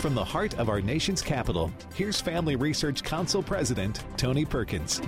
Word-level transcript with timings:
From 0.00 0.16
the 0.16 0.24
heart 0.24 0.58
of 0.58 0.68
our 0.68 0.80
nation's 0.80 1.22
capital, 1.22 1.70
here's 1.94 2.20
Family 2.20 2.56
Research 2.56 3.04
Council 3.04 3.40
President 3.40 4.02
Tony 4.16 4.44
Perkins. 4.44 5.00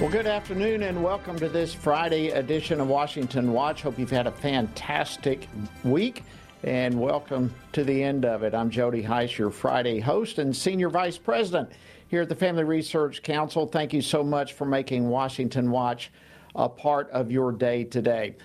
Well, 0.00 0.10
good 0.10 0.28
afternoon 0.28 0.84
and 0.84 1.02
welcome 1.02 1.36
to 1.40 1.48
this 1.48 1.74
Friday 1.74 2.28
edition 2.28 2.80
of 2.80 2.86
Washington 2.86 3.52
Watch. 3.52 3.82
Hope 3.82 3.98
you've 3.98 4.12
had 4.12 4.28
a 4.28 4.30
fantastic 4.30 5.48
week 5.82 6.22
and 6.62 7.00
welcome 7.00 7.52
to 7.72 7.82
the 7.82 8.00
end 8.00 8.24
of 8.24 8.44
it. 8.44 8.54
I'm 8.54 8.70
Jody 8.70 9.02
Hice, 9.02 9.36
your 9.36 9.50
Friday 9.50 9.98
host 9.98 10.38
and 10.38 10.56
Senior 10.56 10.88
Vice 10.88 11.18
President 11.18 11.72
here 12.06 12.22
at 12.22 12.28
the 12.28 12.36
Family 12.36 12.62
Research 12.62 13.24
Council. 13.24 13.66
Thank 13.66 13.92
you 13.92 14.00
so 14.00 14.22
much 14.22 14.52
for 14.52 14.66
making 14.66 15.08
Washington 15.08 15.72
Watch 15.72 16.12
a 16.54 16.68
part 16.68 17.10
of 17.10 17.30
your 17.30 17.52
day 17.52 17.84
today. 17.84 18.36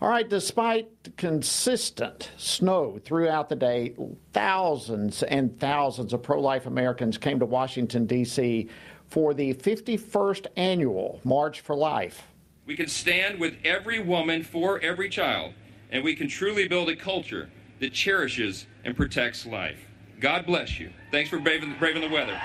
All 0.00 0.08
right, 0.08 0.28
despite 0.28 0.88
consistent 1.16 2.30
snow 2.36 3.00
throughout 3.04 3.48
the 3.48 3.56
day, 3.56 3.94
thousands 4.32 5.24
and 5.24 5.58
thousands 5.58 6.12
of 6.12 6.22
pro 6.22 6.40
life 6.40 6.66
Americans 6.66 7.18
came 7.18 7.40
to 7.40 7.46
Washington, 7.46 8.06
D.C. 8.06 8.68
for 9.08 9.34
the 9.34 9.54
51st 9.54 10.46
annual 10.56 11.20
March 11.24 11.60
for 11.60 11.74
Life. 11.74 12.22
We 12.64 12.76
can 12.76 12.86
stand 12.86 13.40
with 13.40 13.56
every 13.64 13.98
woman 13.98 14.44
for 14.44 14.78
every 14.80 15.08
child, 15.08 15.54
and 15.90 16.04
we 16.04 16.14
can 16.14 16.28
truly 16.28 16.68
build 16.68 16.90
a 16.90 16.96
culture 16.96 17.50
that 17.80 17.92
cherishes 17.92 18.66
and 18.84 18.96
protects 18.96 19.46
life. 19.46 19.78
God 20.20 20.46
bless 20.46 20.78
you. 20.78 20.90
Thanks 21.10 21.30
for 21.30 21.38
braving, 21.38 21.74
braving 21.78 22.02
the 22.02 22.08
weather. 22.08 22.40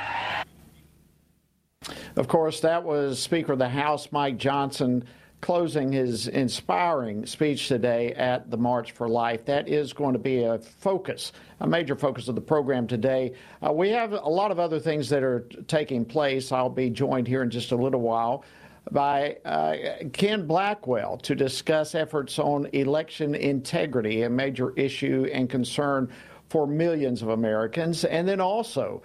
Of 2.16 2.28
course, 2.28 2.60
that 2.62 2.84
was 2.84 3.20
Speaker 3.20 3.54
of 3.54 3.60
the 3.60 3.70
House 3.70 4.10
Mike 4.12 4.38
Johnson 4.38 5.06
closing 5.44 5.92
his 5.92 6.30
inspiring 6.30 7.26
speech 7.26 7.68
today 7.68 8.14
at 8.14 8.50
the 8.50 8.56
March 8.56 8.94
for 8.94 9.10
Life. 9.10 9.44
That 9.44 9.68
is 9.68 9.92
going 9.92 10.14
to 10.14 10.20
be 10.20 10.44
a 10.44 10.58
focus, 10.58 11.34
a 11.60 11.68
major 11.68 11.98
focus 11.98 12.30
of 12.30 12.36
the 12.36 12.42
program 12.42 12.88
today. 12.88 13.34
Uh, 13.62 13.74
we 13.74 13.90
have 13.90 14.14
a 14.14 14.30
lot 14.30 14.52
of 14.52 14.60
other 14.60 14.80
things 14.80 15.10
that 15.10 15.22
are 15.22 15.42
taking 15.68 16.06
place. 16.06 16.54
I'll 16.54 16.70
be 16.70 16.90
joined 16.90 17.28
here 17.28 17.44
in 17.44 17.50
just 17.50 17.74
a 17.74 17.76
little 17.76 18.00
while 18.00 18.46
by 18.92 19.36
uh, 19.44 19.76
Ken 20.14 20.48
Blackwell 20.48 21.18
to 21.18 21.36
discuss 21.36 21.94
efforts 21.94 22.40
on 22.40 22.68
election 22.72 23.36
integrity, 23.36 24.22
a 24.22 24.30
major 24.30 24.72
issue 24.78 25.28
and 25.34 25.50
concern 25.50 26.10
for 26.48 26.66
millions 26.66 27.22
of 27.22 27.28
Americans. 27.28 28.06
And 28.06 28.26
then 28.26 28.40
also, 28.40 29.02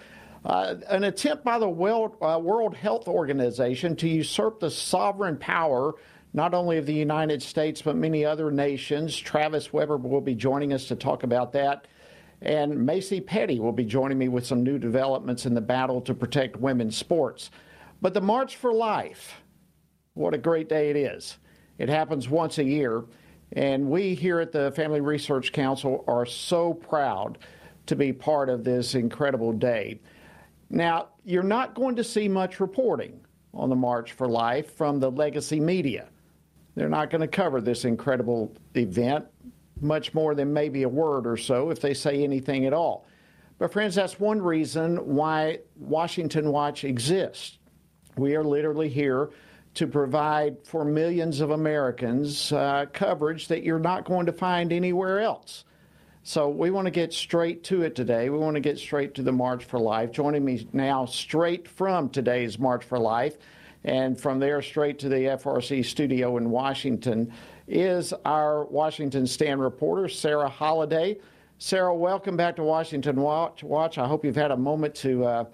uh, 0.49 0.77
an 0.89 1.05
attempt 1.05 1.45
by 1.45 1.59
the 1.59 1.69
World, 1.69 2.17
uh, 2.23 2.41
World 2.43 2.75
Health 2.75 3.07
Organization 3.07 3.95
to 3.97 4.09
usurp 4.09 4.61
the 4.61 4.71
sovereign 4.71 5.37
power 5.37 5.95
not 6.33 6.55
only 6.55 6.79
of 6.79 6.87
the 6.87 6.95
United 6.95 7.43
States, 7.43 7.83
but 7.83 7.97
many 7.97 8.25
other 8.25 8.51
nations. 8.51 9.17
Travis 9.17 9.73
Weber 9.73 9.99
will 9.99 10.21
be 10.21 10.35
joining 10.35 10.73
us 10.73 10.87
to 10.87 10.97
talk 10.97 11.23
about 11.23 11.53
that. 11.53 11.87
And 12.41 12.87
Macy 12.87 13.21
Petty 13.21 13.61
will 13.61 13.73
be 13.73 13.85
joining 13.85 14.19
me 14.19 14.29
with 14.29 14.47
some 14.47 14.63
new 14.63 14.79
developments 14.79 15.47
in 15.47 15.55
the 15.55 15.61
battle 15.61 16.01
to 16.03 16.15
protect 16.15 16.57
women's 16.57 16.97
sports. 16.97 17.51
But 18.01 18.15
the 18.15 18.21
March 18.21 18.57
for 18.57 18.73
Life, 18.73 19.41
what 20.15 20.35
a 20.35 20.39
great 20.39 20.69
day 20.69 20.91
it 20.91 20.97
is. 20.97 21.39
It 21.79 21.89
happens 21.89 22.29
once 22.29 22.59
a 22.59 22.65
year, 22.65 23.05
and 23.53 23.91
we 23.91 24.15
here 24.15 24.41
at 24.41 24.53
the 24.53 24.71
Family 24.73 25.01
Research 25.01 25.53
Council 25.53 26.05
are 26.07 26.27
so 26.27 26.73
proud 26.75 27.39
to 27.87 27.97
be 27.97 28.13
part 28.13 28.49
of 28.49 28.65
this 28.65 28.95
incredible 28.95 29.53
day. 29.53 30.01
Now, 30.71 31.09
you're 31.25 31.43
not 31.43 31.75
going 31.75 31.97
to 31.97 32.05
see 32.05 32.29
much 32.29 32.61
reporting 32.61 33.21
on 33.55 33.71
the 33.71 33.77
March 33.77 34.13
for 34.13 34.29
Life 34.29 34.75
from 34.77 35.01
the 35.01 35.11
legacy 35.11 35.61
media. 35.61 36.09
They're 36.75 36.89
not 36.89 37.11
going 37.11 37.23
to 37.23 37.29
cover 37.29 37.61
this 37.61 37.85
incredible 37.85 38.53
event 38.75 39.27
much 39.81 40.13
more 40.15 40.35
than 40.35 40.53
maybe 40.53 40.83
a 40.83 40.89
word 40.89 41.27
or 41.27 41.37
so 41.37 41.71
if 41.71 41.81
they 41.81 41.95
say 41.95 42.23
anything 42.23 42.67
at 42.67 42.73
all. 42.73 43.07
But, 43.59 43.73
friends, 43.73 43.95
that's 43.95 44.21
one 44.21 44.41
reason 44.41 44.97
why 44.99 45.61
Washington 45.77 46.53
Watch 46.53 46.85
exists. 46.85 47.59
We 48.17 48.37
are 48.37 48.45
literally 48.45 48.89
here 48.89 49.31
to 49.75 49.87
provide 49.87 50.57
for 50.65 50.85
millions 50.85 51.41
of 51.41 51.51
Americans 51.51 52.53
uh, 52.53 52.87
coverage 52.93 53.49
that 53.49 53.63
you're 53.63 53.79
not 53.79 54.05
going 54.05 54.27
to 54.27 54.33
find 54.33 54.73
anywhere 54.73 55.21
else. 55.21 55.65
So 56.29 56.51
we 56.51 56.69
want 56.71 56.85
to 56.85 56.91
get 56.91 57.15
straight 57.15 57.65
to 57.65 57.81
it 57.85 57.95
today. 57.95 58.29
We 58.29 58.37
want 58.37 58.53
to 58.57 58.61
get 58.61 58.79
straight 58.79 59.15
to 59.15 59.23
the 59.23 59.33
March 59.33 59.65
for 59.65 59.79
Life. 59.79 60.13
Joining 60.13 60.45
me 60.45 60.69
now, 60.75 61.07
straight 61.07 61.67
from 61.67 62.11
today's 62.11 62.59
March 62.59 62.85
for 62.85 62.99
Life, 62.99 63.39
and 63.83 64.21
from 64.21 64.39
there 64.39 64.61
straight 64.61 64.99
to 64.99 65.09
the 65.09 65.17
FRC 65.17 65.83
studio 65.83 66.37
in 66.37 66.51
Washington 66.51 67.33
is 67.67 68.13
our 68.27 68.67
Washington 68.67 69.27
Stand 69.27 69.63
reporter, 69.63 70.07
Sarah 70.07 70.51
Holliday. 70.51 71.17
Sarah, 71.57 71.97
welcome 71.97 72.37
back 72.37 72.57
to 72.57 72.63
Washington 72.63 73.17
Watch. 73.23 73.65
Watch. 73.65 73.97
I 73.97 74.07
hope 74.07 74.23
you've 74.23 74.37
had 74.37 74.51
a 74.51 74.57
moment 74.57 74.95
to 74.97 75.25
uh, 75.25 75.45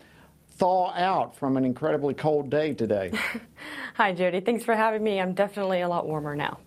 thaw 0.57 0.91
out 0.95 1.37
from 1.37 1.57
an 1.57 1.65
incredibly 1.65 2.15
cold 2.15 2.51
day 2.51 2.75
today. 2.75 3.13
Hi, 3.95 4.13
Jody. 4.13 4.41
Thanks 4.41 4.65
for 4.65 4.75
having 4.75 5.05
me. 5.05 5.21
I'm 5.21 5.35
definitely 5.35 5.83
a 5.83 5.89
lot 5.89 6.09
warmer 6.09 6.35
now. 6.35 6.59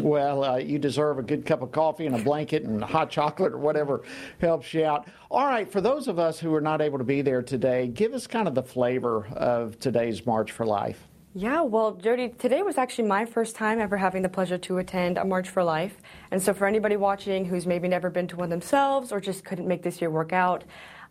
Well, 0.00 0.44
uh, 0.44 0.56
you 0.56 0.78
deserve 0.78 1.18
a 1.18 1.22
good 1.22 1.44
cup 1.44 1.60
of 1.60 1.72
coffee 1.72 2.06
and 2.06 2.16
a 2.16 2.22
blanket 2.22 2.62
and 2.62 2.82
hot 2.82 3.10
chocolate 3.10 3.52
or 3.52 3.58
whatever 3.58 4.02
helps 4.40 4.72
you 4.72 4.84
out. 4.84 5.06
All 5.30 5.46
right, 5.46 5.70
for 5.70 5.80
those 5.80 6.08
of 6.08 6.18
us 6.18 6.38
who 6.38 6.54
are 6.54 6.60
not 6.60 6.80
able 6.80 6.98
to 6.98 7.04
be 7.04 7.20
there 7.20 7.42
today, 7.42 7.88
give 7.88 8.14
us 8.14 8.26
kind 8.26 8.48
of 8.48 8.54
the 8.54 8.62
flavor 8.62 9.26
of 9.26 9.78
today's 9.78 10.24
March 10.24 10.50
for 10.50 10.64
Life. 10.64 11.08
Yeah, 11.34 11.62
well, 11.62 11.92
Jody, 11.92 12.28
today 12.28 12.62
was 12.62 12.76
actually 12.76 13.08
my 13.08 13.24
first 13.24 13.56
time 13.56 13.80
ever 13.80 13.96
having 13.96 14.22
the 14.22 14.28
pleasure 14.28 14.58
to 14.58 14.78
attend 14.78 15.16
a 15.16 15.24
March 15.24 15.48
for 15.48 15.64
Life. 15.64 15.96
And 16.30 16.42
so, 16.42 16.52
for 16.52 16.66
anybody 16.66 16.96
watching 16.96 17.46
who's 17.46 17.66
maybe 17.66 17.88
never 17.88 18.10
been 18.10 18.28
to 18.28 18.36
one 18.36 18.50
themselves 18.50 19.12
or 19.12 19.20
just 19.20 19.42
couldn't 19.42 19.66
make 19.66 19.82
this 19.82 20.00
year 20.02 20.10
work 20.10 20.34
out, 20.34 20.64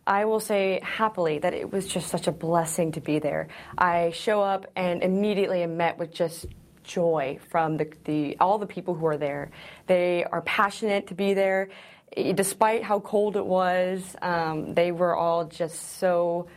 I 0.06 0.24
will 0.24 0.38
say 0.40 0.80
happily 0.82 1.38
that 1.40 1.54
it 1.54 1.72
was 1.72 1.88
just 1.88 2.08
such 2.08 2.28
a 2.28 2.32
blessing 2.32 2.92
to 2.92 3.00
be 3.00 3.18
there. 3.18 3.48
I 3.76 4.10
show 4.10 4.42
up 4.42 4.66
and 4.76 5.02
immediately 5.02 5.62
am 5.62 5.76
met 5.76 5.98
with 5.98 6.12
just 6.12 6.46
joy 6.92 7.38
from 7.50 7.76
the, 7.76 7.90
the, 8.04 8.36
all 8.38 8.58
the 8.58 8.66
people 8.66 8.94
who 8.94 9.06
are 9.06 9.16
there. 9.16 9.50
They 9.86 10.24
are 10.24 10.42
passionate 10.42 11.08
to 11.08 11.14
be 11.14 11.34
there. 11.34 11.68
Despite 12.14 12.82
how 12.82 13.00
cold 13.00 13.36
it 13.36 13.46
was, 13.46 14.16
um, 14.20 14.74
they 14.74 14.92
were 14.92 15.16
all 15.16 15.46
just 15.46 15.98
so 15.98 16.48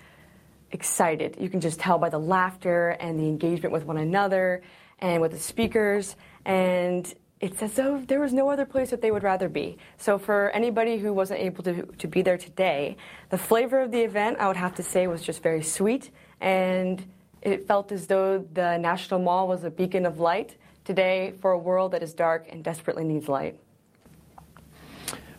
excited. 0.71 1.37
You 1.39 1.49
can 1.49 1.61
just 1.61 1.79
tell 1.79 1.97
by 1.97 2.09
the 2.09 2.19
laughter 2.19 2.89
and 2.99 3.19
the 3.19 3.23
engagement 3.23 3.71
with 3.71 3.85
one 3.85 3.97
another 3.97 4.61
and 4.99 5.21
with 5.21 5.31
the 5.31 5.39
speakers. 5.39 6.15
And 6.43 7.11
it's 7.39 7.61
as 7.61 7.73
though 7.73 8.03
there 8.05 8.19
was 8.19 8.33
no 8.33 8.49
other 8.49 8.65
place 8.65 8.89
that 8.89 9.01
they 9.01 9.11
would 9.11 9.23
rather 9.23 9.49
be. 9.49 9.77
So, 9.97 10.17
for 10.17 10.49
anybody 10.51 10.97
who 10.97 11.13
wasn't 11.13 11.39
able 11.41 11.63
to, 11.63 11.83
to 11.83 12.07
be 12.07 12.21
there 12.21 12.37
today, 12.37 12.97
the 13.29 13.37
flavor 13.37 13.81
of 13.81 13.91
the 13.91 14.01
event, 14.01 14.37
I 14.39 14.47
would 14.47 14.57
have 14.57 14.75
to 14.75 14.83
say, 14.83 15.07
was 15.07 15.21
just 15.21 15.43
very 15.43 15.63
sweet 15.63 16.11
and 16.41 17.05
it 17.45 17.67
felt 17.67 17.91
as 17.91 18.07
though 18.07 18.39
the 18.53 18.77
National 18.77 19.19
Mall 19.19 19.47
was 19.47 19.63
a 19.63 19.69
beacon 19.69 20.05
of 20.05 20.19
light 20.19 20.57
today 20.83 21.33
for 21.39 21.51
a 21.51 21.57
world 21.57 21.91
that 21.91 22.01
is 22.01 22.13
dark 22.13 22.47
and 22.49 22.63
desperately 22.63 23.03
needs 23.03 23.29
light. 23.29 23.57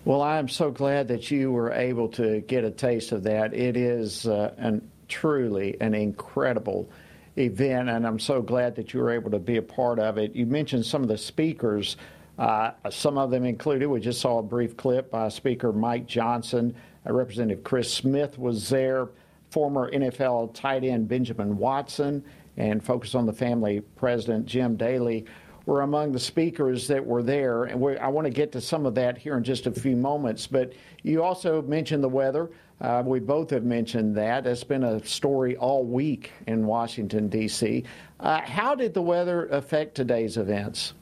Well, 0.05 0.23
I 0.23 0.39
am 0.39 0.49
so 0.49 0.71
glad 0.71 1.09
that 1.09 1.33
you 1.33 1.51
were 1.51 1.73
able 1.73 2.09
to 2.11 2.41
get 2.43 2.63
a 2.63 2.71
taste 2.71 3.11
of 3.11 3.25
that. 3.25 3.53
It 3.53 3.77
is 3.77 4.29
uh, 4.29 4.55
an, 4.57 4.89
truly 5.09 5.77
an 5.81 5.95
incredible 5.95 6.89
event, 7.37 7.89
and 7.89 8.07
I'm 8.07 8.21
so 8.21 8.41
glad 8.41 8.77
that 8.77 8.95
you 8.95 9.01
were 9.01 9.11
able 9.11 9.33
to 9.33 9.41
be 9.41 9.57
a 9.57 9.63
part 9.63 9.99
of 9.99 10.17
it. 10.17 10.35
You 10.37 10.47
mentioned 10.47 10.87
some 10.87 11.03
of 11.03 11.09
the 11.09 11.19
speakers. 11.19 11.97
Uh, 12.39 12.71
some 12.89 13.19
of 13.19 13.33
them 13.33 13.45
included, 13.45 13.89
we 13.89 13.99
just 13.99 14.21
saw 14.21 14.39
a 14.39 14.43
brief 14.45 14.77
clip 14.77 15.11
by 15.11 15.29
Speaker 15.29 15.73
Mike 15.73 16.07
Johnson. 16.07 16.77
Uh, 17.05 17.13
Representative 17.13 17.65
Chris 17.65 17.93
Smith 17.93 18.39
was 18.39 18.69
there 18.69 19.09
former 19.51 19.91
NFL 19.91 20.55
tight 20.55 20.85
end 20.85 21.09
Benjamin 21.09 21.57
Watson 21.57 22.25
and 22.57 22.83
Focus 22.83 23.15
on 23.15 23.27
the 23.27 23.33
Family 23.33 23.81
President 23.81 24.47
Jim 24.47 24.77
Daly 24.77 25.27
were 25.67 25.83
among 25.83 26.13
the 26.13 26.21
speakers 26.21 26.87
that 26.87 27.05
were 27.05 27.23
there. 27.23 27.65
And 27.65 27.99
I 27.99 28.09
want 28.09 28.27
to 28.27 28.31
get 28.31 28.53
to 28.53 28.61
some 28.61 28.87
of 28.87 28.95
that 28.95 29.19
here 29.19 29.37
in 29.37 29.43
just 29.43 29.67
a 29.67 29.73
few 29.73 29.97
moments. 29.97 30.47
But 30.47 30.73
you 31.03 31.23
also 31.23 31.61
mentioned 31.63 32.05
the 32.05 32.09
weather. 32.09 32.51
Uh, 32.81 33.03
we 33.05 33.19
both 33.19 33.51
have 33.51 33.65
mentioned 33.65 34.15
that. 34.17 34.47
It's 34.47 34.63
been 34.63 34.85
a 34.85 35.05
story 35.05 35.57
all 35.57 35.85
week 35.85 36.33
in 36.47 36.67
Washington, 36.67 37.29
D.C. 37.29 37.85
Uh, 38.21 38.41
how 38.43 38.75
did 38.75 38.95
the 38.95 39.03
weather 39.03 39.47
affect 39.47 39.95
today's 39.95 40.37
events? 40.37 40.95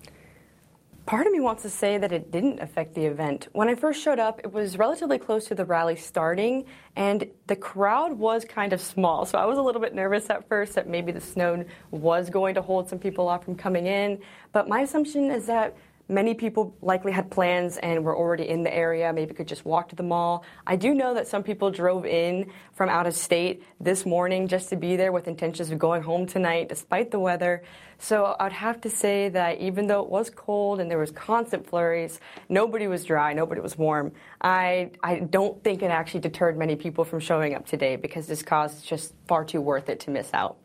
Part 1.07 1.27
of 1.27 1.35
me 1.35 1.41
wants 1.41 1.63
to 1.65 1.69
say 1.69 1.99
that 1.99 2.13
it 2.13 2.31
didn't 2.31 2.61
affect 2.61 2.95
the 2.95 3.05
event. 3.05 3.49
When 3.53 3.69
I 3.69 3.75
first 3.75 4.03
showed 4.03 4.19
up, 4.19 4.41
it 4.43 4.51
was 4.51 4.79
relatively 4.79 5.19
close 5.19 5.45
to 5.49 5.55
the 5.55 5.67
rally 5.67 5.97
starting, 5.97 6.65
and 6.97 7.29
the 7.47 7.57
crowd 7.57 8.15
was 8.15 8.47
kind 8.47 8.73
of 8.73 8.81
small. 8.81 9.27
So 9.27 9.37
I 9.37 9.45
was 9.45 9.59
a 9.59 9.63
little 9.63 9.83
bit 9.83 9.95
nervous 9.95 10.31
at 10.31 10.49
first 10.49 10.75
that 10.77 10.89
maybe 10.89 11.13
the 11.13 11.21
snow 11.21 11.63
was 11.91 12.31
going 12.31 12.55
to 12.55 12.63
hold 12.63 12.89
some 12.89 12.99
people 12.99 13.29
off 13.29 13.45
from 13.45 13.55
coming 13.55 13.87
in. 13.87 14.19
But 14.53 14.67
my 14.67 14.81
assumption 14.81 15.31
is 15.31 15.45
that 15.45 15.77
many 16.09 16.33
people 16.35 16.75
likely 16.81 17.13
had 17.13 17.31
plans 17.31 17.77
and 17.79 18.03
were 18.03 18.17
already 18.17 18.49
in 18.49 18.63
the 18.63 18.75
area, 18.75 19.13
maybe 19.13 19.35
could 19.35 19.49
just 19.49 19.65
walk 19.65 19.91
to 19.91 19.97
the 19.97 20.03
mall. 20.03 20.45
I 20.67 20.77
do 20.77 20.95
know 20.95 21.15
that 21.15 21.27
some 21.27 21.43
people 21.43 21.71
drove 21.71 22.05
in 22.07 22.51
from 22.73 22.89
out 22.89 23.07
of 23.07 23.15
state 23.15 23.63
this 23.81 24.05
morning 24.05 24.49
just 24.49 24.69
to 24.71 24.77
be 24.77 24.97
there 24.97 25.13
with 25.13 25.29
intentions 25.29 25.71
of 25.71 25.79
going 25.79 26.03
home 26.03 26.27
tonight 26.27 26.69
despite 26.69 27.11
the 27.11 27.19
weather. 27.19 27.63
So 28.05 28.37
I'd 28.39 28.53
have 28.53 28.83
to 28.83 28.91
say 28.91 29.31
that 29.31 29.61
even 29.61 29.87
though 29.87 30.03
it 30.03 30.11
was 30.11 30.29
cold 30.29 30.79
and 30.79 30.91
there 30.91 30.99
was 30.99 31.11
constant 31.11 31.67
flurries, 31.67 32.21
nobody 32.51 32.87
was 32.87 33.03
dry, 33.03 33.33
nobody 33.33 33.63
was 33.63 33.79
warm. 33.79 34.13
I, 34.43 34.91
I 35.03 35.21
don't 35.21 35.65
think 35.65 35.83
it 35.83 35.91
actually 35.91 36.21
deterred 36.21 36.59
many 36.59 36.77
people 36.77 37.07
from 37.07 37.19
showing 37.19 37.55
up 37.55 37.65
today 37.67 37.97
because 37.97 38.27
this 38.27 38.43
cause 38.43 38.77
is 38.77 38.83
just 38.83 39.15
far 39.27 39.43
too 39.43 39.63
worth 39.63 39.89
it 39.89 40.01
to 40.01 40.11
miss 40.11 40.29
out. 40.35 40.59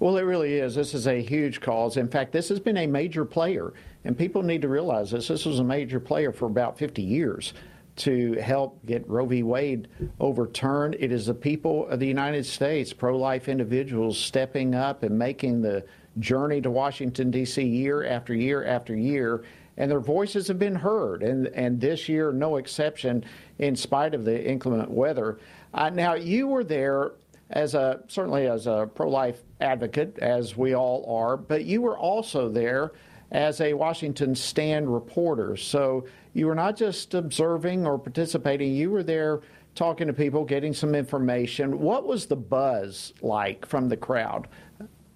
Well, 0.00 0.16
it 0.18 0.22
really 0.22 0.54
is. 0.54 0.74
This 0.74 0.92
is 0.92 1.06
a 1.06 1.22
huge 1.22 1.60
cause. 1.60 1.96
In 1.96 2.08
fact, 2.08 2.32
this 2.32 2.48
has 2.48 2.58
been 2.58 2.78
a 2.78 2.86
major 2.88 3.24
player, 3.24 3.72
and 4.04 4.18
people 4.18 4.42
need 4.42 4.62
to 4.62 4.68
realize 4.68 5.12
this. 5.12 5.28
This 5.28 5.46
was 5.46 5.60
a 5.60 5.64
major 5.64 6.00
player 6.00 6.32
for 6.32 6.46
about 6.46 6.76
50 6.76 7.00
years 7.00 7.54
to 7.94 8.32
help 8.34 8.84
get 8.86 9.08
Roe 9.08 9.26
v. 9.26 9.42
Wade 9.42 9.88
overturned. 10.18 10.96
It 10.98 11.12
is 11.12 11.26
the 11.26 11.34
people 11.34 11.86
of 11.88 12.00
the 12.00 12.06
United 12.06 12.46
States, 12.46 12.92
pro 12.92 13.16
life 13.16 13.48
individuals, 13.48 14.18
stepping 14.18 14.74
up 14.74 15.02
and 15.02 15.18
making 15.18 15.62
the 15.62 15.84
journey 16.18 16.60
to 16.60 16.70
Washington, 16.70 17.30
D.C. 17.30 17.62
year 17.62 18.04
after 18.04 18.34
year 18.34 18.64
after 18.64 18.94
year. 18.96 19.44
And 19.76 19.90
their 19.90 20.00
voices 20.00 20.48
have 20.48 20.58
been 20.58 20.74
heard, 20.74 21.22
and, 21.22 21.46
and 21.48 21.80
this 21.80 22.08
year, 22.08 22.30
no 22.30 22.56
exception, 22.56 23.24
in 23.58 23.74
spite 23.74 24.14
of 24.14 24.24
the 24.24 24.46
inclement 24.50 24.90
weather. 24.90 25.38
Uh, 25.72 25.88
now, 25.88 26.14
you 26.14 26.46
were 26.46 26.64
there 26.64 27.12
as 27.50 27.74
a 27.74 28.02
certainly 28.08 28.46
as 28.46 28.66
a 28.66 28.88
pro-life 28.94 29.42
advocate, 29.60 30.18
as 30.18 30.56
we 30.56 30.74
all 30.74 31.04
are, 31.14 31.36
but 31.36 31.64
you 31.64 31.82
were 31.82 31.96
also 31.96 32.48
there 32.48 32.92
as 33.30 33.60
a 33.60 33.72
Washington 33.72 34.34
Stand 34.34 34.92
reporter. 34.92 35.56
So 35.56 36.06
you 36.34 36.46
were 36.46 36.54
not 36.54 36.76
just 36.76 37.14
observing 37.14 37.86
or 37.86 37.98
participating; 37.98 38.72
you 38.74 38.90
were 38.90 39.02
there 39.02 39.40
talking 39.74 40.06
to 40.06 40.12
people, 40.12 40.44
getting 40.44 40.74
some 40.74 40.94
information. 40.94 41.78
What 41.78 42.06
was 42.06 42.26
the 42.26 42.36
buzz 42.36 43.12
like 43.22 43.64
from 43.66 43.88
the 43.88 43.96
crowd? 43.96 44.48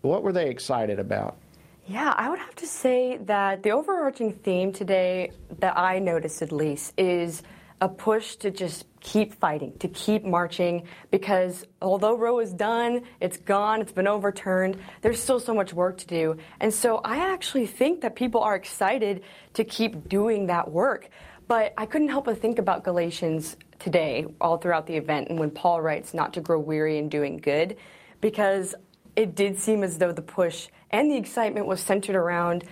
What 0.01 0.23
were 0.23 0.33
they 0.33 0.49
excited 0.49 0.99
about? 0.99 1.37
Yeah, 1.87 2.15
I 2.17 2.29
would 2.31 2.39
have 2.39 2.57
to 2.57 2.67
say 2.67 3.19
that 3.19 3.63
the 3.63 3.71
overarching 3.71 4.33
theme 4.33 4.73
today, 4.73 5.31
that 5.61 5.79
I 5.79 5.99
noticed 6.01 6.43
at 6.43 6.51
least, 6.51 6.95
is 6.97 7.43
a 7.81 7.88
push 7.88 8.37
to 8.37 8.50
just 8.50 8.87
keep 9.00 9.34
fighting, 9.34 9.73
to 9.78 9.88
keep 9.88 10.25
marching, 10.25 10.87
because 11.11 11.64
although 11.82 12.17
Roe 12.17 12.40
is 12.40 12.52
done, 12.52 13.02
it's 13.20 13.37
gone, 13.37 13.81
it's 13.81 13.93
been 13.93 14.08
overturned, 14.08 14.78
there's 15.02 15.23
still 15.23 15.38
so 15.38 15.55
much 15.55 15.73
work 15.73 15.99
to 15.99 16.06
do. 16.06 16.37
And 16.61 16.73
so 16.73 17.00
I 17.05 17.32
actually 17.32 17.67
think 17.67 18.00
that 18.00 18.17
people 18.17 18.40
are 18.40 18.56
excited 18.56 19.23
to 19.55 19.64
keep 19.64 20.08
doing 20.08 20.46
that 20.46 20.70
work. 20.70 21.08
But 21.49 21.75
I 21.78 21.87
couldn't 21.87 22.08
help 22.08 22.25
but 22.25 22.40
think 22.40 22.58
about 22.58 22.82
Galatians 22.82 23.56
today, 23.79 24.26
all 24.40 24.56
throughout 24.56 24.87
the 24.87 24.96
event, 24.96 25.29
and 25.29 25.38
when 25.38 25.50
Paul 25.50 25.81
writes 25.81 26.12
not 26.14 26.32
to 26.34 26.40
grow 26.40 26.58
weary 26.58 26.99
in 26.99 27.08
doing 27.08 27.37
good, 27.37 27.76
because 28.20 28.75
it 29.14 29.34
did 29.34 29.58
seem 29.58 29.84
as 29.84 29.99
though 29.99 30.12
the 30.12 30.22
push 30.22 30.69
and 30.90 31.11
the 31.11 31.17
excitement 31.17 31.67
was 31.67 31.81
centered 31.81 32.17
around 32.17 32.64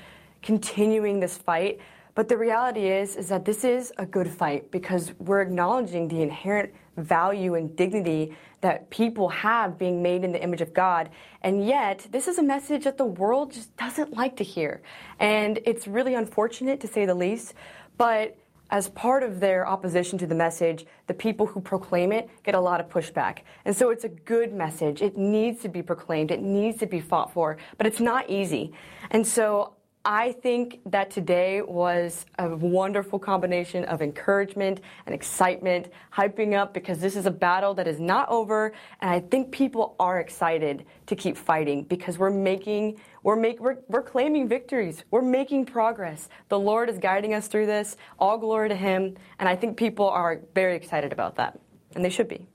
continuing 0.42 1.20
this 1.20 1.36
fight 1.38 1.78
but 2.14 2.28
the 2.28 2.36
reality 2.36 2.86
is, 2.86 3.16
is 3.16 3.28
that 3.28 3.44
this 3.44 3.64
is 3.64 3.92
a 3.98 4.06
good 4.06 4.28
fight 4.28 4.70
because 4.70 5.12
we're 5.18 5.40
acknowledging 5.40 6.08
the 6.08 6.22
inherent 6.22 6.72
value 6.96 7.54
and 7.54 7.74
dignity 7.76 8.36
that 8.60 8.88
people 8.88 9.28
have 9.28 9.78
being 9.78 10.02
made 10.02 10.24
in 10.24 10.32
the 10.32 10.42
image 10.42 10.60
of 10.60 10.72
God. 10.72 11.10
And 11.42 11.66
yet, 11.66 12.06
this 12.10 12.28
is 12.28 12.38
a 12.38 12.42
message 12.42 12.84
that 12.84 12.98
the 12.98 13.04
world 13.04 13.52
just 13.52 13.76
doesn't 13.76 14.14
like 14.14 14.36
to 14.36 14.44
hear. 14.44 14.80
And 15.18 15.58
it's 15.66 15.86
really 15.86 16.14
unfortunate 16.14 16.80
to 16.80 16.86
say 16.86 17.04
the 17.04 17.14
least. 17.14 17.54
But 17.98 18.38
as 18.70 18.88
part 18.90 19.22
of 19.22 19.40
their 19.40 19.68
opposition 19.68 20.18
to 20.18 20.26
the 20.26 20.34
message, 20.34 20.86
the 21.06 21.14
people 21.14 21.46
who 21.46 21.60
proclaim 21.60 22.12
it 22.12 22.30
get 22.42 22.54
a 22.54 22.60
lot 22.60 22.80
of 22.80 22.88
pushback. 22.88 23.40
And 23.64 23.76
so 23.76 23.90
it's 23.90 24.04
a 24.04 24.08
good 24.08 24.52
message. 24.52 25.02
It 25.02 25.16
needs 25.16 25.60
to 25.62 25.68
be 25.68 25.82
proclaimed, 25.82 26.30
it 26.30 26.40
needs 26.40 26.78
to 26.78 26.86
be 26.86 27.00
fought 27.00 27.32
for, 27.32 27.58
but 27.76 27.86
it's 27.86 28.00
not 28.00 28.30
easy. 28.30 28.72
And 29.10 29.26
so 29.26 29.73
I 30.06 30.32
think 30.32 30.80
that 30.86 31.10
today 31.10 31.62
was 31.62 32.26
a 32.38 32.54
wonderful 32.54 33.18
combination 33.18 33.84
of 33.84 34.02
encouragement 34.02 34.82
and 35.06 35.14
excitement, 35.14 35.88
hyping 36.12 36.54
up 36.54 36.74
because 36.74 36.98
this 37.00 37.16
is 37.16 37.24
a 37.24 37.30
battle 37.30 37.72
that 37.74 37.88
is 37.88 37.98
not 37.98 38.28
over, 38.28 38.74
and 39.00 39.10
I 39.10 39.20
think 39.20 39.50
people 39.50 39.96
are 39.98 40.20
excited 40.20 40.84
to 41.06 41.16
keep 41.16 41.38
fighting 41.38 41.84
because 41.84 42.18
we're 42.18 42.30
making 42.30 43.00
we're 43.22 43.36
make 43.36 43.58
we're, 43.60 43.78
we're 43.88 44.02
claiming 44.02 44.46
victories. 44.46 45.04
We're 45.10 45.22
making 45.22 45.64
progress. 45.64 46.28
The 46.50 46.58
Lord 46.58 46.90
is 46.90 46.98
guiding 46.98 47.32
us 47.32 47.48
through 47.48 47.64
this. 47.64 47.96
All 48.18 48.36
glory 48.36 48.68
to 48.68 48.76
him, 48.76 49.16
and 49.38 49.48
I 49.48 49.56
think 49.56 49.78
people 49.78 50.06
are 50.10 50.42
very 50.54 50.76
excited 50.76 51.14
about 51.14 51.36
that. 51.36 51.58
And 51.94 52.04
they 52.04 52.10
should 52.10 52.28
be. 52.28 52.46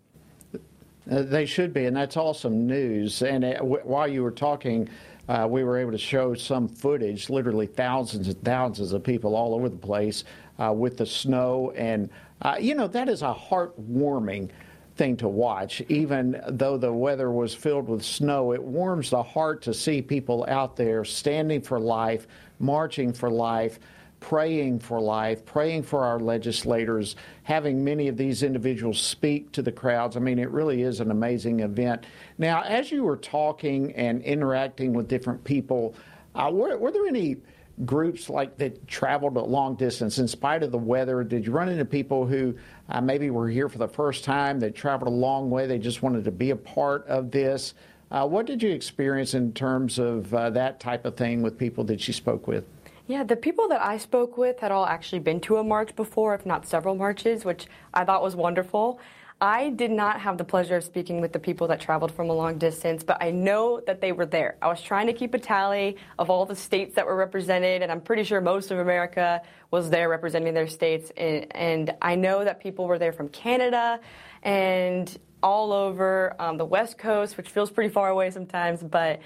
Uh, 1.09 1.23
they 1.23 1.47
should 1.47 1.73
be, 1.73 1.85
and 1.85 1.97
that's 1.97 2.15
awesome 2.15 2.67
news. 2.67 3.23
And 3.23 3.43
uh, 3.43 3.53
w- 3.53 3.81
while 3.83 4.07
you 4.07 4.21
were 4.21 4.29
talking, 4.29 4.87
uh, 5.29 5.47
we 5.47 5.63
were 5.63 5.77
able 5.77 5.91
to 5.91 5.97
show 5.97 6.33
some 6.33 6.67
footage, 6.67 7.29
literally 7.29 7.67
thousands 7.67 8.27
and 8.27 8.43
thousands 8.43 8.91
of 8.91 9.03
people 9.03 9.35
all 9.35 9.53
over 9.53 9.69
the 9.69 9.77
place 9.77 10.23
uh, 10.57 10.73
with 10.73 10.97
the 10.97 11.05
snow. 11.05 11.71
And, 11.75 12.09
uh, 12.41 12.55
you 12.59 12.73
know, 12.73 12.87
that 12.87 13.07
is 13.07 13.21
a 13.21 13.33
heartwarming 13.33 14.49
thing 14.95 15.15
to 15.17 15.27
watch. 15.27 15.83
Even 15.87 16.41
though 16.49 16.77
the 16.77 16.91
weather 16.91 17.31
was 17.31 17.53
filled 17.53 17.87
with 17.87 18.03
snow, 18.03 18.53
it 18.53 18.61
warms 18.61 19.11
the 19.11 19.21
heart 19.21 19.61
to 19.61 19.73
see 19.73 20.01
people 20.01 20.45
out 20.49 20.75
there 20.75 21.05
standing 21.05 21.61
for 21.61 21.79
life, 21.79 22.27
marching 22.57 23.13
for 23.13 23.29
life 23.29 23.79
praying 24.19 24.79
for 24.79 24.99
life, 24.99 25.45
praying 25.45 25.83
for 25.83 26.03
our 26.05 26.19
legislators, 26.19 27.15
having 27.43 27.83
many 27.83 28.07
of 28.07 28.17
these 28.17 28.43
individuals 28.43 29.01
speak 29.01 29.51
to 29.51 29.61
the 29.61 29.71
crowds. 29.71 30.17
I 30.17 30.19
mean, 30.19 30.39
it 30.39 30.49
really 30.49 30.81
is 30.81 30.99
an 30.99 31.11
amazing 31.11 31.61
event. 31.61 32.05
Now, 32.37 32.63
as 32.63 32.91
you 32.91 33.03
were 33.03 33.17
talking 33.17 33.93
and 33.93 34.21
interacting 34.23 34.93
with 34.93 35.07
different 35.07 35.43
people, 35.43 35.95
uh, 36.35 36.49
were, 36.51 36.77
were 36.77 36.91
there 36.91 37.07
any 37.07 37.37
groups 37.85 38.29
like 38.29 38.57
that 38.57 38.87
traveled 38.87 39.37
a 39.37 39.41
long 39.41 39.75
distance 39.75 40.17
in 40.17 40.27
spite 40.27 40.63
of 40.63 40.71
the 40.71 40.77
weather? 40.77 41.23
Did 41.23 41.45
you 41.45 41.51
run 41.53 41.69
into 41.69 41.85
people 41.85 42.25
who 42.25 42.55
uh, 42.89 42.99
maybe 42.99 43.29
were 43.29 43.47
here 43.47 43.69
for 43.69 43.77
the 43.77 43.87
first 43.87 44.23
time, 44.23 44.59
that 44.59 44.75
traveled 44.75 45.07
a 45.07 45.15
long 45.15 45.49
way, 45.49 45.65
they 45.65 45.79
just 45.79 46.03
wanted 46.03 46.25
to 46.25 46.31
be 46.31 46.49
a 46.51 46.55
part 46.55 47.07
of 47.07 47.31
this? 47.31 47.73
Uh, 48.11 48.27
what 48.27 48.47
did 48.47 48.61
you 48.61 48.71
experience 48.71 49.33
in 49.33 49.53
terms 49.53 49.99
of 49.99 50.33
uh, 50.33 50.49
that 50.49 50.79
type 50.79 51.05
of 51.05 51.15
thing 51.15 51.41
with 51.41 51.57
people 51.57 51.83
that 51.85 52.07
you 52.07 52.13
spoke 52.13 52.47
with? 52.47 52.65
Yeah, 53.09 53.23
the 53.23 53.35
people 53.35 53.69
that 53.69 53.81
I 53.81 53.97
spoke 53.97 54.37
with 54.37 54.59
had 54.59 54.71
all 54.71 54.85
actually 54.85 55.17
been 55.17 55.39
to 55.41 55.57
a 55.57 55.63
march 55.63 55.95
before, 55.95 56.35
if 56.35 56.45
not 56.45 56.67
several 56.67 56.93
marches, 56.93 57.43
which 57.43 57.65
I 57.91 58.05
thought 58.05 58.21
was 58.21 58.35
wonderful. 58.35 58.99
I 59.41 59.71
did 59.71 59.89
not 59.89 60.21
have 60.21 60.37
the 60.37 60.43
pleasure 60.43 60.75
of 60.75 60.83
speaking 60.83 61.19
with 61.19 61.33
the 61.33 61.39
people 61.39 61.65
that 61.69 61.79
traveled 61.81 62.11
from 62.11 62.29
a 62.29 62.33
long 62.33 62.59
distance, 62.59 63.03
but 63.03 63.17
I 63.19 63.31
know 63.31 63.81
that 63.87 63.99
they 63.99 64.11
were 64.11 64.27
there. 64.27 64.57
I 64.61 64.67
was 64.67 64.79
trying 64.79 65.07
to 65.07 65.13
keep 65.13 65.33
a 65.33 65.39
tally 65.39 65.97
of 66.19 66.29
all 66.29 66.45
the 66.45 66.55
states 66.55 66.93
that 66.97 67.07
were 67.07 67.15
represented, 67.15 67.81
and 67.81 67.91
I'm 67.91 68.01
pretty 68.01 68.23
sure 68.23 68.41
most 68.41 68.69
of 68.69 68.77
America 68.77 69.41
was 69.71 69.89
there 69.89 70.07
representing 70.07 70.53
their 70.53 70.67
states. 70.67 71.11
And, 71.17 71.95
I 72.03 72.13
know 72.13 72.43
that 72.43 72.59
people 72.59 72.85
were 72.85 72.99
there 72.99 73.13
from 73.13 73.29
Canada 73.29 73.99
and 74.43 75.17
all 75.41 75.73
over 75.73 76.35
um, 76.37 76.57
the 76.57 76.65
West 76.65 76.99
Coast, 76.99 77.37
which 77.37 77.49
feels 77.49 77.71
pretty 77.71 77.91
far 77.91 78.09
away 78.09 78.29
sometimes, 78.29 78.83
but 78.83 79.19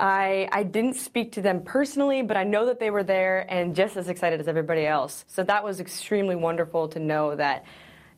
I, 0.00 0.48
I 0.52 0.62
didn't 0.62 0.94
speak 0.94 1.32
to 1.32 1.42
them 1.42 1.62
personally, 1.62 2.22
but 2.22 2.36
I 2.36 2.44
know 2.44 2.66
that 2.66 2.78
they 2.78 2.90
were 2.90 3.02
there 3.02 3.46
and 3.48 3.74
just 3.74 3.96
as 3.96 4.08
excited 4.08 4.40
as 4.40 4.46
everybody 4.46 4.86
else. 4.86 5.24
So 5.26 5.42
that 5.44 5.64
was 5.64 5.80
extremely 5.80 6.36
wonderful 6.36 6.88
to 6.88 6.98
know 7.00 7.34
that 7.34 7.64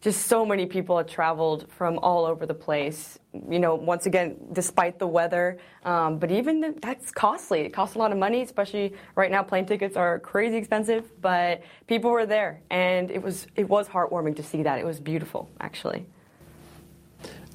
just 0.00 0.26
so 0.26 0.46
many 0.46 0.66
people 0.66 0.96
had 0.96 1.08
traveled 1.08 1.70
from 1.70 1.98
all 1.98 2.24
over 2.24 2.46
the 2.46 2.54
place. 2.54 3.18
You 3.50 3.58
know, 3.58 3.74
once 3.74 4.06
again, 4.06 4.36
despite 4.52 4.98
the 4.98 5.06
weather, 5.06 5.58
um, 5.84 6.18
but 6.18 6.30
even 6.30 6.60
the, 6.60 6.74
that's 6.80 7.10
costly. 7.10 7.60
It 7.60 7.70
costs 7.72 7.96
a 7.96 7.98
lot 7.98 8.10
of 8.10 8.18
money, 8.18 8.42
especially 8.42 8.94
right 9.14 9.30
now. 9.30 9.42
Plane 9.42 9.66
tickets 9.66 9.96
are 9.96 10.18
crazy 10.18 10.56
expensive, 10.56 11.20
but 11.20 11.62
people 11.86 12.10
were 12.10 12.26
there, 12.26 12.62
and 12.70 13.10
it 13.10 13.22
was 13.22 13.46
it 13.56 13.68
was 13.68 13.88
heartwarming 13.88 14.36
to 14.36 14.42
see 14.42 14.62
that. 14.62 14.78
It 14.78 14.86
was 14.86 15.00
beautiful, 15.00 15.50
actually. 15.60 16.06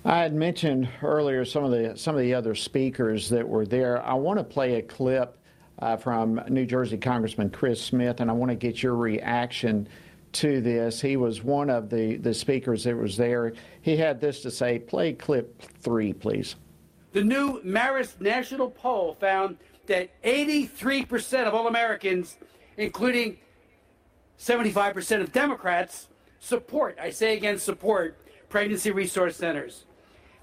I 0.05 0.19
had 0.19 0.35
mentioned 0.35 0.87
earlier 1.01 1.43
some 1.45 1.63
of 1.63 1.71
the 1.71 1.97
some 1.97 2.13
of 2.13 2.21
the 2.21 2.35
other 2.35 2.53
speakers 2.53 3.27
that 3.29 3.47
were 3.47 3.65
there. 3.65 4.05
I 4.05 4.13
want 4.13 4.37
to 4.37 4.43
play 4.43 4.75
a 4.75 4.81
clip 4.83 5.39
uh, 5.79 5.97
from 5.97 6.39
New 6.47 6.67
Jersey 6.67 6.97
Congressman 6.97 7.49
Chris 7.49 7.81
Smith, 7.81 8.19
and 8.19 8.29
I 8.29 8.33
want 8.33 8.51
to 8.51 8.55
get 8.55 8.83
your 8.83 8.93
reaction 8.95 9.87
to 10.33 10.61
this. 10.61 11.01
He 11.01 11.17
was 11.17 11.43
one 11.43 11.71
of 11.71 11.89
the, 11.89 12.17
the 12.17 12.35
speakers 12.35 12.83
that 12.83 12.95
was 12.95 13.17
there. 13.17 13.53
He 13.81 13.97
had 13.97 14.21
this 14.21 14.41
to 14.41 14.51
say. 14.51 14.77
Play 14.77 15.13
clip 15.13 15.59
three, 15.81 16.13
please. 16.13 16.55
The 17.13 17.23
new 17.23 17.59
Marist 17.63 18.21
national 18.21 18.69
poll 18.69 19.15
found 19.19 19.57
that 19.87 20.11
83% 20.21 21.47
of 21.47 21.55
all 21.55 21.67
Americans, 21.67 22.37
including 22.77 23.37
75% 24.37 25.21
of 25.21 25.31
Democrats, 25.31 26.09
support, 26.39 26.95
I 27.01 27.09
say 27.09 27.35
again, 27.35 27.57
support 27.57 28.19
pregnancy 28.49 28.91
resource 28.91 29.37
centers. 29.37 29.85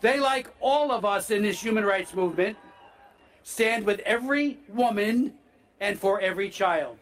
They, 0.02 0.18
like 0.18 0.48
all 0.60 0.90
of 0.90 1.04
us 1.04 1.30
in 1.30 1.42
this 1.42 1.62
human 1.62 1.84
rights 1.84 2.12
movement, 2.12 2.56
stand 3.44 3.86
with 3.86 4.00
every 4.00 4.58
woman 4.68 5.32
and 5.80 5.98
for 5.98 6.20
every 6.20 6.50
child. 6.50 6.98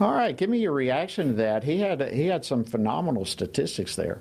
All 0.00 0.12
right, 0.12 0.36
give 0.36 0.50
me 0.50 0.58
your 0.58 0.72
reaction 0.72 1.28
to 1.28 1.32
that. 1.34 1.64
He 1.64 1.78
had 1.78 2.12
he 2.12 2.26
had 2.26 2.44
some 2.44 2.64
phenomenal 2.64 3.24
statistics 3.24 3.96
there. 3.96 4.20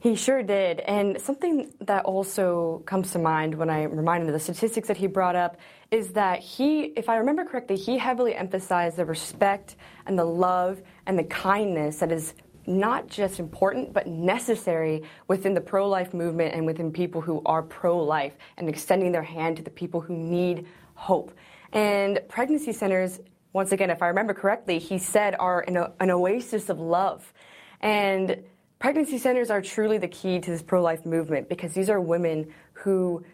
He 0.00 0.16
sure 0.16 0.42
did. 0.42 0.80
And 0.80 1.18
something 1.20 1.72
that 1.80 2.04
also 2.04 2.82
comes 2.84 3.12
to 3.12 3.18
mind 3.18 3.54
when 3.54 3.70
I'm 3.70 3.96
reminded 3.96 4.28
of 4.28 4.34
the 4.34 4.40
statistics 4.40 4.88
that 4.88 4.98
he 4.98 5.06
brought 5.06 5.34
up 5.34 5.56
is 5.90 6.08
that 6.08 6.40
he, 6.40 6.92
if 6.96 7.08
I 7.08 7.16
remember 7.16 7.44
correctly, 7.44 7.76
he 7.76 7.96
heavily 7.96 8.34
emphasized 8.34 8.98
the 8.98 9.06
respect 9.06 9.76
and 10.04 10.18
the 10.18 10.24
love 10.26 10.82
and 11.06 11.18
the 11.18 11.24
kindness 11.24 12.00
that 12.00 12.12
is 12.12 12.34
not 12.66 13.06
just 13.06 13.38
important 13.38 13.92
but 13.92 14.06
necessary 14.06 15.02
within 15.28 15.54
the 15.54 15.60
pro 15.60 15.88
life 15.88 16.14
movement 16.14 16.54
and 16.54 16.64
within 16.66 16.90
people 16.90 17.20
who 17.20 17.42
are 17.46 17.62
pro 17.62 18.02
life 18.02 18.34
and 18.56 18.68
extending 18.68 19.12
their 19.12 19.22
hand 19.22 19.56
to 19.56 19.62
the 19.62 19.70
people 19.70 20.00
who 20.00 20.14
need 20.16 20.66
hope. 20.94 21.32
And 21.72 22.20
pregnancy 22.28 22.72
centers, 22.72 23.20
once 23.52 23.72
again, 23.72 23.90
if 23.90 24.02
I 24.02 24.08
remember 24.08 24.34
correctly, 24.34 24.78
he 24.78 24.98
said 24.98 25.34
are 25.38 25.60
an, 25.62 25.76
an 26.00 26.10
oasis 26.10 26.68
of 26.68 26.78
love. 26.78 27.32
And 27.80 28.42
pregnancy 28.78 29.18
centers 29.18 29.50
are 29.50 29.60
truly 29.60 29.98
the 29.98 30.08
key 30.08 30.40
to 30.40 30.50
this 30.50 30.62
pro 30.62 30.82
life 30.82 31.04
movement 31.04 31.48
because 31.48 31.72
these 31.72 31.90
are 31.90 32.00
women 32.00 32.52
who 32.72 33.24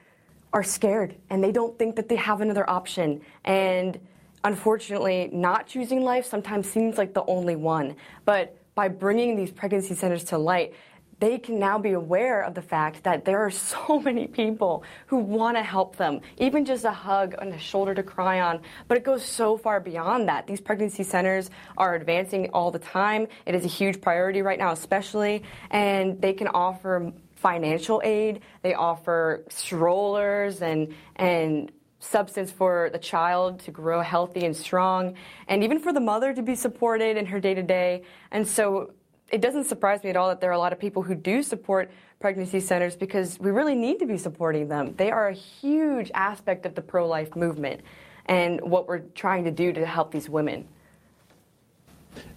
are 0.52 0.62
scared 0.62 1.14
and 1.28 1.42
they 1.42 1.52
don't 1.52 1.78
think 1.78 1.96
that 1.96 2.08
they 2.08 2.16
have 2.16 2.40
another 2.40 2.68
option. 2.68 3.20
And 3.44 3.98
unfortunately, 4.44 5.30
not 5.32 5.66
choosing 5.66 6.02
life 6.02 6.26
sometimes 6.26 6.68
seems 6.68 6.98
like 6.98 7.14
the 7.14 7.24
only 7.26 7.56
one. 7.56 7.96
But 8.24 8.56
by 8.74 8.88
bringing 8.88 9.36
these 9.36 9.50
pregnancy 9.50 9.94
centers 9.94 10.24
to 10.24 10.38
light, 10.38 10.74
they 11.20 11.38
can 11.38 11.58
now 11.58 11.78
be 11.78 11.92
aware 11.92 12.42
of 12.42 12.54
the 12.54 12.62
fact 12.62 13.04
that 13.04 13.24
there 13.24 13.44
are 13.44 13.50
so 13.50 14.00
many 14.00 14.26
people 14.26 14.82
who 15.06 15.18
want 15.18 15.56
to 15.56 15.62
help 15.62 15.96
them, 15.96 16.20
even 16.38 16.64
just 16.64 16.84
a 16.84 16.90
hug 16.90 17.34
and 17.38 17.52
a 17.52 17.58
shoulder 17.58 17.94
to 17.94 18.02
cry 18.02 18.40
on. 18.40 18.60
But 18.88 18.96
it 18.96 19.04
goes 19.04 19.24
so 19.24 19.56
far 19.56 19.80
beyond 19.80 20.28
that. 20.28 20.46
These 20.46 20.60
pregnancy 20.60 21.04
centers 21.04 21.50
are 21.76 21.94
advancing 21.94 22.50
all 22.50 22.70
the 22.70 22.78
time. 22.78 23.28
It 23.46 23.54
is 23.54 23.64
a 23.64 23.68
huge 23.68 24.00
priority 24.00 24.42
right 24.42 24.58
now, 24.58 24.72
especially, 24.72 25.42
and 25.70 26.20
they 26.20 26.32
can 26.32 26.48
offer 26.48 27.12
financial 27.36 28.02
aid. 28.04 28.40
They 28.62 28.74
offer 28.74 29.44
strollers 29.48 30.62
and 30.62 30.94
and 31.16 31.72
substance 32.00 32.50
for 32.50 32.90
the 32.92 32.98
child 32.98 33.60
to 33.60 33.70
grow 33.70 34.00
healthy 34.00 34.44
and 34.44 34.56
strong, 34.56 35.14
and 35.48 35.62
even 35.62 35.78
for 35.78 35.92
the 35.92 36.00
mother 36.00 36.34
to 36.34 36.42
be 36.42 36.54
supported 36.54 37.16
in 37.16 37.26
her 37.26 37.38
day 37.38 37.54
to 37.54 37.62
day. 37.62 38.02
And 38.32 38.46
so 38.46 38.92
it 39.30 39.40
doesn't 39.40 39.64
surprise 39.64 40.02
me 40.02 40.10
at 40.10 40.16
all 40.16 40.28
that 40.28 40.40
there 40.40 40.50
are 40.50 40.54
a 40.54 40.58
lot 40.58 40.72
of 40.72 40.80
people 40.80 41.02
who 41.02 41.14
do 41.14 41.42
support 41.42 41.90
pregnancy 42.18 42.60
centers 42.60 42.96
because 42.96 43.38
we 43.38 43.50
really 43.50 43.74
need 43.74 43.98
to 43.98 44.06
be 44.06 44.18
supporting 44.18 44.68
them. 44.68 44.94
They 44.96 45.10
are 45.10 45.28
a 45.28 45.34
huge 45.34 46.10
aspect 46.14 46.66
of 46.66 46.74
the 46.74 46.82
pro 46.82 47.06
life 47.06 47.36
movement 47.36 47.82
and 48.26 48.60
what 48.60 48.88
we're 48.88 49.00
trying 49.14 49.44
to 49.44 49.50
do 49.50 49.72
to 49.72 49.86
help 49.86 50.10
these 50.10 50.28
women. 50.28 50.66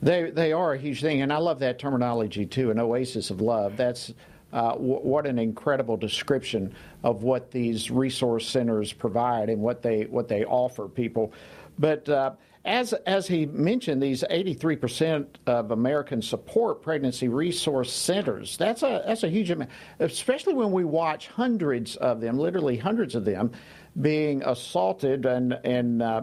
They, 0.02 0.30
they 0.30 0.54
are 0.54 0.74
a 0.74 0.78
huge 0.78 1.02
thing, 1.02 1.22
and 1.22 1.34
I 1.34 1.38
love 1.38 1.60
that 1.60 1.80
terminology 1.80 2.46
too 2.46 2.70
an 2.70 2.80
oasis 2.80 3.32
of 3.32 3.42
love. 3.42 3.76
That's 3.76 4.14
uh, 4.54 4.72
w- 4.74 5.00
what 5.00 5.26
an 5.26 5.40
incredible 5.40 5.98
description 5.98 6.74
of 7.04 7.24
what 7.24 7.52
these 7.52 7.92
resource 7.92 8.48
centers 8.48 8.94
provide 8.94 9.50
and 9.50 9.62
what 9.62 9.82
they, 9.82 10.04
what 10.04 10.28
they 10.28 10.46
offer 10.46 10.88
people. 10.88 11.34
But 11.80 12.08
uh, 12.08 12.34
as, 12.66 12.94
as 12.94 13.28
he 13.28 13.46
mentioned, 13.46 14.02
these 14.02 14.24
83% 14.24 15.26
of 15.48 15.72
Americans 15.72 16.28
support 16.30 16.82
pregnancy 16.82 17.28
resource 17.28 17.92
centers. 17.92 18.56
That's 18.56 18.84
a, 18.84 19.04
that's 19.06 19.24
a 19.24 19.30
huge 19.30 19.50
amount, 19.50 19.72
especially 20.00 20.54
when 20.54 20.72
we 20.72 20.86
watch 20.86 21.28
hundreds 21.28 21.98
of 21.98 22.22
them, 22.22 22.38
literally 22.38 22.78
hundreds 22.78 23.16
of 23.16 23.26
them, 23.26 23.52
being 24.00 24.44
assaulted 24.44 25.26
and, 25.26 25.54
and 25.66 26.02
uh, 26.02 26.22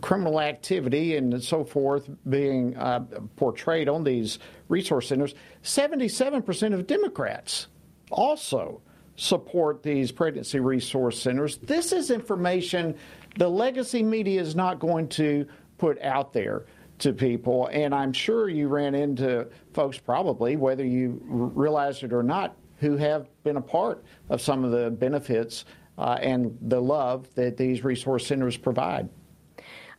criminal 0.00 0.40
activity 0.40 1.16
and 1.16 1.42
so 1.42 1.62
forth 1.64 2.08
being 2.28 2.76
uh, 2.76 3.00
portrayed 3.36 3.88
on 3.88 4.02
these 4.02 4.40
resource 4.68 5.08
centers. 5.08 5.34
77% 5.62 6.74
of 6.74 6.86
Democrats 6.86 7.68
also 8.10 8.80
support 9.16 9.82
these 9.82 10.12
pregnancy 10.12 10.60
resource 10.60 11.20
centers. 11.20 11.56
This 11.58 11.92
is 11.92 12.10
information 12.10 12.94
the 13.38 13.48
legacy 13.48 14.02
media 14.02 14.40
is 14.40 14.54
not 14.54 14.78
going 14.78 15.08
to 15.08 15.46
put 15.78 16.00
out 16.02 16.32
there 16.32 16.64
to 16.98 17.12
people. 17.12 17.68
And 17.70 17.94
I'm 17.94 18.12
sure 18.12 18.48
you 18.48 18.68
ran 18.68 18.94
into 18.94 19.46
folks, 19.74 19.98
probably, 19.98 20.56
whether 20.56 20.84
you 20.84 21.20
realize 21.28 22.02
it 22.02 22.12
or 22.12 22.22
not, 22.22 22.56
who 22.78 22.96
have 22.96 23.28
been 23.42 23.56
a 23.56 23.62
part 23.62 24.04
of 24.30 24.40
some 24.40 24.64
of 24.64 24.70
the 24.70 24.90
benefits 24.90 25.66
uh, 25.98 26.18
and 26.20 26.56
the 26.62 26.80
love 26.80 27.26
that 27.34 27.56
these 27.56 27.84
resource 27.84 28.26
centers 28.26 28.56
provide. 28.56 29.08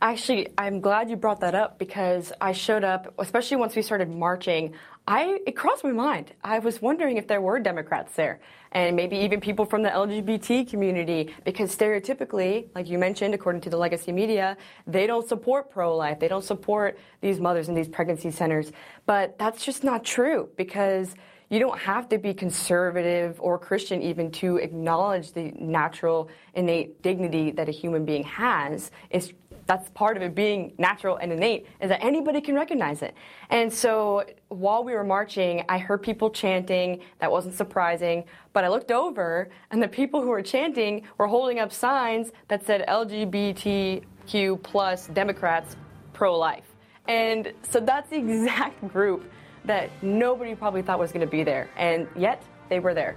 Actually, 0.00 0.46
I'm 0.56 0.80
glad 0.80 1.10
you 1.10 1.16
brought 1.16 1.40
that 1.40 1.56
up 1.56 1.76
because 1.76 2.32
I 2.40 2.52
showed 2.52 2.84
up, 2.84 3.12
especially 3.18 3.56
once 3.56 3.74
we 3.74 3.82
started 3.82 4.08
marching. 4.08 4.74
I 5.08 5.40
it 5.44 5.56
crossed 5.56 5.82
my 5.82 5.90
mind. 5.90 6.34
I 6.44 6.60
was 6.60 6.80
wondering 6.80 7.16
if 7.16 7.26
there 7.26 7.40
were 7.40 7.58
Democrats 7.58 8.14
there, 8.14 8.38
and 8.70 8.94
maybe 8.94 9.16
even 9.16 9.40
people 9.40 9.64
from 9.64 9.82
the 9.82 9.88
LGBT 9.88 10.68
community, 10.68 11.34
because 11.44 11.74
stereotypically, 11.74 12.68
like 12.76 12.88
you 12.88 12.96
mentioned, 12.96 13.34
according 13.34 13.62
to 13.62 13.70
the 13.70 13.76
legacy 13.76 14.12
media, 14.12 14.56
they 14.86 15.08
don't 15.08 15.26
support 15.26 15.68
pro-life. 15.68 16.20
They 16.20 16.28
don't 16.28 16.44
support 16.44 16.96
these 17.20 17.40
mothers 17.40 17.68
in 17.68 17.74
these 17.74 17.88
pregnancy 17.88 18.30
centers. 18.30 18.70
But 19.04 19.36
that's 19.36 19.64
just 19.64 19.82
not 19.82 20.04
true 20.04 20.48
because 20.56 21.12
you 21.50 21.58
don't 21.58 21.78
have 21.78 22.08
to 22.10 22.18
be 22.18 22.34
conservative 22.34 23.40
or 23.40 23.58
Christian 23.58 24.02
even 24.02 24.30
to 24.32 24.58
acknowledge 24.58 25.32
the 25.32 25.52
natural 25.58 26.28
innate 26.54 27.02
dignity 27.02 27.50
that 27.52 27.68
a 27.68 27.72
human 27.72 28.04
being 28.04 28.22
has. 28.24 28.90
It's 29.10 29.32
that's 29.68 29.90
part 29.90 30.16
of 30.16 30.22
it 30.22 30.34
being 30.34 30.72
natural 30.78 31.18
and 31.18 31.30
innate 31.30 31.66
is 31.82 31.90
that 31.90 32.02
anybody 32.02 32.40
can 32.40 32.54
recognize 32.54 33.02
it. 33.02 33.14
And 33.50 33.70
so 33.70 34.24
while 34.48 34.82
we 34.82 34.94
were 34.94 35.04
marching, 35.04 35.62
I 35.68 35.76
heard 35.76 36.02
people 36.02 36.30
chanting. 36.30 37.00
That 37.18 37.30
wasn't 37.30 37.54
surprising. 37.54 38.24
But 38.54 38.64
I 38.64 38.68
looked 38.68 38.90
over, 38.90 39.50
and 39.70 39.82
the 39.82 39.88
people 39.88 40.22
who 40.22 40.28
were 40.28 40.40
chanting 40.40 41.02
were 41.18 41.26
holding 41.26 41.58
up 41.60 41.70
signs 41.70 42.32
that 42.48 42.64
said 42.64 42.86
LGBTQ 42.88 44.62
plus 44.62 45.06
Democrats 45.08 45.76
pro 46.14 46.36
life. 46.36 46.64
And 47.06 47.52
so 47.62 47.78
that's 47.78 48.08
the 48.08 48.16
exact 48.16 48.88
group 48.92 49.30
that 49.66 49.90
nobody 50.02 50.54
probably 50.54 50.80
thought 50.80 50.98
was 50.98 51.12
going 51.12 51.26
to 51.26 51.30
be 51.30 51.44
there. 51.44 51.68
And 51.76 52.08
yet 52.16 52.42
they 52.70 52.80
were 52.80 52.94
there. 52.94 53.16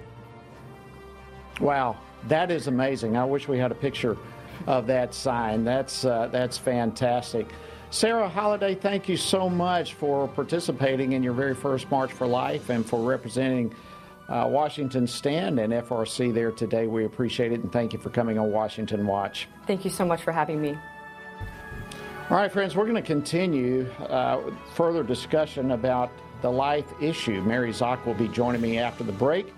Wow, 1.62 1.98
that 2.28 2.52
is 2.52 2.68
amazing. 2.68 3.16
I 3.16 3.24
wish 3.24 3.48
we 3.48 3.58
had 3.58 3.72
a 3.72 3.76
picture 3.76 4.18
of 4.68 4.88
that 4.88 5.14
sign. 5.14 5.64
That's, 5.64 6.06
uh, 6.06 6.28
that's 6.32 6.58
fantastic. 6.58 7.48
Sarah 7.90 8.30
Holliday, 8.30 8.76
thank 8.76 9.10
you 9.10 9.18
so 9.18 9.50
much 9.50 9.96
for 9.96 10.28
participating 10.30 11.12
in 11.12 11.24
your 11.24 11.34
very 11.34 11.54
first 11.54 11.92
March 11.92 12.12
for 12.14 12.26
Life 12.26 12.70
and 12.70 12.86
for 12.86 13.06
representing 13.06 13.74
uh, 14.30 14.48
Washington 14.50 15.06
Stand 15.06 15.60
and 15.60 15.74
FRC 15.74 16.34
there 16.34 16.52
today. 16.52 16.88
We 16.88 17.04
appreciate 17.04 17.52
it 17.52 17.60
and 17.60 17.72
thank 17.72 17.92
you 17.92 18.00
for 18.00 18.10
coming 18.10 18.40
on 18.40 18.50
Washington 18.52 19.06
Watch. 19.06 19.50
Thank 19.68 19.84
you 19.84 19.92
so 19.92 20.06
much 20.06 20.22
for 20.22 20.32
having 20.32 20.62
me. 20.62 20.78
All 22.30 22.38
right, 22.38 22.50
friends, 22.50 22.78
we're 22.78 22.86
going 22.86 22.96
to 22.96 23.02
continue 23.02 23.90
uh, 24.08 24.40
further 24.74 25.04
discussion 25.04 25.72
about 25.72 26.12
the 26.42 26.50
life 26.50 26.86
issue. 27.02 27.42
Mary 27.42 27.72
Szoch 27.72 28.06
will 28.06 28.14
be 28.14 28.30
joining 28.30 28.62
me 28.62 28.78
after 28.78 29.04
the 29.04 29.12
break 29.12 29.54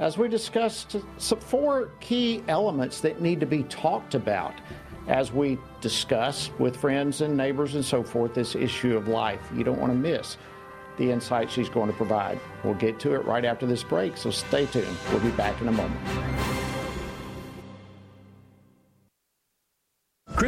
as 0.00 0.16
we 0.16 0.28
discussed 0.28 0.96
some 1.18 1.38
four 1.38 1.90
key 2.00 2.42
elements 2.48 3.00
that 3.02 3.20
need 3.20 3.38
to 3.38 3.46
be 3.46 3.62
talked 3.64 4.14
about 4.14 4.54
as 5.08 5.30
we 5.30 5.58
discuss 5.80 6.50
with 6.58 6.76
friends 6.76 7.20
and 7.20 7.36
neighbors 7.36 7.74
and 7.74 7.84
so 7.84 8.02
forth 8.02 8.34
this 8.34 8.54
issue 8.54 8.96
of 8.96 9.08
life. 9.08 9.40
You 9.54 9.62
don't 9.62 9.78
want 9.78 9.92
to 9.92 9.98
miss 9.98 10.38
the 10.96 11.10
insight 11.10 11.50
she's 11.50 11.68
going 11.68 11.90
to 11.90 11.96
provide. 11.96 12.40
We'll 12.64 12.74
get 12.74 12.98
to 13.00 13.14
it 13.14 13.24
right 13.24 13.44
after 13.44 13.66
this 13.66 13.82
break, 13.82 14.16
so 14.16 14.30
stay 14.30 14.66
tuned. 14.66 14.96
We'll 15.10 15.20
be 15.20 15.30
back 15.30 15.60
in 15.60 15.68
a 15.68 15.72
moment. 15.72 16.59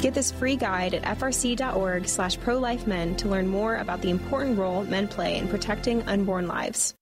Get 0.00 0.12
this 0.12 0.30
free 0.30 0.56
guide 0.56 0.94
at 0.94 1.18
frc.org 1.18 2.06
slash 2.06 2.38
prolifemen 2.38 3.16
to 3.18 3.28
learn 3.28 3.48
more 3.48 3.76
about 3.76 4.02
the 4.02 4.10
important 4.10 4.58
role 4.58 4.84
men 4.84 5.08
play 5.08 5.38
in 5.38 5.48
protecting 5.48 6.02
unborn 6.02 6.46
lives. 6.46 6.94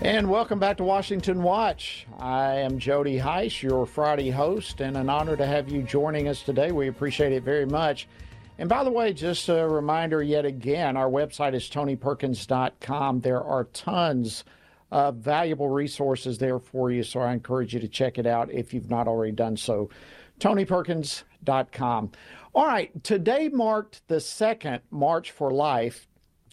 And 0.00 0.28
welcome 0.28 0.58
back 0.58 0.76
to 0.78 0.84
Washington 0.84 1.42
Watch. 1.42 2.06
I 2.18 2.56
am 2.56 2.78
Jody 2.78 3.16
Hice, 3.16 3.62
your 3.62 3.86
Friday 3.86 4.28
host, 4.28 4.82
and 4.82 4.98
an 4.98 5.08
honor 5.08 5.34
to 5.36 5.46
have 5.46 5.70
you 5.70 5.82
joining 5.82 6.28
us 6.28 6.42
today. 6.42 6.72
We 6.72 6.88
appreciate 6.88 7.32
it 7.32 7.42
very 7.42 7.64
much. 7.64 8.06
And 8.58 8.68
by 8.68 8.84
the 8.84 8.90
way, 8.90 9.14
just 9.14 9.48
a 9.48 9.66
reminder 9.66 10.22
yet 10.22 10.44
again, 10.44 10.96
our 10.96 11.08
website 11.08 11.54
is 11.54 11.70
tonyperkins.com. 11.70 13.20
There 13.20 13.42
are 13.42 13.64
tons 13.64 14.44
of 14.94 15.16
valuable 15.16 15.68
resources 15.68 16.38
there 16.38 16.58
for 16.58 16.90
you, 16.90 17.02
so 17.02 17.20
I 17.20 17.32
encourage 17.32 17.74
you 17.74 17.80
to 17.80 17.88
check 17.88 18.16
it 18.16 18.26
out 18.26 18.50
if 18.52 18.72
you've 18.72 18.90
not 18.90 19.08
already 19.08 19.32
done 19.32 19.56
so. 19.56 19.90
tonyperkins.com. 20.38 22.12
All 22.54 22.66
right, 22.66 23.04
today 23.04 23.48
marked 23.48 24.06
the 24.06 24.20
second 24.20 24.82
March 24.90 25.32
for 25.32 25.50
Life 25.50 26.06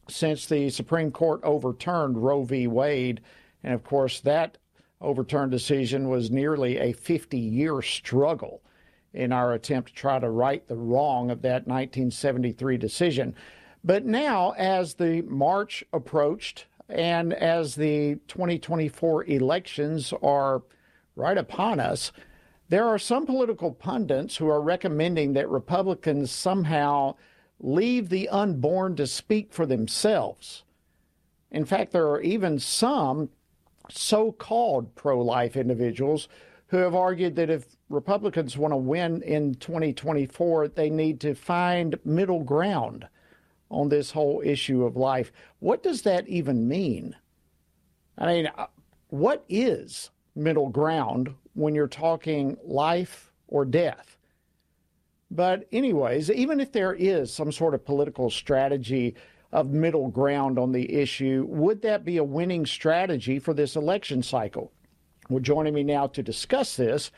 since 0.09 0.47
the 0.47 0.69
Supreme 0.71 1.11
Court 1.11 1.39
overturned 1.43 2.17
Roe 2.17 2.43
v. 2.43 2.65
Wade 2.67 3.21
and 3.63 3.73
of 3.73 3.83
course, 3.83 4.19
that 4.21 4.57
overturned 4.99 5.51
decision 5.51 6.09
was 6.09 6.31
nearly 6.31 6.77
a 6.77 6.93
50 6.93 7.37
year 7.37 7.81
struggle 7.81 8.61
in 9.13 9.31
our 9.31 9.53
attempt 9.53 9.89
to 9.89 9.95
try 9.95 10.19
to 10.19 10.29
right 10.29 10.67
the 10.67 10.75
wrong 10.75 11.29
of 11.29 11.41
that 11.41 11.67
1973 11.67 12.77
decision. 12.77 13.35
But 13.83 14.05
now, 14.05 14.51
as 14.57 14.93
the 14.93 15.21
March 15.23 15.83
approached 15.91 16.65
and 16.91 17.33
as 17.33 17.75
the 17.75 18.15
2024 18.27 19.25
elections 19.25 20.13
are 20.21 20.63
right 21.15 21.37
upon 21.37 21.79
us, 21.79 22.11
there 22.69 22.87
are 22.87 22.99
some 22.99 23.25
political 23.25 23.71
pundits 23.71 24.37
who 24.37 24.47
are 24.47 24.61
recommending 24.61 25.33
that 25.33 25.49
Republicans 25.49 26.31
somehow 26.31 27.15
leave 27.59 28.09
the 28.09 28.29
unborn 28.29 28.95
to 28.95 29.05
speak 29.05 29.51
for 29.51 29.65
themselves. 29.65 30.63
In 31.51 31.65
fact, 31.65 31.91
there 31.91 32.07
are 32.07 32.21
even 32.21 32.59
some 32.59 33.29
so 33.89 34.31
called 34.31 34.95
pro 34.95 35.21
life 35.21 35.57
individuals 35.57 36.29
who 36.67 36.77
have 36.77 36.95
argued 36.95 37.35
that 37.35 37.49
if 37.49 37.65
Republicans 37.89 38.57
want 38.57 38.71
to 38.71 38.77
win 38.77 39.21
in 39.23 39.55
2024, 39.55 40.69
they 40.69 40.89
need 40.89 41.19
to 41.19 41.35
find 41.35 41.99
middle 42.05 42.43
ground 42.43 43.05
on 43.71 43.89
this 43.89 44.11
whole 44.11 44.41
issue 44.45 44.83
of 44.83 44.95
life. 44.95 45.31
What 45.59 45.81
does 45.81 46.03
that 46.03 46.27
even 46.27 46.67
mean? 46.67 47.15
I 48.17 48.27
mean, 48.27 48.49
uh, 48.55 48.67
what 49.07 49.43
is 49.49 50.11
middle 50.35 50.69
ground 50.69 51.33
when 51.53 51.73
you're 51.73 51.87
talking 51.87 52.57
life 52.63 53.31
or 53.47 53.65
death? 53.65 54.17
But, 55.31 55.67
anyways, 55.71 56.29
even 56.29 56.59
if 56.59 56.71
there 56.71 56.93
is 56.93 57.33
some 57.33 57.51
sort 57.51 57.73
of 57.73 57.85
political 57.85 58.29
strategy 58.29 59.15
of 59.51 59.71
middle 59.71 60.07
ground 60.07 60.57
on 60.57 60.71
the 60.71 60.93
issue. 60.93 61.45
Would 61.49 61.81
that 61.81 62.05
be 62.05 62.17
a 62.17 62.23
winning 62.23 62.65
strategy 62.65 63.39
for 63.39 63.53
this 63.53 63.75
election 63.75 64.23
cycle? 64.23 64.71
Well, 65.29 65.39
joining 65.39 65.73
me 65.73 65.83
now 65.83 66.07
to 66.07 66.23
discuss 66.23 66.75
this 66.75 67.11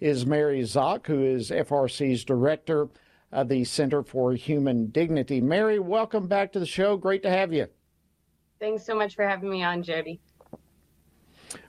is 0.00 0.26
Mary 0.26 0.60
Szoch, 0.62 1.06
who 1.06 1.24
is 1.24 1.50
FRC's 1.50 2.24
director 2.24 2.88
of 3.32 3.48
the 3.48 3.64
Center 3.64 4.02
for 4.02 4.32
Human 4.32 4.86
Dignity. 4.86 5.40
Mary, 5.40 5.78
welcome 5.78 6.26
back 6.26 6.52
to 6.52 6.60
the 6.60 6.66
show. 6.66 6.96
Great 6.96 7.22
to 7.22 7.30
have 7.30 7.52
you. 7.52 7.66
Thanks 8.60 8.84
so 8.84 8.94
much 8.94 9.14
for 9.14 9.26
having 9.26 9.50
me 9.50 9.62
on, 9.62 9.82
Jody. 9.82 10.20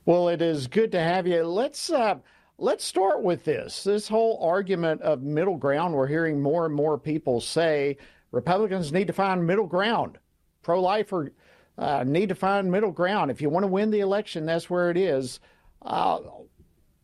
Well, 0.06 0.30
it 0.30 0.42
is 0.42 0.68
good 0.68 0.92
to 0.94 1.00
have 1.00 1.28
you. 1.28 1.44
Let's 1.44 1.90
uh, 1.90 2.16
let's 2.58 2.84
start 2.84 3.22
with 3.22 3.44
this. 3.44 3.84
This 3.84 4.08
whole 4.08 4.44
argument 4.44 5.02
of 5.02 5.22
middle 5.22 5.58
ground. 5.58 5.94
We're 5.94 6.08
hearing 6.08 6.42
more 6.42 6.66
and 6.66 6.74
more 6.74 6.98
people 6.98 7.42
say 7.42 7.98
Republicans 8.32 8.92
need 8.92 9.08
to 9.08 9.14
find 9.14 9.46
middle 9.46 9.68
ground. 9.68 10.18
Pro 10.64 10.82
lifer 10.82 11.32
uh, 11.78 12.04
need 12.06 12.30
to 12.30 12.36
find 12.36 12.72
middle 12.72 12.92
ground. 12.92 13.32
If 13.32 13.42
you 13.42 13.50
want 13.50 13.64
to 13.64 13.68
win 13.68 13.92
the 13.92 14.00
election, 14.00 14.46
that's 14.46 14.70
where 14.70 14.90
it 14.90 14.98
is. 14.98 15.40
Uh, 15.82 16.20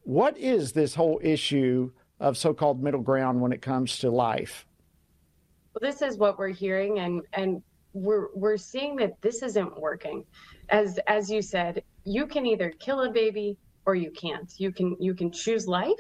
what 0.04 0.38
is 0.38 0.72
this 0.72 0.94
whole 0.96 1.20
issue 1.24 1.92
of 2.20 2.38
so 2.38 2.54
called 2.54 2.82
middle 2.82 3.02
ground 3.02 3.42
when 3.42 3.52
it 3.52 3.62
comes 3.62 4.00
to 4.00 4.10
life? 4.10 4.66
Well, 5.74 5.92
this 5.92 6.02
is 6.02 6.18
what 6.18 6.38
we're 6.38 6.50
hearing, 6.50 7.00
and, 7.00 7.22
and 7.34 7.62
we're, 7.94 8.28
we're 8.34 8.58
seeing 8.58 8.96
that 8.98 9.22
this 9.22 9.42
isn't 9.42 9.80
working. 9.80 10.24
As, 10.70 11.00
as 11.08 11.30
you 11.30 11.42
said, 11.42 11.84
you 12.06 12.26
can 12.26 12.46
either 12.46 12.72
kill 12.80 13.02
a 13.02 13.12
baby 13.12 13.58
or 13.86 13.96
you 13.96 14.12
can't. 14.12 14.52
You 14.58 14.72
can, 14.72 14.96
you 15.00 15.14
can 15.14 15.32
choose 15.32 15.68
life 15.68 15.92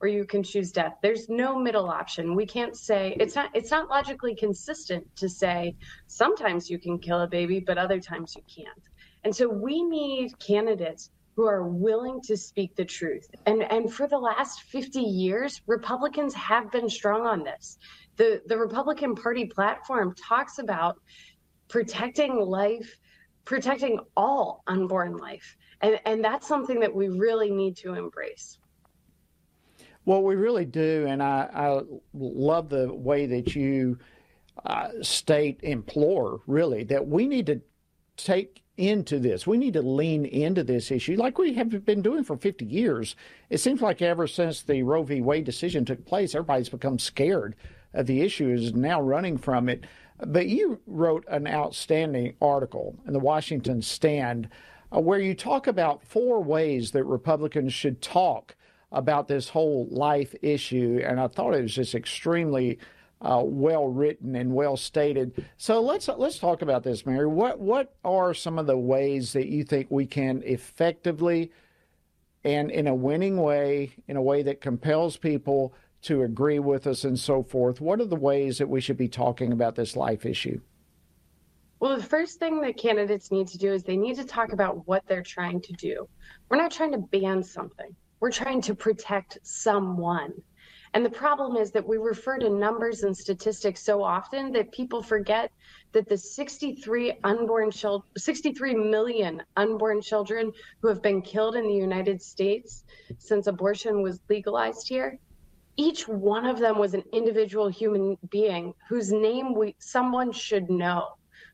or 0.00 0.08
you 0.08 0.24
can 0.24 0.42
choose 0.42 0.72
death. 0.72 0.94
There's 1.02 1.28
no 1.28 1.58
middle 1.58 1.88
option. 1.88 2.34
We 2.34 2.46
can't 2.46 2.76
say 2.76 3.16
it's 3.20 3.34
not 3.34 3.50
it's 3.54 3.70
not 3.70 3.90
logically 3.90 4.34
consistent 4.34 5.04
to 5.16 5.28
say 5.28 5.76
sometimes 6.06 6.70
you 6.70 6.78
can 6.78 6.98
kill 6.98 7.20
a 7.20 7.26
baby, 7.26 7.60
but 7.60 7.76
other 7.76 8.00
times 8.00 8.34
you 8.34 8.42
can't. 8.52 8.82
And 9.24 9.34
so 9.34 9.48
we 9.48 9.82
need 9.82 10.38
candidates 10.38 11.10
who 11.40 11.46
are 11.46 11.66
willing 11.66 12.20
to 12.20 12.36
speak 12.36 12.76
the 12.76 12.84
truth. 12.84 13.26
And 13.46 13.62
and 13.72 13.90
for 13.90 14.06
the 14.06 14.18
last 14.18 14.64
50 14.64 15.00
years, 15.00 15.62
Republicans 15.66 16.34
have 16.34 16.70
been 16.70 16.86
strong 16.90 17.26
on 17.26 17.42
this. 17.42 17.78
The 18.16 18.42
the 18.44 18.58
Republican 18.58 19.14
Party 19.14 19.46
platform 19.46 20.14
talks 20.16 20.58
about 20.58 20.98
protecting 21.68 22.36
life, 22.38 22.94
protecting 23.46 24.00
all 24.18 24.62
unborn 24.66 25.16
life. 25.16 25.56
And 25.80 25.98
and 26.04 26.22
that's 26.22 26.46
something 26.46 26.78
that 26.80 26.94
we 26.94 27.08
really 27.08 27.50
need 27.50 27.74
to 27.78 27.94
embrace. 27.94 28.58
Well, 30.04 30.22
we 30.22 30.34
really 30.34 30.66
do, 30.66 31.06
and 31.08 31.22
I, 31.22 31.48
I 31.54 31.80
love 32.12 32.68
the 32.68 32.92
way 32.92 33.24
that 33.24 33.54
you 33.54 33.98
uh, 34.66 34.88
state, 35.00 35.60
implore, 35.62 36.42
really, 36.46 36.84
that 36.84 37.06
we 37.06 37.26
need 37.26 37.46
to 37.46 37.62
take 38.18 38.62
into 38.80 39.18
this. 39.18 39.46
We 39.46 39.58
need 39.58 39.74
to 39.74 39.82
lean 39.82 40.24
into 40.24 40.64
this 40.64 40.90
issue 40.90 41.16
like 41.16 41.36
we 41.36 41.52
have 41.54 41.84
been 41.84 42.00
doing 42.00 42.24
for 42.24 42.36
50 42.36 42.64
years. 42.64 43.14
It 43.50 43.58
seems 43.58 43.82
like 43.82 44.00
ever 44.00 44.26
since 44.26 44.62
the 44.62 44.82
Roe 44.82 45.02
v. 45.02 45.20
Wade 45.20 45.44
decision 45.44 45.84
took 45.84 46.06
place, 46.06 46.34
everybody's 46.34 46.70
become 46.70 46.98
scared 46.98 47.54
of 47.92 48.06
the 48.06 48.22
issue, 48.22 48.48
is 48.48 48.72
now 48.74 49.00
running 49.02 49.36
from 49.36 49.68
it. 49.68 49.84
But 50.18 50.46
you 50.46 50.80
wrote 50.86 51.24
an 51.28 51.46
outstanding 51.46 52.34
article 52.40 52.96
in 53.06 53.12
the 53.12 53.18
Washington 53.18 53.82
Stand 53.82 54.48
uh, 54.94 55.00
where 55.00 55.20
you 55.20 55.34
talk 55.34 55.66
about 55.66 56.02
four 56.02 56.42
ways 56.42 56.92
that 56.92 57.04
Republicans 57.04 57.74
should 57.74 58.00
talk 58.00 58.56
about 58.92 59.28
this 59.28 59.50
whole 59.50 59.86
life 59.90 60.34
issue, 60.42 61.00
and 61.04 61.20
I 61.20 61.28
thought 61.28 61.54
it 61.54 61.62
was 61.62 61.74
just 61.74 61.94
extremely 61.94 62.78
uh, 63.20 63.42
well 63.44 63.88
written 63.88 64.34
and 64.36 64.52
well 64.52 64.76
stated. 64.76 65.46
So 65.56 65.80
let's 65.80 66.08
let's 66.08 66.38
talk 66.38 66.62
about 66.62 66.82
this, 66.82 67.04
Mary. 67.04 67.26
What 67.26 67.60
what 67.60 67.94
are 68.04 68.32
some 68.34 68.58
of 68.58 68.66
the 68.66 68.78
ways 68.78 69.32
that 69.34 69.48
you 69.48 69.64
think 69.64 69.88
we 69.90 70.06
can 70.06 70.42
effectively 70.44 71.52
and 72.44 72.70
in 72.70 72.86
a 72.86 72.94
winning 72.94 73.36
way, 73.36 73.92
in 74.08 74.16
a 74.16 74.22
way 74.22 74.42
that 74.42 74.60
compels 74.60 75.16
people 75.16 75.74
to 76.02 76.22
agree 76.22 76.58
with 76.58 76.86
us 76.86 77.04
and 77.04 77.18
so 77.18 77.42
forth? 77.42 77.80
What 77.80 78.00
are 78.00 78.06
the 78.06 78.16
ways 78.16 78.58
that 78.58 78.68
we 78.68 78.80
should 78.80 78.96
be 78.96 79.08
talking 79.08 79.52
about 79.52 79.74
this 79.74 79.96
life 79.96 80.24
issue? 80.24 80.60
Well, 81.80 81.96
the 81.96 82.02
first 82.02 82.38
thing 82.38 82.60
that 82.62 82.76
candidates 82.76 83.30
need 83.30 83.48
to 83.48 83.58
do 83.58 83.72
is 83.72 83.82
they 83.82 83.96
need 83.96 84.16
to 84.16 84.24
talk 84.24 84.52
about 84.52 84.86
what 84.86 85.02
they're 85.06 85.22
trying 85.22 85.60
to 85.62 85.72
do. 85.74 86.08
We're 86.48 86.58
not 86.58 86.70
trying 86.70 86.92
to 86.92 86.98
ban 86.98 87.42
something. 87.42 87.94
We're 88.20 88.30
trying 88.30 88.60
to 88.62 88.74
protect 88.74 89.38
someone. 89.42 90.32
And 90.92 91.04
the 91.04 91.10
problem 91.10 91.56
is 91.56 91.70
that 91.72 91.86
we 91.86 91.98
refer 91.98 92.38
to 92.38 92.50
numbers 92.50 93.04
and 93.04 93.16
statistics 93.16 93.84
so 93.84 94.02
often 94.02 94.50
that 94.52 94.72
people 94.72 95.02
forget 95.02 95.52
that 95.92 96.08
the 96.08 96.16
63 96.16 97.18
unborn 97.22 97.70
children, 97.70 98.10
63 98.18 98.74
million 98.74 99.42
unborn 99.56 100.02
children 100.02 100.52
who 100.82 100.88
have 100.88 101.00
been 101.00 101.22
killed 101.22 101.54
in 101.54 101.68
the 101.68 101.74
United 101.74 102.20
States 102.20 102.84
since 103.18 103.46
abortion 103.46 104.02
was 104.02 104.20
legalized 104.28 104.88
here, 104.88 105.18
each 105.76 106.08
one 106.08 106.44
of 106.44 106.58
them 106.58 106.78
was 106.78 106.94
an 106.94 107.04
individual 107.12 107.68
human 107.68 108.18
being 108.30 108.74
whose 108.88 109.12
name 109.12 109.54
we 109.54 109.76
someone 109.78 110.32
should 110.32 110.68
know 110.68 111.06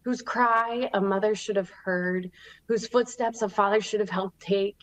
whose 0.07 0.23
cry 0.23 0.89
a 0.95 1.01
mother 1.01 1.35
should 1.35 1.57
have 1.57 1.71
heard, 1.85 2.31
whose 2.69 2.87
footsteps 2.87 3.43
a 3.43 3.49
father 3.49 3.81
should 3.81 3.99
have 3.99 4.09
helped 4.09 4.39
take, 4.39 4.77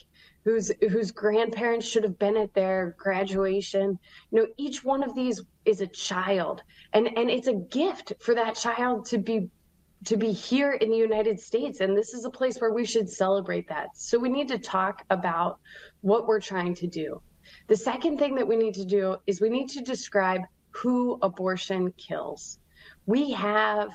whose 0.44 0.72
whose 0.90 1.12
grandparents 1.12 1.86
should 1.86 2.04
have 2.04 2.20
been 2.20 2.38
at 2.38 2.54
their 2.54 2.96
graduation. 2.98 3.98
You 4.32 4.40
know 4.40 4.48
each 4.58 4.84
one 4.84 5.04
of 5.04 5.16
these 5.16 5.42
is 5.66 5.82
a 5.82 5.88
child 5.88 6.64
and 6.94 7.08
and 7.18 7.30
it's 7.30 7.48
a 7.48 7.54
gift 7.54 8.14
for 8.20 8.36
that 8.36 8.56
child 8.56 9.06
to 9.08 9.18
be 9.18 9.50
to 10.06 10.18
be 10.18 10.34
here 10.34 10.74
in 10.74 10.90
the 10.90 10.98
United 10.98 11.40
States 11.40 11.80
and 11.80 11.98
this 11.98 12.14
is 12.14 12.26
a 12.26 12.30
place 12.30 12.58
where 12.58 12.74
we 12.74 12.86
should 12.86 13.10
celebrate 13.10 13.68
that. 13.70 13.90
So 13.96 14.20
we 14.20 14.30
need 14.30 14.50
to 14.50 14.60
talk 14.60 15.04
about 15.10 15.60
what 16.02 16.28
we're 16.28 16.42
trying 16.42 16.76
to 16.76 16.88
do. 16.88 17.22
The 17.68 17.78
second 17.78 18.18
thing 18.18 18.36
that 18.36 18.48
we 18.48 18.58
need 18.58 18.74
to 18.76 18.86
do 18.86 19.16
is 19.28 19.40
we 19.40 19.50
need 19.50 19.70
to 19.70 19.82
describe 19.82 20.42
who 20.72 21.20
abortion 21.22 21.94
kills. 21.94 22.60
We 23.06 23.32
have 23.32 23.90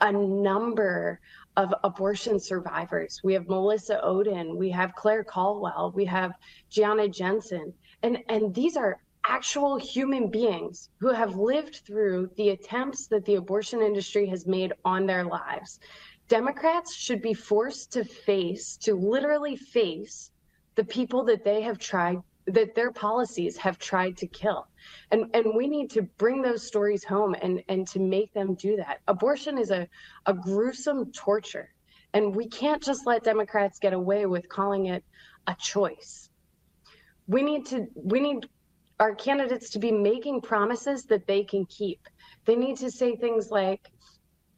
a 0.00 0.12
number 0.12 1.20
of 1.56 1.74
abortion 1.84 2.38
survivors. 2.38 3.20
We 3.24 3.34
have 3.34 3.48
Melissa 3.48 4.00
Ohden, 4.04 4.56
we 4.56 4.70
have 4.70 4.94
Claire 4.94 5.24
Culwell, 5.24 5.92
we 5.94 6.04
have 6.04 6.32
Gianna 6.70 7.08
Jessen. 7.08 7.72
And, 8.02 8.18
and 8.28 8.54
these 8.54 8.76
are 8.76 9.00
actual 9.26 9.76
human 9.76 10.30
beings 10.30 10.90
who 10.98 11.12
have 11.12 11.36
lived 11.36 11.82
through 11.86 12.30
the 12.36 12.50
attempts 12.50 13.06
that 13.08 13.24
the 13.24 13.34
abortion 13.34 13.82
industry 13.82 14.26
has 14.26 14.46
made 14.46 14.72
on 14.84 15.06
their 15.06 15.24
lives. 15.24 15.80
Democrats 16.28 16.94
should 16.94 17.20
be 17.20 17.34
forced 17.34 17.92
to 17.92 18.04
face, 18.04 18.76
to 18.76 18.94
literally 18.94 19.56
face 19.56 20.30
the 20.76 20.84
people 20.84 21.24
that 21.24 21.44
they 21.44 21.60
have 21.60 21.78
tried, 21.78 22.18
that 22.54 22.74
their 22.74 22.92
policies 22.92 23.56
have 23.56 23.78
tried 23.78 24.16
to 24.18 24.26
kill. 24.26 24.66
And, 25.10 25.26
and 25.34 25.54
we 25.54 25.66
need 25.66 25.90
to 25.90 26.02
bring 26.02 26.42
those 26.42 26.66
stories 26.66 27.04
home 27.04 27.34
and, 27.42 27.62
and 27.68 27.86
to 27.88 27.98
make 27.98 28.32
them 28.32 28.54
do 28.54 28.76
that. 28.76 29.00
Abortion 29.08 29.58
is 29.58 29.70
a, 29.70 29.88
a 30.26 30.34
gruesome 30.34 31.12
torture. 31.12 31.68
And 32.12 32.34
we 32.34 32.48
can't 32.48 32.82
just 32.82 33.06
let 33.06 33.22
Democrats 33.22 33.78
get 33.78 33.92
away 33.92 34.26
with 34.26 34.48
calling 34.48 34.86
it 34.86 35.04
a 35.46 35.54
choice. 35.54 36.30
We 37.28 37.42
need 37.42 37.66
to, 37.66 37.86
we 37.94 38.20
need 38.20 38.48
our 38.98 39.14
candidates 39.14 39.70
to 39.70 39.78
be 39.78 39.92
making 39.92 40.40
promises 40.40 41.04
that 41.04 41.26
they 41.26 41.44
can 41.44 41.66
keep. 41.66 42.08
They 42.46 42.56
need 42.56 42.76
to 42.78 42.90
say 42.90 43.16
things 43.16 43.50
like, 43.50 43.90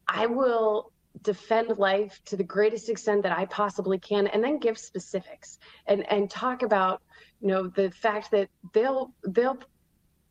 I 0.07 0.25
will 0.25 0.91
defend 1.21 1.77
life 1.77 2.19
to 2.25 2.35
the 2.35 2.43
greatest 2.43 2.89
extent 2.89 3.21
that 3.23 3.37
I 3.37 3.45
possibly 3.45 3.99
can, 3.99 4.25
and 4.27 4.43
then 4.43 4.57
give 4.57 4.77
specifics 4.77 5.59
and, 5.85 6.11
and 6.11 6.29
talk 6.29 6.63
about, 6.63 7.01
you 7.43 7.49
know, 7.49 7.67
the 7.67 7.91
fact 7.91 8.31
that 8.31 8.49
they'll 8.73 9.13
they'll 9.27 9.59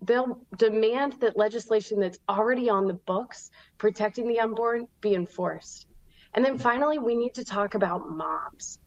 they'll 0.01 0.41
demand 0.57 1.13
that 1.21 1.37
legislation 1.37 2.01
that's 2.01 2.19
already 2.29 2.71
on 2.71 2.87
the 2.87 2.95
books 2.95 3.51
protecting 3.77 4.27
the 4.27 4.41
unborn 4.41 4.89
be 5.03 5.15
enforced. 5.15 5.87
And 6.35 6.43
then 6.43 6.57
finally, 6.59 6.99
we 6.99 7.15
need 7.15 7.35
to 7.35 7.45
talk 7.45 7.75
about 7.75 8.09
moms. 8.09 8.79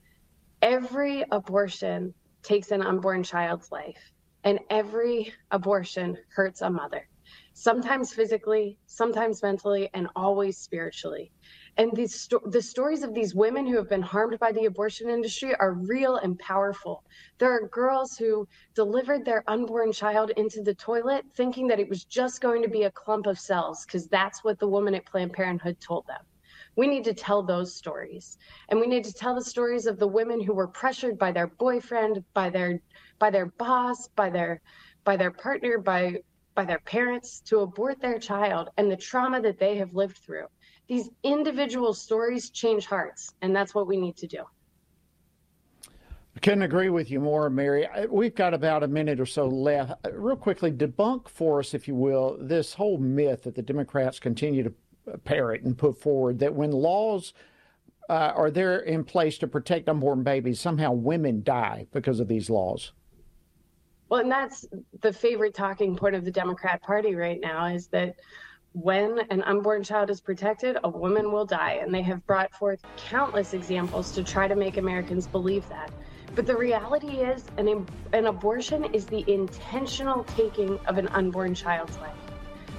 Every 0.63 1.23
abortion 1.31 2.15
takes 2.41 2.71
an 2.71 2.81
unborn 2.81 3.21
child's 3.21 3.71
life, 3.71 4.11
and 4.43 4.59
every 4.71 5.31
abortion 5.51 6.17
hurts 6.35 6.63
a 6.63 6.69
mother, 6.69 7.07
sometimes 7.53 8.11
physically, 8.11 8.79
sometimes 8.87 9.43
mentally, 9.43 9.91
and 9.93 10.07
always 10.15 10.57
spiritually. 10.57 11.31
And 11.77 11.93
these 11.93 12.15
sto- 12.15 12.41
the 12.45 12.61
stories 12.61 13.03
of 13.03 13.13
these 13.13 13.35
women 13.35 13.67
who 13.67 13.75
have 13.75 13.89
been 13.89 14.01
harmed 14.01 14.39
by 14.39 14.53
the 14.53 14.63
abortion 14.63 15.09
industry 15.09 15.53
are 15.55 15.73
real 15.73 16.15
and 16.15 16.39
powerful. 16.39 17.03
There 17.37 17.51
are 17.51 17.67
girls 17.67 18.15
who 18.17 18.47
delivered 18.73 19.25
their 19.25 19.43
unborn 19.47 19.91
child 19.91 20.31
into 20.37 20.61
the 20.61 20.73
toilet 20.73 21.25
thinking 21.35 21.67
that 21.67 21.79
it 21.81 21.89
was 21.89 22.05
just 22.05 22.39
going 22.39 22.61
to 22.61 22.69
be 22.69 22.83
a 22.83 22.91
clump 22.91 23.25
of 23.27 23.37
cells 23.37 23.85
because 23.85 24.07
that's 24.07 24.41
what 24.41 24.57
the 24.57 24.69
woman 24.69 24.95
at 24.95 25.05
Planned 25.05 25.33
Parenthood 25.33 25.81
told 25.81 26.07
them. 26.07 26.21
We 26.77 26.87
need 26.87 27.03
to 27.05 27.13
tell 27.13 27.43
those 27.43 27.75
stories. 27.75 28.37
And 28.69 28.79
we 28.79 28.87
need 28.87 29.03
to 29.03 29.13
tell 29.13 29.35
the 29.35 29.43
stories 29.43 29.85
of 29.85 29.99
the 29.99 30.07
women 30.07 30.39
who 30.41 30.53
were 30.53 30.69
pressured 30.69 31.17
by 31.17 31.33
their 31.33 31.47
boyfriend, 31.47 32.23
by 32.33 32.49
their 32.49 32.79
by 33.19 33.29
their 33.29 33.47
boss, 33.47 34.07
by 34.15 34.29
their 34.29 34.61
by 35.03 35.17
their 35.17 35.31
partner, 35.31 35.77
by 35.77 36.21
by 36.53 36.63
their 36.63 36.79
parents 36.79 37.41
to 37.41 37.59
abort 37.59 37.99
their 37.99 38.17
child 38.17 38.69
and 38.77 38.89
the 38.89 38.95
trauma 38.95 39.41
that 39.41 39.59
they 39.59 39.75
have 39.75 39.93
lived 39.93 40.17
through 40.19 40.47
these 40.87 41.09
individual 41.23 41.93
stories 41.93 42.49
change 42.49 42.85
hearts, 42.85 43.33
and 43.41 43.55
that's 43.55 43.73
what 43.73 43.87
we 43.87 43.97
need 43.97 44.17
to 44.17 44.27
do. 44.27 44.43
I 46.35 46.39
couldn't 46.41 46.63
agree 46.63 46.89
with 46.89 47.09
you 47.09 47.21
more, 47.21 47.49
Mary. 47.49 47.87
We've 48.09 48.35
got 48.35 48.53
about 48.53 48.83
a 48.83 48.87
minute 48.87 49.19
or 49.19 49.25
so 49.25 49.47
left. 49.47 49.93
Real 50.11 50.35
quickly, 50.35 50.71
debunk 50.71 51.29
for 51.29 51.59
us, 51.59 51.73
if 51.73 51.87
you 51.87 51.95
will, 51.95 52.37
this 52.41 52.73
whole 52.73 52.97
myth 52.97 53.43
that 53.43 53.55
the 53.55 53.61
Democrats 53.61 54.19
continue 54.19 54.63
to 54.63 54.73
parrot 55.23 55.63
and 55.63 55.77
put 55.77 55.97
forward 55.97 56.39
that 56.39 56.53
when 56.53 56.71
laws 56.71 57.33
uh, 58.09 58.33
are 58.35 58.51
there 58.51 58.79
in 58.79 59.03
place 59.03 59.37
to 59.37 59.47
protect 59.47 59.87
unborn 59.87 60.23
babies, 60.23 60.59
somehow 60.59 60.91
women 60.91 61.41
die 61.41 61.87
because 61.93 62.19
of 62.19 62.27
these 62.27 62.49
laws. 62.49 62.91
Well, 64.09 64.19
and 64.19 64.31
that's 64.31 64.65
the 65.01 65.13
favorite 65.13 65.55
talking 65.55 65.95
point 65.95 66.15
of 66.15 66.25
the 66.25 66.31
Democrat 66.31 66.81
Party 66.81 67.15
right 67.15 67.39
now 67.39 67.65
is 67.65 67.87
that 67.87 68.15
when 68.75 69.19
an 69.29 69.41
unborn 69.43 69.83
child 69.83 70.09
is 70.09 70.19
protected, 70.19 70.77
a 70.83 70.89
woman 70.89 71.31
will 71.31 71.45
die. 71.45 71.79
And 71.81 71.93
they 71.93 72.01
have 72.01 72.25
brought 72.27 72.53
forth 72.53 72.81
countless 72.97 73.53
examples 73.53 74.11
to 74.11 74.23
try 74.23 74.49
to 74.49 74.55
make 74.55 74.75
Americans 74.75 75.27
believe 75.27 75.67
that. 75.69 75.91
But 76.35 76.45
the 76.45 76.57
reality 76.57 77.21
is, 77.21 77.45
an, 77.57 77.87
an 78.11 78.25
abortion 78.25 78.83
is 78.93 79.05
the 79.05 79.23
intentional 79.31 80.25
taking 80.25 80.77
of 80.87 80.97
an 80.97 81.07
unborn 81.09 81.55
child's 81.55 81.97
life. 81.99 82.17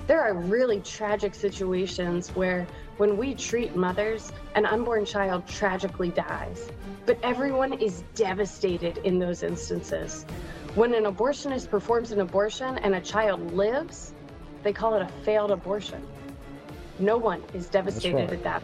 There 0.07 0.21
are 0.21 0.35
really 0.35 0.81
tragic 0.81 1.35
situations 1.35 2.29
where, 2.31 2.67
when 2.99 3.17
we 3.17 3.35
treat 3.35 3.75
mothers, 3.75 4.33
an 4.55 4.67
unborn 4.67 5.07
child 5.07 5.49
tragically 5.49 6.11
dies. 6.11 6.71
But 7.07 7.19
everyone 7.23 7.73
is 7.73 8.05
devastated 8.15 8.99
in 8.99 9.19
those 9.19 9.43
instances. 9.43 10.27
When 10.75 10.93
an 10.93 11.05
abortionist 11.05 11.71
performs 11.71 12.13
an 12.13 12.21
abortion 12.21 12.77
and 12.79 12.95
a 12.95 13.01
child 13.01 13.55
lives, 13.55 14.13
they 14.67 14.73
call 14.73 14.95
it 14.95 15.03
a 15.03 15.09
failed 15.23 15.53
abortion. 15.53 16.03
No 16.99 17.17
one 17.17 17.41
is 17.55 17.69
devastated 17.69 18.17
right. 18.17 18.33
at 18.33 18.43
that. 18.43 18.63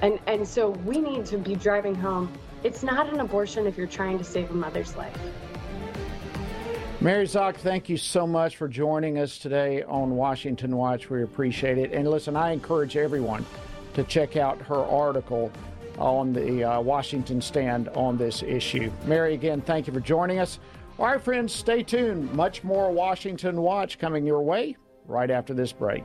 And 0.00 0.18
and 0.26 0.48
so 0.48 0.70
we 0.70 0.98
need 0.98 1.26
to 1.26 1.36
be 1.36 1.54
driving 1.54 1.94
home. 1.94 2.32
It's 2.64 2.82
not 2.82 3.12
an 3.12 3.20
abortion 3.20 3.66
if 3.66 3.76
you're 3.76 3.86
trying 3.86 4.16
to 4.18 4.24
save 4.24 4.50
a 4.50 4.54
mother's 4.54 4.96
life. 4.96 5.16
Mary 7.00 7.26
Szoch, 7.26 7.56
thank 7.56 7.88
you 7.88 7.96
so 7.96 8.26
much 8.26 8.56
for 8.56 8.68
joining 8.68 9.18
us 9.18 9.36
today 9.36 9.82
on 9.82 10.16
Washington 10.16 10.76
Watch. 10.76 11.10
We 11.10 11.24
appreciate 11.24 11.76
it. 11.76 11.92
And 11.92 12.08
listen, 12.08 12.36
I 12.36 12.52
encourage 12.52 12.96
everyone 12.96 13.44
to 13.94 14.04
check 14.04 14.36
out 14.36 14.62
her 14.62 14.82
article 14.84 15.50
on 15.98 16.32
the 16.32 16.64
uh, 16.64 16.80
Washington 16.80 17.42
stand 17.42 17.88
on 17.88 18.16
this 18.16 18.42
issue. 18.42 18.90
Mary, 19.04 19.34
again, 19.34 19.60
thank 19.60 19.88
you 19.88 19.92
for 19.92 20.00
joining 20.00 20.38
us. 20.38 20.60
All 20.98 21.06
right, 21.06 21.20
friends, 21.20 21.52
stay 21.52 21.82
tuned. 21.82 22.32
Much 22.32 22.62
more 22.62 22.92
Washington 22.92 23.60
Watch 23.60 23.98
coming 23.98 24.24
your 24.24 24.40
way 24.40 24.76
right 25.06 25.30
after 25.30 25.54
this 25.54 25.72
break. 25.72 26.04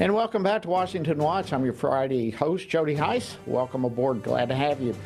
And 0.00 0.14
welcome 0.14 0.42
back 0.42 0.62
to 0.62 0.68
Washington 0.70 1.18
Watch. 1.18 1.52
I'm 1.52 1.62
your 1.62 1.74
Friday 1.74 2.30
host, 2.30 2.70
Jody 2.70 2.94
Hice. 2.94 3.36
Welcome 3.44 3.84
aboard. 3.84 4.22
Glad 4.22 4.48
to 4.48 4.54
have 4.54 4.80
you. 4.80 4.96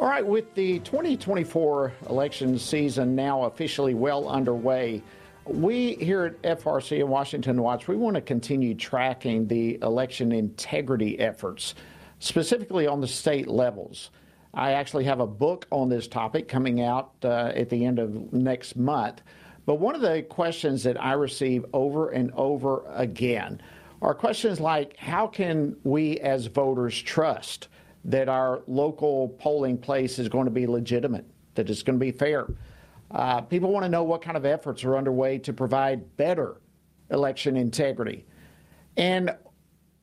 All 0.00 0.08
right, 0.08 0.26
with 0.26 0.52
the 0.56 0.80
2024 0.80 1.92
election 2.10 2.58
season 2.58 3.14
now 3.14 3.44
officially 3.44 3.94
well 3.94 4.28
underway, 4.28 5.00
we 5.44 5.94
here 5.94 6.24
at 6.24 6.42
FRC 6.58 6.98
and 6.98 7.08
Washington 7.08 7.62
Watch, 7.62 7.86
we 7.86 7.94
want 7.94 8.16
to 8.16 8.20
continue 8.20 8.74
tracking 8.74 9.46
the 9.46 9.78
election 9.80 10.32
integrity 10.32 11.20
efforts, 11.20 11.76
specifically 12.18 12.88
on 12.88 13.00
the 13.00 13.06
state 13.06 13.46
levels. 13.46 14.10
I 14.52 14.72
actually 14.72 15.04
have 15.04 15.20
a 15.20 15.26
book 15.28 15.68
on 15.70 15.88
this 15.88 16.08
topic 16.08 16.48
coming 16.48 16.82
out 16.82 17.12
uh, 17.22 17.52
at 17.54 17.70
the 17.70 17.84
end 17.84 18.00
of 18.00 18.32
next 18.32 18.74
month. 18.74 19.22
But 19.66 19.76
one 19.76 19.94
of 19.94 20.00
the 20.00 20.22
questions 20.22 20.82
that 20.82 21.00
I 21.00 21.12
receive 21.12 21.64
over 21.72 22.10
and 22.10 22.32
over 22.34 22.82
again 22.92 23.60
are 24.02 24.14
questions 24.14 24.60
like 24.60 24.96
how 24.96 25.26
can 25.26 25.76
we 25.84 26.18
as 26.20 26.46
voters 26.46 27.00
trust 27.00 27.68
that 28.04 28.28
our 28.28 28.62
local 28.66 29.30
polling 29.30 29.78
place 29.78 30.18
is 30.18 30.28
going 30.28 30.44
to 30.44 30.50
be 30.50 30.66
legitimate, 30.66 31.24
that 31.54 31.68
it's 31.70 31.82
going 31.82 31.98
to 31.98 32.04
be 32.04 32.12
fair? 32.12 32.46
Uh, 33.10 33.40
people 33.40 33.72
want 33.72 33.84
to 33.84 33.88
know 33.88 34.02
what 34.02 34.22
kind 34.22 34.36
of 34.36 34.44
efforts 34.44 34.84
are 34.84 34.96
underway 34.96 35.38
to 35.38 35.52
provide 35.52 36.16
better 36.16 36.60
election 37.10 37.56
integrity. 37.56 38.24
And 38.96 39.34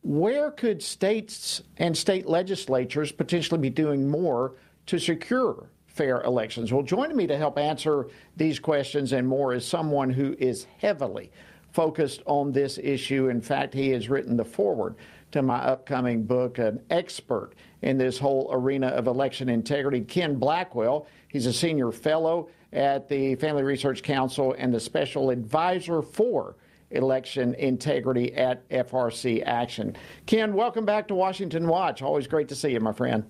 where 0.02 0.52
could 0.52 0.82
states 0.82 1.62
and 1.78 1.98
state 1.98 2.28
legislatures 2.28 3.12
potentially 3.12 3.60
be 3.60 3.70
doing 3.70 4.10
more 4.10 4.56
to 4.88 5.00
secure 5.00 5.70
fair 5.88 6.22
elections? 6.24 6.74
Well, 6.74 6.84
joining 6.84 7.16
me 7.16 7.28
to 7.28 7.38
help 7.38 7.58
answer 7.58 8.08
these 8.36 8.60
questions 8.60 9.14
and 9.14 9.28
more 9.28 9.54
is 9.54 9.66
someone 9.66 10.10
who 10.10 10.36
is 10.40 10.66
heavily 10.80 11.32
focused 11.74 12.22
on 12.26 12.52
this 12.52 12.78
issue. 12.82 13.30
In 13.30 13.42
fact, 13.42 13.74
he 13.74 13.90
has 13.90 14.08
written 14.08 14.38
the 14.38 14.46
foreword 14.46 14.96
to 15.32 15.42
my 15.42 15.58
upcoming 15.58 16.24
book, 16.24 16.60
an 16.60 16.80
expert 16.92 17.54
in 17.82 17.98
this 17.98 18.20
whole 18.20 18.50
arena 18.54 18.88
of 18.88 19.08
election 19.08 19.50
integrity. 19.50 20.00
Ken 20.02 20.36
Blackwell, 20.36 21.08
he's 21.28 21.48
a 21.48 21.54
senior 21.54 21.92
fellow 21.92 22.48
at 22.72 23.10
the 23.10 23.36
Family 23.36 23.64
Research 23.64 24.04
Council 24.04 24.56
and 24.58 24.72
the 24.72 24.80
special 24.80 25.32
advisor 25.32 26.04
for 26.04 26.56
election 26.92 27.56
integrity 27.56 28.34
at 28.36 28.68
FRC 28.70 29.44
Action. 29.44 29.96
Ken, 30.28 30.54
welcome 30.54 30.86
back 30.86 31.08
to 31.08 31.16
Washington 31.16 31.68
Watch. 31.68 32.04
Always 32.04 32.28
great 32.28 32.48
to 32.50 32.56
see 32.56 32.70
you, 32.70 32.80
my 32.80 32.94
friend. 32.94 33.24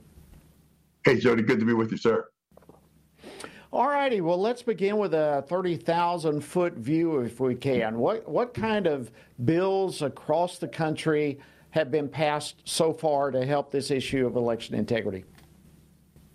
Hey, 1.06 1.18
Jody, 1.18 1.44
good 1.44 1.60
to 1.62 1.66
be 1.66 1.74
with 1.74 1.92
you, 1.92 1.98
sir. 1.98 2.28
All 3.74 3.88
righty. 3.88 4.22
Well, 4.22 4.38
let's 4.38 4.62
begin 4.62 4.98
with 4.98 5.16
a 5.16 5.44
30,000 5.48 6.42
foot 6.42 6.74
view, 6.76 7.22
if 7.22 7.40
we 7.40 7.56
can. 7.56 7.98
What, 7.98 8.30
what 8.30 8.54
kind 8.54 8.86
of 8.86 9.10
bills 9.46 10.04
across 10.04 10.60
the 10.60 10.68
country 10.68 11.40
have 11.72 11.90
been 11.90 12.08
passed 12.08 12.62
so 12.66 12.94
far 12.94 13.32
to 13.32 13.44
help 13.44 13.72
this 13.72 13.90
issue 13.90 14.28
of 14.28 14.36
election 14.36 14.76
integrity? 14.76 15.26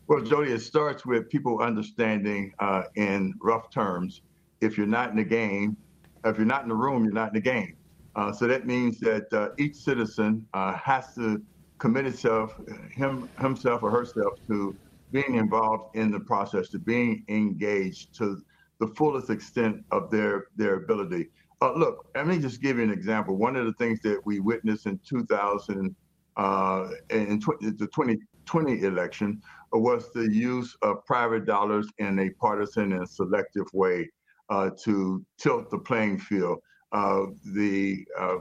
Well, 0.09 0.21
Jody, 0.21 0.51
it 0.51 0.63
starts 0.63 1.07
with 1.07 1.31
people 1.31 1.61
understanding 1.61 2.55
uh, 2.59 2.85
in 2.97 3.35
rough 3.41 3.71
terms 3.71 4.23
if 4.61 4.77
you're 4.77 4.89
not 4.89 5.11
in 5.11 5.17
the 5.17 5.23
game, 5.23 5.77
if 6.25 6.39
you're 6.39 6.45
not 6.45 6.65
in 6.65 6.69
the 6.69 6.75
room, 6.75 7.05
you're 7.05 7.13
not 7.13 7.29
in 7.29 7.35
the 7.35 7.41
game. 7.41 7.77
Uh, 8.17 8.33
so 8.33 8.49
that 8.49 8.67
means 8.67 8.99
that 8.99 9.33
uh, 9.33 9.51
each 9.59 9.77
citizen 9.77 10.45
uh, 10.55 10.73
has 10.73 11.15
to 11.15 11.41
commit 11.79 12.05
itself, 12.05 12.57
him, 12.91 13.29
himself 13.39 13.85
or 13.85 13.93
herself, 13.93 14.41
to 14.49 14.75
being 15.11 15.37
involved 15.37 15.97
in 15.97 16.11
the 16.11 16.21
process, 16.21 16.69
to 16.71 16.79
being 16.79 17.25
engaged 17.29 18.15
to 18.19 18.43
the 18.81 18.89
fullest 18.89 19.31
extent 19.31 19.85
of 19.91 20.11
their 20.11 20.47
their 20.57 20.75
ability. 20.75 21.29
Uh, 21.61 21.73
look, 21.73 22.09
let 22.15 22.27
me 22.27 22.39
just 22.39 22.63
give 22.63 22.77
you 22.79 22.85
an 22.85 22.91
example. 22.91 23.37
One 23.37 23.57
of 23.57 23.67
the 23.67 23.73
things 23.75 24.01
that 24.03 24.21
we 24.25 24.39
witnessed 24.39 24.87
in 24.87 25.01
2000, 25.09 25.95
uh, 26.37 26.89
in 27.11 27.41
the 27.41 27.89
2020 27.93 28.83
election, 28.83 29.43
was 29.73 30.13
the 30.13 30.33
use 30.33 30.77
of 30.83 31.05
private 31.05 31.47
dollars 31.47 31.89
in 31.99 32.19
a 32.21 32.31
partisan 32.31 32.93
and 32.93 33.09
selective 33.09 33.67
way 33.73 34.09
uh, 34.51 34.71
to 34.85 35.25
tilt 35.37 35.71
the 35.71 35.79
playing 35.79 36.19
field. 36.19 36.59
Uh, 36.93 37.27
the 37.55 38.05
uh, 38.19 38.37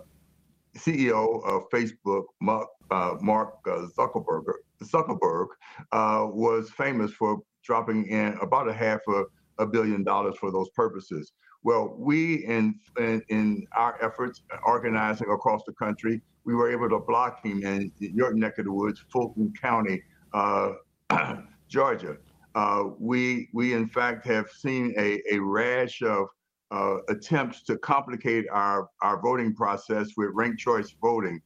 CEO 0.78 1.44
of 1.44 1.70
Facebook, 1.70 2.26
Mark, 2.40 2.68
uh, 2.92 3.16
Mark 3.20 3.56
uh, 3.68 3.88
Zuckerberg, 3.98 4.44
Zuckerberg 4.84 5.48
uh, 5.92 6.28
was 6.30 6.70
famous 6.70 7.12
for 7.12 7.42
dropping 7.64 8.08
in 8.08 8.38
about 8.42 8.68
a 8.68 8.74
half 8.74 9.00
a, 9.10 9.24
a 9.60 9.66
billion 9.66 10.04
dollars 10.04 10.36
for 10.40 10.52
those 10.52 10.70
purposes. 10.70 11.34
Well, 11.64 11.96
we 11.98 12.46
in, 12.46 12.80
in, 12.98 13.22
in 13.30 13.68
our 13.76 13.98
efforts 14.02 14.42
organizing 14.66 15.30
across 15.32 15.64
the 15.66 15.74
country, 15.74 16.22
we 16.46 16.56
were 16.56 16.72
able 16.72 16.90
to 16.90 17.00
block 17.00 17.44
him 17.44 17.64
in 17.64 17.92
your 18.00 18.34
neck 18.34 18.58
of 18.58 18.66
the 18.66 18.72
woods, 18.72 19.04
Fulton 19.12 19.54
County, 19.60 20.02
uh, 20.34 20.74
Georgia. 21.68 22.18
Uh, 22.56 22.86
we 22.98 23.50
we 23.54 23.74
in 23.74 23.88
fact 23.88 24.26
have 24.26 24.50
seen 24.50 24.94
a, 24.98 25.22
a 25.32 25.40
rash 25.40 26.02
of 26.02 26.28
uh, 26.72 26.98
attempts 27.10 27.64
to 27.64 27.78
complicate 27.78 28.46
our, 28.52 28.90
our 29.02 29.22
voting 29.22 29.54
process 29.54 30.10
with 30.18 30.30
ranked 30.34 30.60
choice 30.60 30.96
voting, 31.02 31.40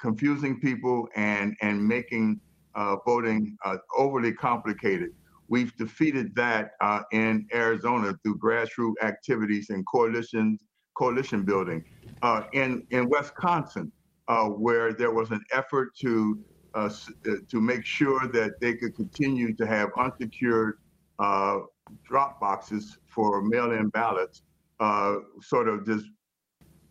confusing 0.00 0.60
people 0.60 1.08
and 1.16 1.54
and 1.60 1.86
making 1.86 2.40
uh, 2.74 2.96
voting 3.06 3.56
uh, 3.64 3.76
overly 3.96 4.32
complicated. 4.32 5.10
We've 5.48 5.76
defeated 5.76 6.34
that 6.36 6.72
uh, 6.80 7.02
in 7.12 7.46
Arizona 7.54 8.14
through 8.22 8.38
grassroots 8.38 8.94
activities 9.02 9.70
and 9.70 9.84
coalitions, 9.86 10.64
coalition 10.96 11.44
building. 11.44 11.84
in 12.52 12.86
in 12.90 13.08
Wisconsin, 13.08 13.92
where 14.66 14.92
there 14.92 15.12
was 15.12 15.30
an 15.30 15.44
effort 15.52 15.94
to 16.00 16.38
to 17.50 17.60
make 17.60 17.84
sure 17.84 18.26
that 18.28 18.58
they 18.60 18.74
could 18.74 18.96
continue 18.96 19.54
to 19.54 19.66
have 19.66 19.90
unsecured 19.98 20.78
drop 22.02 22.40
boxes 22.40 22.98
for 23.06 23.42
mail-in 23.42 23.88
ballots 23.90 24.42
uh, 24.80 25.16
sort 25.40 25.68
of 25.68 25.86
just 25.86 26.06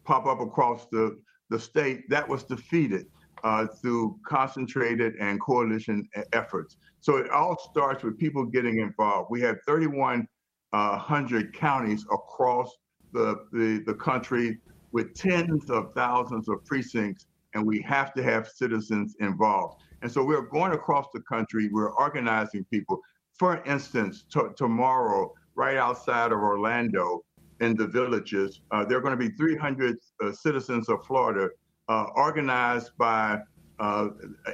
pop 0.05 0.25
up 0.25 0.39
across 0.39 0.87
the, 0.91 1.19
the 1.53 1.59
state, 1.59 2.09
that 2.09 2.27
was 2.27 2.43
defeated 2.43 3.05
uh, 3.43 3.67
through 3.67 4.17
concentrated 4.25 5.13
and 5.19 5.39
coalition 5.39 6.09
efforts. 6.33 6.77
So 6.99 7.17
it 7.17 7.29
all 7.29 7.57
starts 7.71 8.03
with 8.03 8.17
people 8.17 8.43
getting 8.43 8.79
involved. 8.79 9.27
We 9.29 9.39
have 9.41 9.57
3,100 9.67 10.27
uh, 10.73 11.51
counties 11.51 12.05
across 12.11 12.71
the, 13.11 13.45
the, 13.51 13.83
the 13.85 13.93
country 13.93 14.57
with 14.93 15.13
tens 15.13 15.69
of 15.69 15.93
thousands 15.93 16.49
of 16.49 16.65
precincts, 16.65 17.27
and 17.53 17.63
we 17.63 17.81
have 17.81 18.15
to 18.15 18.23
have 18.23 18.47
citizens 18.47 19.15
involved. 19.19 19.79
And 20.01 20.11
so 20.11 20.23
we're 20.23 20.47
going 20.47 20.71
across 20.71 21.05
the 21.13 21.21
country, 21.21 21.69
we're 21.71 21.93
organizing 21.93 22.65
people. 22.71 22.99
For 23.37 23.63
instance, 23.65 24.25
t- 24.33 24.41
tomorrow, 24.55 25.31
right 25.55 25.77
outside 25.77 26.31
of 26.31 26.39
Orlando, 26.39 27.23
in 27.61 27.75
the 27.75 27.87
villages, 27.87 28.61
uh, 28.71 28.85
there 28.85 28.97
are 28.97 29.01
going 29.01 29.17
to 29.17 29.29
be 29.29 29.35
300 29.35 29.97
uh, 30.23 30.31
citizens 30.31 30.89
of 30.89 31.05
Florida 31.05 31.49
uh, 31.89 32.05
organized 32.15 32.91
by 32.97 33.39
uh, 33.79 34.09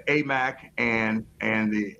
AMAC 0.08 0.70
and 0.78 1.26
and 1.42 1.72
the 1.72 1.96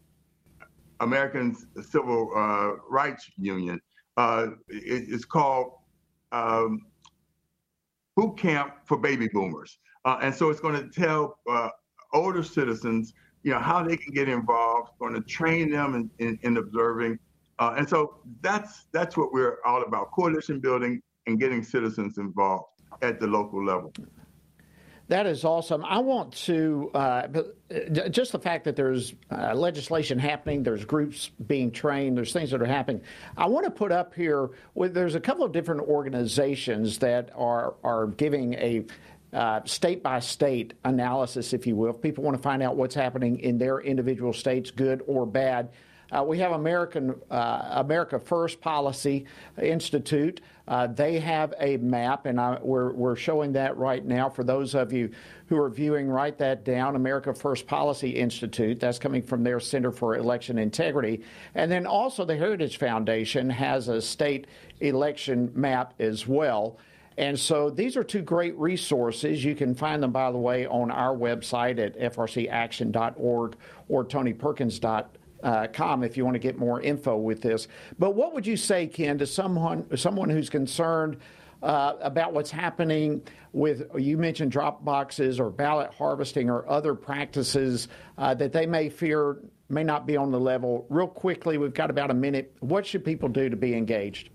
American 1.02 1.56
Civil 1.82 2.32
uh, 2.36 2.72
Rights 2.90 3.30
Union. 3.38 3.80
Uh, 4.18 4.48
it, 4.68 5.06
it's 5.08 5.26
called 5.26 5.74
um, 6.32 6.86
Boot 8.16 8.38
Camp 8.38 8.74
for 8.86 8.98
Baby 8.98 9.28
Boomers, 9.30 9.78
and 10.06 10.34
so 10.34 10.50
it's 10.50 10.60
going 10.60 10.76
to 10.76 10.90
tell 10.90 11.40
older 12.14 12.44
citizens 12.44 13.14
you 13.44 13.52
know, 13.52 13.60
how 13.60 13.84
they 13.84 13.98
can 13.98 14.14
get 14.14 14.28
involved, 14.28 14.92
going 15.00 15.14
to 15.14 15.22
train 15.22 15.72
them 15.72 15.96
in, 15.96 16.28
in, 16.28 16.40
in 16.44 16.58
observing. 16.58 17.18
Uh, 17.60 17.76
and 17.78 17.88
so 17.88 18.16
that's 18.42 18.86
that's 18.92 19.18
what 19.18 19.34
we're 19.34 19.60
all 19.66 19.84
about: 19.84 20.12
coalition 20.12 20.60
building 20.60 21.02
and 21.28 21.40
getting 21.40 21.62
citizens 21.62 22.18
involved 22.18 22.66
at 23.02 23.20
the 23.20 23.28
local 23.28 23.64
level. 23.64 23.94
That 25.10 25.26
is 25.26 25.44
awesome. 25.44 25.84
I 25.84 25.98
want 26.00 26.34
to 26.46 26.92
uh, 26.94 26.98
uh 26.98 28.10
just 28.10 28.32
the 28.32 28.40
fact 28.40 28.64
that 28.66 28.76
there's 28.76 29.16
uh, 29.32 29.56
legislation 29.56 30.20
happening, 30.20 30.62
there's 30.64 30.86
groups 30.86 31.32
being 31.48 31.72
trained, 31.72 32.16
there's 32.16 32.32
things 32.32 32.52
that 32.52 32.62
are 32.62 32.66
happening. 32.66 33.02
I 33.36 33.48
want 33.48 33.66
to 33.66 33.72
put 33.72 33.92
up 33.92 34.14
here. 34.14 34.52
There's 34.76 35.16
a 35.16 35.20
couple 35.20 35.44
of 35.44 35.52
different 35.52 35.82
organizations 35.82 37.00
that 37.00 37.32
are 37.36 37.74
are 37.84 38.08
giving 38.08 38.54
a 38.54 38.86
state 39.66 40.02
by 40.02 40.20
state 40.20 40.76
analysis, 40.86 41.54
if 41.54 41.68
you 41.68 41.76
will. 41.76 41.90
If 41.90 42.02
people 42.02 42.24
want 42.24 42.38
to 42.38 42.44
find 42.44 42.64
out 42.64 42.78
what's 42.78 42.96
happening 42.96 43.40
in 43.40 43.58
their 43.58 43.82
individual 43.82 44.32
states, 44.32 44.72
good 44.72 45.02
or 45.08 45.26
bad, 45.26 45.70
uh, 46.12 46.24
we 46.24 46.40
have 46.40 46.54
American 46.54 47.16
uh, 47.30 47.70
America 47.72 48.20
First 48.20 48.62
Policy 48.62 49.26
Institute. 49.62 50.42
Uh, 50.68 50.88
they 50.88 51.20
have 51.20 51.54
a 51.60 51.78
map, 51.78 52.26
and 52.26 52.40
I, 52.40 52.60
we're, 52.62 52.92
we're 52.94 53.16
showing 53.16 53.54
that 53.54 53.76
right 53.78 54.06
now 54.06 54.30
for 54.30 54.44
those 54.44 54.76
of 54.76 54.94
you 54.94 55.10
who 55.48 55.58
are 55.58 55.70
viewing. 55.70 56.08
Write 56.08 56.38
that 56.38 56.64
down. 56.64 56.96
America 56.96 57.34
First 57.34 57.66
Policy 57.66 58.10
Institute. 58.12 58.80
That's 58.80 59.00
coming 59.00 59.24
from 59.24 59.44
their 59.44 59.60
Center 59.60 59.92
for 59.92 60.16
Election 60.16 60.58
Integrity, 60.58 61.24
and 61.56 61.72
then 61.72 61.86
also 61.86 62.26
the 62.26 62.38
Heritage 62.38 62.78
Foundation 62.78 63.50
has 63.50 63.88
a 63.88 64.02
state 64.02 64.48
election 64.80 65.52
map 65.56 65.94
as 66.00 66.28
well. 66.28 66.78
And 67.18 67.38
so 67.38 67.70
these 67.70 67.98
are 67.98 68.04
two 68.04 68.22
great 68.22 68.58
resources. 68.58 69.44
You 69.44 69.54
can 69.54 69.76
find 69.76 70.02
them, 70.02 70.14
by 70.14 70.32
the 70.32 70.38
way, 70.38 70.66
on 70.66 70.90
our 70.90 71.14
website 71.14 71.78
at 71.78 71.98
frcaction.org 72.14 73.58
or 73.90 74.06
tonyperkins.com 75.44 76.04
if 76.04 76.18
you 76.18 76.26
want 76.26 76.36
to 76.36 76.40
get 76.40 76.58
more 76.58 76.82
info 76.82 77.18
with 77.18 77.42
this. 77.42 77.68
But 77.98 78.16
what 78.16 78.34
would 78.34 78.46
you 78.46 78.58
say, 78.58 78.88
Ken, 78.88 79.18
to 79.20 79.28
someone 79.28 79.86
someone 79.98 80.30
who's 80.30 80.50
concerned 80.50 81.18
uh, 81.62 81.94
about 82.02 82.34
what's 82.34 82.52
happening 82.52 83.22
with 83.52 83.90
you 83.98 84.18
mentioned 84.18 84.52
drop 84.52 84.86
boxes 84.86 85.40
or 85.40 85.50
ballot 85.50 85.92
harvesting 85.94 86.50
or 86.50 86.70
other 86.70 86.96
practices 86.96 87.88
uh, 88.18 88.34
that 88.36 88.54
they 88.54 88.66
may 88.66 88.90
fear 88.90 89.40
may 89.70 89.84
not 89.84 90.06
be 90.06 90.18
on 90.18 90.32
the 90.32 90.40
level? 90.40 90.86
Real 90.90 91.08
quickly, 91.08 91.58
we've 91.58 91.74
got 91.74 91.90
about 91.90 92.12
a 92.12 92.16
minute. 92.16 92.56
What 92.60 92.86
should 92.86 93.04
people 93.04 93.30
do 93.30 93.50
to 93.50 93.56
be 93.56 93.76
engaged? 93.76 94.30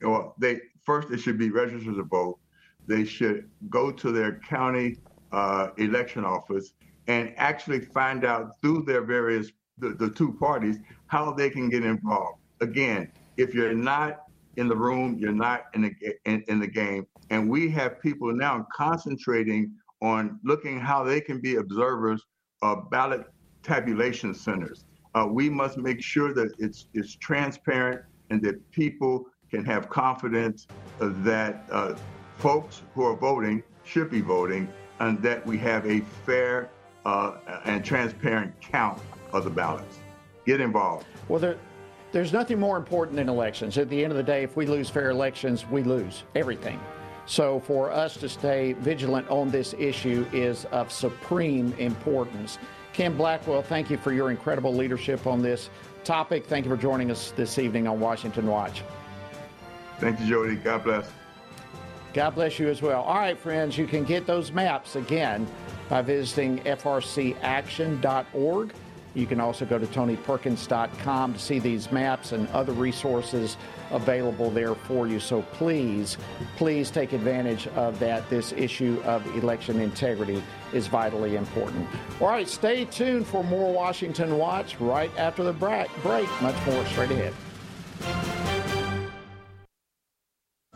Well, 0.00 0.34
they 0.38 0.60
first 0.84 1.08
they 1.08 1.16
should 1.16 1.38
be 1.38 1.50
registered 1.50 1.96
to 1.96 2.02
vote. 2.04 2.38
They 2.86 3.04
should 3.04 3.48
go 3.70 3.90
to 3.90 4.12
their 4.12 4.40
county 4.40 4.98
uh, 5.32 5.68
election 5.78 6.24
office 6.24 6.74
and 7.06 7.32
actually 7.36 7.80
find 7.80 8.24
out 8.24 8.60
through 8.60 8.82
their 8.82 9.02
various 9.02 9.50
the, 9.78 9.90
the 9.90 10.10
two 10.10 10.32
parties 10.32 10.78
how 11.06 11.32
they 11.32 11.50
can 11.50 11.68
get 11.68 11.84
involved. 11.84 12.38
Again, 12.60 13.10
if 13.36 13.54
you're 13.54 13.74
not 13.74 14.22
in 14.56 14.68
the 14.68 14.76
room, 14.76 15.16
you're 15.18 15.32
not 15.32 15.66
in 15.74 15.82
the 15.82 15.94
in, 16.24 16.44
in 16.48 16.60
the 16.60 16.66
game. 16.66 17.06
And 17.30 17.48
we 17.48 17.68
have 17.70 18.00
people 18.00 18.32
now 18.32 18.66
concentrating 18.72 19.72
on 20.02 20.38
looking 20.44 20.78
how 20.78 21.02
they 21.02 21.20
can 21.20 21.40
be 21.40 21.56
observers 21.56 22.22
of 22.62 22.90
ballot 22.90 23.26
tabulation 23.62 24.34
centers. 24.34 24.84
Uh, 25.14 25.26
we 25.28 25.48
must 25.48 25.78
make 25.78 26.02
sure 26.02 26.32
that 26.34 26.52
it's 26.58 26.86
it's 26.94 27.16
transparent 27.16 28.02
and 28.30 28.42
that 28.42 28.70
people 28.70 29.26
can 29.50 29.64
have 29.64 29.88
confidence 29.88 30.66
that 30.98 31.64
uh, 31.70 31.94
folks 32.38 32.82
who 32.94 33.04
are 33.04 33.16
voting 33.16 33.62
should 33.84 34.10
be 34.10 34.20
voting 34.20 34.68
and 35.00 35.22
that 35.22 35.44
we 35.46 35.58
have 35.58 35.86
a 35.86 36.00
fair 36.24 36.70
uh, 37.04 37.36
and 37.64 37.84
transparent 37.84 38.52
count 38.60 39.00
of 39.34 39.44
the 39.44 39.50
ballots. 39.50 39.98
Get 40.46 40.60
involved. 40.60 41.06
Well, 41.28 41.40
there, 41.40 41.58
there's 42.12 42.32
nothing 42.32 42.60
more 42.60 42.76
important 42.76 43.16
than 43.16 43.28
elections. 43.28 43.76
At 43.76 43.90
the 43.90 44.02
end 44.02 44.12
of 44.12 44.16
the 44.16 44.22
day, 44.22 44.42
if 44.42 44.56
we 44.56 44.66
lose 44.66 44.88
fair 44.88 45.10
elections, 45.10 45.66
we 45.68 45.82
lose 45.82 46.22
everything. 46.34 46.80
So 47.26 47.60
for 47.60 47.90
us 47.90 48.16
to 48.18 48.28
stay 48.28 48.74
vigilant 48.74 49.28
on 49.30 49.50
this 49.50 49.74
issue 49.78 50.26
is 50.32 50.66
of 50.66 50.92
supreme 50.92 51.72
importance. 51.74 52.58
Ken 52.92 53.16
Blackwell, 53.16 53.62
thank 53.62 53.90
you 53.90 53.96
for 53.96 54.12
your 54.12 54.30
incredible 54.30 54.74
leadership 54.74 55.26
on 55.26 55.42
this 55.42 55.70
topic. 56.04 56.46
Thank 56.46 56.66
you 56.66 56.70
for 56.70 56.76
joining 56.76 57.10
us 57.10 57.32
this 57.32 57.58
evening 57.58 57.88
on 57.88 57.98
Washington 57.98 58.46
Watch. 58.46 58.84
Thank 59.98 60.20
you, 60.20 60.26
Jody. 60.26 60.54
God 60.56 60.84
bless. 60.84 61.10
God 62.12 62.34
bless 62.36 62.60
you 62.60 62.68
as 62.68 62.82
well. 62.82 63.02
All 63.02 63.16
right, 63.16 63.38
friends, 63.38 63.76
you 63.76 63.88
can 63.88 64.04
get 64.04 64.26
those 64.26 64.52
maps 64.52 64.94
again 64.94 65.48
by 65.88 66.02
visiting 66.02 66.60
frcaction.org. 66.60 68.74
You 69.14 69.26
can 69.26 69.40
also 69.40 69.64
go 69.64 69.78
to 69.78 69.86
tonyperkins.com 69.86 71.34
to 71.34 71.38
see 71.38 71.58
these 71.58 71.90
maps 71.92 72.32
and 72.32 72.48
other 72.48 72.72
resources 72.72 73.56
available 73.90 74.50
there 74.50 74.74
for 74.74 75.06
you. 75.06 75.20
So 75.20 75.42
please, 75.42 76.18
please 76.56 76.90
take 76.90 77.12
advantage 77.12 77.68
of 77.68 77.98
that. 78.00 78.28
This 78.28 78.52
issue 78.52 79.00
of 79.04 79.24
election 79.36 79.80
integrity 79.80 80.42
is 80.72 80.88
vitally 80.88 81.36
important. 81.36 81.88
All 82.20 82.28
right, 82.28 82.48
stay 82.48 82.84
tuned 82.86 83.26
for 83.26 83.44
more 83.44 83.72
Washington 83.72 84.36
Watch 84.36 84.80
right 84.80 85.10
after 85.16 85.44
the 85.44 85.52
break. 85.52 85.88
Much 86.42 86.66
more 86.66 86.84
straight 86.86 87.12
ahead. 87.12 87.34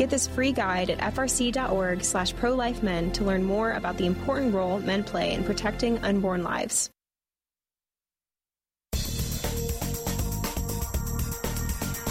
Get 0.00 0.08
this 0.08 0.26
free 0.26 0.52
guide 0.52 0.88
at 0.88 0.98
frc.org 1.12 2.02
slash 2.02 2.32
prolifemen 2.32 3.12
to 3.12 3.22
learn 3.22 3.44
more 3.44 3.72
about 3.72 3.98
the 3.98 4.06
important 4.06 4.54
role 4.54 4.78
men 4.78 5.04
play 5.04 5.34
in 5.34 5.44
protecting 5.44 5.98
unborn 5.98 6.42
lives. 6.42 6.88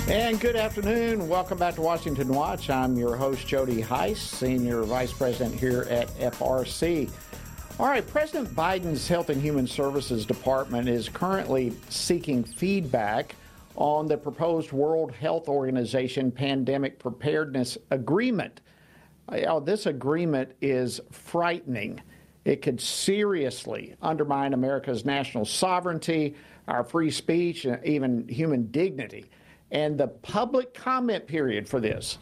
And 0.07 0.39
good 0.39 0.55
afternoon. 0.55 1.27
Welcome 1.27 1.57
back 1.57 1.73
to 1.75 1.81
Washington 1.81 2.27
Watch. 2.27 2.69
I'm 2.69 2.95
your 2.95 3.15
host, 3.15 3.47
Jody 3.47 3.81
Hice, 3.81 4.19
Senior 4.19 4.83
Vice 4.83 5.11
President 5.11 5.59
here 5.59 5.87
at 5.89 6.09
FRC. 6.19 7.09
All 7.79 7.87
right, 7.87 8.05
President 8.05 8.55
Biden's 8.55 9.07
Health 9.07 9.31
and 9.31 9.41
Human 9.41 9.65
Services 9.65 10.27
Department 10.27 10.87
is 10.87 11.09
currently 11.09 11.73
seeking 11.89 12.43
feedback 12.43 13.33
on 13.79 14.07
the 14.07 14.17
proposed 14.17 14.73
World 14.73 15.13
Health 15.13 15.47
Organization 15.47 16.31
Pandemic 16.31 16.99
Preparedness 16.99 17.77
Agreement. 17.91 18.59
Uh, 19.29 19.59
this 19.61 19.85
agreement 19.85 20.51
is 20.61 20.99
frightening. 21.11 22.01
It 22.43 22.61
could 22.61 22.81
seriously 22.81 23.95
undermine 24.01 24.53
America's 24.53 25.05
national 25.05 25.45
sovereignty, 25.45 26.35
our 26.67 26.83
free 26.83 27.09
speech, 27.09 27.63
and 27.63 27.83
even 27.85 28.27
human 28.27 28.69
dignity. 28.69 29.29
And 29.71 29.97
the 29.97 30.07
public 30.07 30.73
comment 30.73 31.25
period 31.25 31.69
for 31.69 31.79
this, 31.79 32.17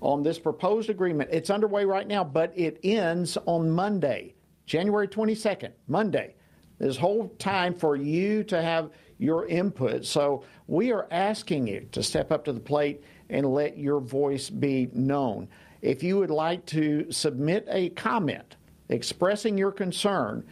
on 0.00 0.22
this 0.22 0.38
proposed 0.38 0.90
agreement, 0.90 1.30
it's 1.32 1.50
underway 1.50 1.84
right 1.84 2.06
now, 2.06 2.22
but 2.22 2.52
it 2.56 2.78
ends 2.84 3.36
on 3.46 3.68
Monday, 3.68 4.34
January 4.64 5.08
22nd, 5.08 5.72
Monday. 5.88 6.36
This 6.78 6.96
whole 6.96 7.28
time 7.38 7.74
for 7.74 7.96
you 7.96 8.44
to 8.44 8.62
have 8.62 8.90
your 9.20 9.46
input. 9.46 10.04
So 10.04 10.44
we 10.66 10.92
are 10.92 11.06
asking 11.10 11.66
you 11.66 11.86
to 11.92 12.02
step 12.02 12.32
up 12.32 12.44
to 12.46 12.52
the 12.52 12.60
plate 12.60 13.04
and 13.28 13.46
let 13.46 13.78
your 13.78 14.00
voice 14.00 14.50
be 14.50 14.88
known. 14.92 15.48
If 15.82 16.02
you 16.02 16.18
would 16.18 16.30
like 16.30 16.66
to 16.66 17.10
submit 17.12 17.66
a 17.70 17.90
comment 17.90 18.56
expressing 18.88 19.56
your 19.56 19.72
concern, 19.72 20.44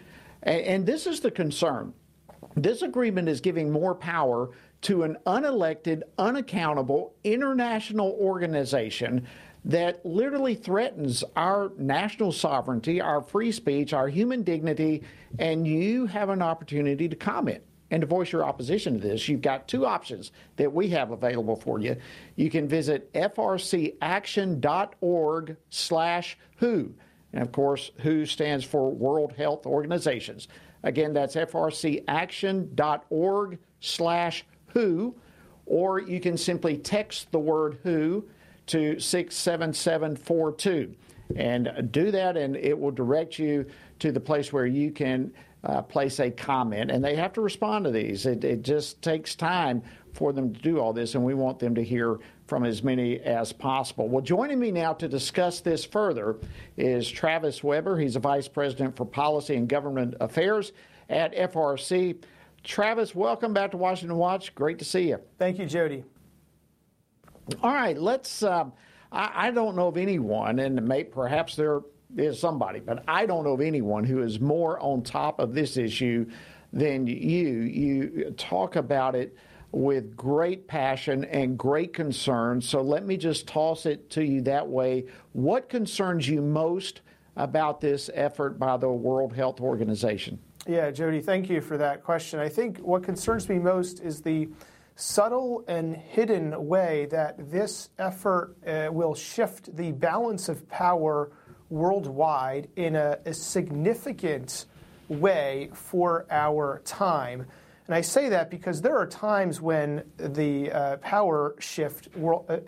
and 0.42 0.86
this 0.86 1.06
is 1.06 1.20
the 1.20 1.30
concern 1.30 1.92
this 2.54 2.82
agreement 2.82 3.28
is 3.28 3.40
giving 3.40 3.70
more 3.70 3.94
power 3.94 4.50
to 4.82 5.02
an 5.02 5.16
unelected, 5.26 6.02
unaccountable 6.18 7.14
international 7.24 8.16
organization 8.20 9.26
that 9.64 10.04
literally 10.06 10.54
threatens 10.54 11.24
our 11.36 11.72
national 11.76 12.32
sovereignty, 12.32 13.00
our 13.00 13.20
free 13.20 13.50
speech, 13.52 13.92
our 13.92 14.08
human 14.08 14.42
dignity, 14.42 15.02
and 15.38 15.66
you 15.66 16.06
have 16.06 16.28
an 16.28 16.42
opportunity 16.42 17.08
to 17.08 17.16
comment 17.16 17.62
and 17.90 18.02
to 18.02 18.06
voice 18.06 18.30
your 18.32 18.44
opposition 18.44 18.92
to 18.94 19.00
this, 19.00 19.28
you've 19.28 19.40
got 19.40 19.66
two 19.66 19.86
options 19.86 20.30
that 20.56 20.70
we 20.72 20.90
have 20.90 21.10
available 21.10 21.56
for 21.56 21.80
you. 21.80 21.96
You 22.36 22.50
can 22.50 22.68
visit 22.68 23.10
frcaction.org 23.14 25.56
slash 25.70 26.36
WHO. 26.56 26.94
And 27.32 27.42
of 27.42 27.50
course, 27.52 27.90
WHO 28.02 28.26
stands 28.26 28.64
for 28.64 28.90
World 28.90 29.32
Health 29.32 29.64
Organizations. 29.66 30.48
Again, 30.82 31.12
that's 31.12 31.34
frcaction.org 31.34 33.58
slash 33.80 34.44
WHO. 34.68 35.14
Or 35.66 36.00
you 36.00 36.20
can 36.20 36.38
simply 36.38 36.78
text 36.78 37.30
the 37.30 37.38
word 37.38 37.78
WHO 37.82 38.26
to 38.66 38.98
67742 39.00 40.94
and 41.36 41.88
do 41.90 42.10
that, 42.10 42.36
and 42.36 42.56
it 42.56 42.78
will 42.78 42.90
direct 42.90 43.38
you 43.38 43.66
to 43.98 44.12
the 44.12 44.20
place 44.20 44.52
where 44.52 44.66
you 44.66 44.90
can 44.90 45.32
uh, 45.64 45.82
place 45.82 46.20
a 46.20 46.30
comment, 46.30 46.90
and 46.90 47.04
they 47.04 47.16
have 47.16 47.32
to 47.32 47.40
respond 47.40 47.84
to 47.84 47.90
these. 47.90 48.26
It, 48.26 48.44
it, 48.44 48.62
just 48.62 49.02
takes 49.02 49.34
time 49.34 49.82
for 50.12 50.32
them 50.32 50.54
to 50.54 50.60
do 50.60 50.78
all 50.78 50.92
this, 50.92 51.14
and 51.14 51.24
we 51.24 51.34
want 51.34 51.58
them 51.58 51.74
to 51.74 51.82
hear 51.82 52.18
from 52.46 52.64
as 52.64 52.82
many 52.82 53.18
as 53.20 53.52
possible. 53.52 54.08
Well, 54.08 54.22
joining 54.22 54.58
me 54.58 54.70
now 54.70 54.92
to 54.94 55.08
discuss 55.08 55.60
this 55.60 55.84
further 55.84 56.36
is 56.76 57.10
Travis 57.10 57.62
Weber. 57.62 57.98
He's 57.98 58.16
a 58.16 58.20
vice 58.20 58.48
president 58.48 58.96
for 58.96 59.04
policy 59.04 59.56
and 59.56 59.68
government 59.68 60.14
affairs 60.20 60.72
at 61.08 61.34
FRC. 61.34 62.22
Travis, 62.64 63.14
welcome 63.14 63.52
back 63.52 63.72
to 63.72 63.76
Washington 63.76 64.16
Watch. 64.16 64.54
Great 64.54 64.78
to 64.78 64.84
see 64.84 65.08
you. 65.08 65.18
Thank 65.38 65.58
you, 65.58 65.66
Jody. 65.66 66.04
All 67.62 67.72
right, 67.72 67.96
let's. 67.96 68.42
Um, 68.42 68.72
I, 69.10 69.48
I, 69.48 69.50
don't 69.50 69.74
know 69.74 69.88
of 69.88 69.96
anyone, 69.96 70.58
and 70.58 70.86
may, 70.86 71.04
perhaps 71.04 71.56
there 71.56 71.80
is 72.16 72.38
somebody, 72.38 72.80
but 72.80 73.04
I 73.06 73.26
don't 73.26 73.44
know 73.44 73.52
of 73.52 73.60
anyone 73.60 74.04
who 74.04 74.22
is 74.22 74.40
more 74.40 74.80
on 74.80 75.02
top 75.02 75.40
of 75.40 75.54
this 75.54 75.76
issue 75.76 76.26
than 76.72 77.06
you. 77.06 77.48
You 77.48 78.34
talk 78.36 78.76
about 78.76 79.14
it 79.14 79.36
with 79.72 80.16
great 80.16 80.66
passion 80.66 81.24
and 81.26 81.58
great 81.58 81.92
concern. 81.92 82.60
So 82.60 82.80
let 82.80 83.04
me 83.04 83.16
just 83.16 83.46
toss 83.46 83.84
it 83.84 84.08
to 84.10 84.24
you 84.24 84.40
that 84.42 84.66
way. 84.66 85.04
What 85.32 85.68
concerns 85.68 86.28
you 86.28 86.40
most 86.40 87.02
about 87.36 87.80
this 87.80 88.10
effort 88.14 88.58
by 88.58 88.76
the 88.78 88.88
World 88.88 89.34
Health 89.34 89.60
Organization? 89.60 90.38
Yeah, 90.66 90.90
Jody, 90.90 91.20
thank 91.20 91.48
you 91.48 91.60
for 91.60 91.76
that 91.78 92.02
question. 92.02 92.40
I 92.40 92.48
think 92.48 92.78
what 92.78 93.02
concerns 93.02 93.48
me 93.48 93.58
most 93.58 94.00
is 94.00 94.20
the 94.22 94.48
subtle 94.96 95.64
and 95.68 95.94
hidden 95.96 96.66
way 96.66 97.06
that 97.10 97.50
this 97.50 97.90
effort 97.98 98.56
uh, 98.66 98.88
will 98.90 99.14
shift 99.14 99.74
the 99.76 99.92
balance 99.92 100.48
of 100.48 100.68
power 100.68 101.30
worldwide 101.70 102.68
in 102.76 102.96
a, 102.96 103.18
a 103.24 103.34
significant 103.34 104.66
way 105.08 105.70
for 105.72 106.26
our 106.30 106.80
time. 106.84 107.46
And 107.86 107.94
I 107.94 108.02
say 108.02 108.28
that 108.28 108.50
because 108.50 108.82
there 108.82 108.98
are 108.98 109.06
times 109.06 109.62
when 109.62 110.04
the 110.18 110.70
uh, 110.70 110.96
power 110.98 111.54
shift, 111.58 112.08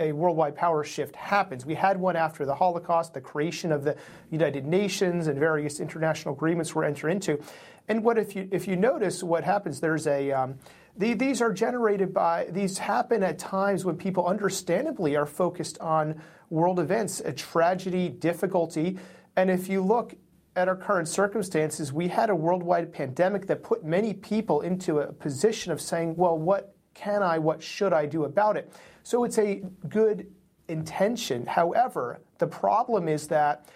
a 0.01 0.13
worldwide 0.13 0.57
power 0.57 0.83
shift 0.83 1.15
happens. 1.15 1.67
We 1.67 1.75
had 1.75 2.01
one 2.01 2.17
after 2.17 2.47
the 2.47 2.55
Holocaust, 2.55 3.13
the 3.13 3.21
creation 3.21 3.71
of 3.71 3.85
the 3.85 3.97
United 4.31 4.65
Nations, 4.65 5.27
and 5.27 5.39
various 5.39 5.79
international 5.79 6.35
agreements 6.35 6.75
were 6.75 6.85
entered 6.85 7.11
into. 7.11 7.39
And 7.87 8.03
what 8.03 8.17
if 8.17 8.35
you 8.35 8.49
if 8.51 8.67
you 8.67 8.77
notice 8.77 9.23
what 9.23 9.45
happens? 9.45 9.81
There's 9.81 10.07
a 10.07 10.33
um, 10.33 10.55
the, 10.97 11.15
these 11.15 11.41
are 11.41 11.53
generated 11.53 12.13
by 12.13 12.47
these 12.51 12.79
happen 12.79 13.23
at 13.23 13.39
times 13.39 13.85
when 13.85 13.97
people 13.97 14.27
understandably 14.27 15.17
are 15.17 15.27
focused 15.27 15.79
on 15.79 16.21
world 16.51 16.81
events, 16.81 17.21
a 17.21 17.33
tragedy, 17.33 18.09
difficulty. 18.09 18.99
And 19.37 19.51
if 19.51 19.69
you 19.69 19.83
look 19.83 20.15
at 20.57 20.69
our 20.69 20.77
current 20.77 21.09
circumstances, 21.09 21.93
we 21.93 22.09
had 22.09 22.29
a 22.29 22.35
worldwide 22.35 22.93
pandemic 22.93 23.47
that 23.47 23.63
put 23.63 23.85
many 23.85 24.13
people 24.15 24.63
into 24.63 24.99
a 24.99 25.13
position 25.13 25.73
of 25.73 25.81
saying, 25.81 26.17
well, 26.17 26.37
what 26.37 26.75
can 26.95 27.23
I, 27.23 27.39
what 27.39 27.63
should 27.63 27.93
I 27.93 28.07
do 28.07 28.25
about 28.25 28.57
it? 28.57 28.73
So 29.05 29.25
it's 29.25 29.39
a 29.39 29.63
good 29.89 30.27
intention. 30.69 31.47
However, 31.47 32.21
the 32.39 32.47
problem 32.47 33.09
is 33.09 33.29
that 33.29 33.69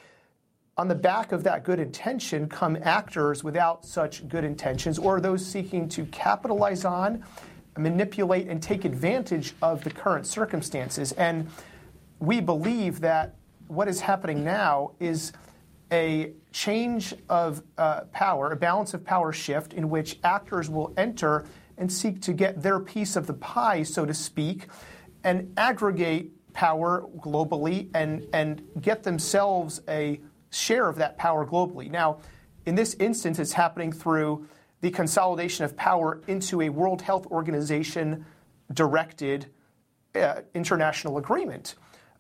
on 0.76 0.88
the 0.88 0.94
back 0.94 1.32
of 1.32 1.44
that 1.44 1.64
good 1.64 1.78
intention 1.78 2.48
come 2.48 2.76
actors 2.82 3.44
without 3.44 3.84
such 3.84 4.26
good 4.28 4.44
intentions 4.44 4.98
or 4.98 5.20
those 5.20 5.44
seeking 5.44 5.88
to 5.88 6.04
capitalize 6.06 6.84
on, 6.84 7.24
manipulate, 7.78 8.48
and 8.48 8.62
take 8.62 8.84
advantage 8.84 9.54
of 9.62 9.84
the 9.84 9.90
current 9.90 10.26
circumstances. 10.26 11.12
And 11.12 11.48
we 12.18 12.40
believe 12.40 13.00
that 13.00 13.36
what 13.68 13.88
is 13.88 14.00
happening 14.00 14.44
now 14.44 14.92
is 14.98 15.32
a 15.92 16.32
change 16.50 17.14
of 17.28 17.62
uh, 17.78 18.02
power, 18.12 18.50
a 18.50 18.56
balance 18.56 18.94
of 18.94 19.04
power 19.04 19.32
shift 19.32 19.74
in 19.74 19.88
which 19.90 20.18
actors 20.24 20.68
will 20.68 20.92
enter 20.96 21.46
and 21.78 21.92
seek 21.92 22.20
to 22.22 22.32
get 22.32 22.62
their 22.62 22.80
piece 22.80 23.14
of 23.16 23.26
the 23.26 23.34
pie, 23.34 23.82
so 23.82 24.04
to 24.04 24.14
speak, 24.14 24.66
and 25.22 25.52
aggregate 25.56 26.30
power 26.52 27.04
globally 27.18 27.90
and, 27.94 28.26
and 28.32 28.62
get 28.80 29.02
themselves 29.02 29.80
a 29.88 30.20
share 30.54 30.88
of 30.88 30.96
that 30.96 31.18
power 31.18 31.46
globally. 31.46 31.90
Now, 31.90 32.18
in 32.66 32.74
this 32.74 32.94
instance, 32.94 33.38
it's 33.38 33.52
happening 33.52 33.92
through 33.92 34.46
the 34.80 34.90
consolidation 34.90 35.64
of 35.64 35.76
power 35.76 36.20
into 36.26 36.62
a 36.62 36.68
World 36.68 37.02
Health 37.02 37.26
Organization 37.26 38.26
directed 38.72 39.46
uh, 40.14 40.42
international 40.54 41.18
agreement. 41.18 41.74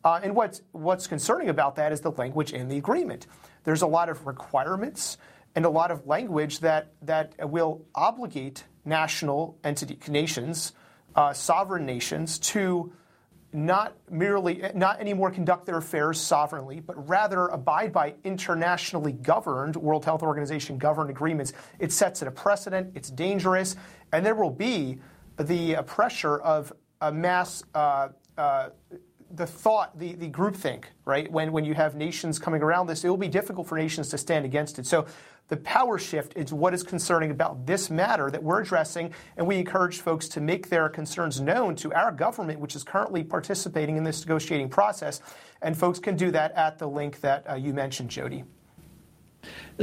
Uh, 0.04 0.20
and 0.22 0.34
what's, 0.34 0.60
what's 0.72 1.06
concerning 1.06 1.48
about 1.48 1.76
that 1.76 1.92
is 1.92 2.00
the 2.00 2.10
language 2.12 2.52
in 2.52 2.68
the 2.68 2.76
agreement. 2.76 3.26
There's 3.64 3.82
a 3.82 3.86
lot 3.86 4.08
of 4.08 4.26
requirements 4.26 5.16
and 5.54 5.64
a 5.64 5.70
lot 5.70 5.90
of 5.90 6.06
language 6.06 6.60
that, 6.60 6.92
that 7.02 7.34
will 7.48 7.86
obligate 7.94 8.64
national 8.84 9.58
entity 9.64 9.98
nations, 10.08 10.72
uh, 11.14 11.32
sovereign 11.32 11.86
nations, 11.86 12.38
to 12.38 12.92
not 13.54 13.96
merely 14.10 14.62
not 14.74 15.00
anymore 15.00 15.30
conduct 15.30 15.64
their 15.64 15.78
affairs 15.78 16.20
sovereignly, 16.20 16.80
but 16.80 17.08
rather 17.08 17.46
abide 17.46 17.92
by 17.92 18.14
internationally 18.24 19.12
governed 19.12 19.76
World 19.76 20.04
Health 20.04 20.22
Organization 20.22 20.76
governed 20.76 21.08
agreements. 21.08 21.52
It 21.78 21.92
sets 21.92 22.20
it 22.20 22.28
a 22.28 22.32
precedent. 22.32 22.92
It's 22.94 23.10
dangerous, 23.10 23.76
and 24.12 24.26
there 24.26 24.34
will 24.34 24.50
be 24.50 24.98
the 25.38 25.76
pressure 25.86 26.38
of 26.38 26.72
a 27.00 27.12
mass. 27.12 27.62
Uh, 27.74 28.08
uh, 28.36 28.70
the 29.30 29.46
thought, 29.46 29.98
the, 29.98 30.14
the 30.14 30.30
groupthink, 30.30 30.84
right? 31.04 31.30
When, 31.30 31.50
when 31.50 31.64
you 31.64 31.74
have 31.74 31.96
nations 31.96 32.38
coming 32.38 32.62
around 32.62 32.86
this, 32.86 33.04
it 33.04 33.08
will 33.08 33.16
be 33.16 33.28
difficult 33.28 33.66
for 33.66 33.76
nations 33.76 34.08
to 34.10 34.18
stand 34.18 34.44
against 34.44 34.78
it. 34.78 34.86
So 34.86 35.06
the 35.48 35.56
power 35.58 35.98
shift 35.98 36.36
is 36.36 36.52
what 36.52 36.74
is 36.74 36.82
concerning 36.82 37.30
about 37.30 37.66
this 37.66 37.90
matter 37.90 38.30
that 38.30 38.42
we're 38.42 38.62
addressing, 38.62 39.12
and 39.36 39.46
we 39.46 39.56
encourage 39.56 40.00
folks 40.00 40.28
to 40.28 40.40
make 40.40 40.68
their 40.68 40.88
concerns 40.88 41.40
known 41.40 41.76
to 41.76 41.92
our 41.92 42.10
government, 42.10 42.60
which 42.60 42.74
is 42.74 42.84
currently 42.84 43.22
participating 43.22 43.96
in 43.96 44.04
this 44.04 44.20
negotiating 44.20 44.68
process. 44.68 45.20
And 45.62 45.76
folks 45.76 45.98
can 45.98 46.16
do 46.16 46.30
that 46.30 46.52
at 46.52 46.78
the 46.78 46.86
link 46.86 47.20
that 47.20 47.48
uh, 47.48 47.54
you 47.54 47.74
mentioned, 47.74 48.10
Jody. 48.10 48.44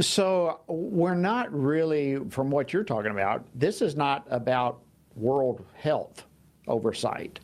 So 0.00 0.60
we're 0.66 1.14
not 1.14 1.52
really, 1.52 2.18
from 2.30 2.50
what 2.50 2.72
you're 2.72 2.84
talking 2.84 3.12
about, 3.12 3.44
this 3.54 3.82
is 3.82 3.94
not 3.94 4.26
about 4.30 4.80
world 5.14 5.64
health 5.74 6.24
oversight 6.66 7.38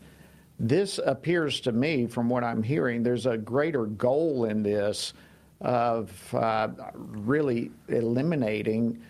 this 0.58 0.98
appears 1.04 1.60
to 1.60 1.72
me, 1.72 2.06
from 2.06 2.28
what 2.28 2.42
I'm 2.42 2.62
hearing, 2.62 3.02
there's 3.02 3.26
a 3.26 3.38
greater 3.38 3.86
goal 3.86 4.44
in 4.44 4.62
this 4.62 5.12
of 5.60 6.34
uh, 6.34 6.68
really 6.94 7.70
eliminating 7.88 9.02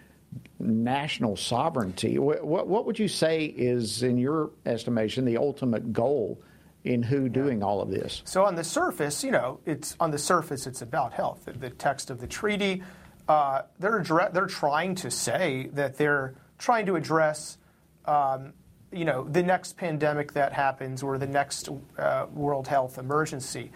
national 0.59 1.37
sovereignty. 1.37 2.19
What, 2.19 2.45
what, 2.45 2.85
would 2.87 2.99
you 2.99 3.09
say 3.09 3.45
is, 3.45 4.03
in 4.03 4.19
your 4.19 4.51
estimation, 4.67 5.25
the 5.25 5.37
ultimate 5.37 5.93
goal 5.93 6.41
in 6.85 7.03
who 7.03 7.29
doing 7.29 7.63
all 7.63 7.81
of 7.81 7.91
this? 7.91 8.23
So 8.25 8.45
on 8.45 8.55
the 8.55 8.65
surface, 8.65 9.23
you 9.23 9.31
know, 9.31 9.61
it's 9.67 9.97
on 10.01 10.11
the 10.11 10.19
surface, 10.19 10.67
it's 10.67 10.83
about 10.83 11.13
health. 11.13 11.45
The, 11.45 11.53
the 11.53 11.71
text 11.71 12.11
of 12.11 12.21
the 12.21 12.27
treaty, 12.27 12.83
uh, 13.29 13.63
they're 13.79 14.03
they're 14.33 14.47
trying 14.47 14.95
to 14.97 15.11
say 15.11 15.69
that 15.75 15.97
they're 15.97 16.35
trying 16.59 16.87
to 16.87 16.97
address 16.97 17.59
um, 18.07 18.55
you 18.91 19.05
know, 19.05 19.25
the 19.25 19.43
next 19.43 19.77
pandemic 19.77 20.33
that 20.33 20.53
happens 20.53 21.03
or 21.03 21.19
the 21.19 21.27
next 21.27 21.69
uh, 21.99 22.27
world 22.33 22.67
health 22.67 22.99
emergency. 22.99 23.71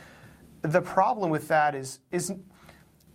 The 0.62 0.80
problem 0.80 1.30
with 1.30 1.48
that 1.48 1.74
is 1.74 1.98
is 2.10 2.32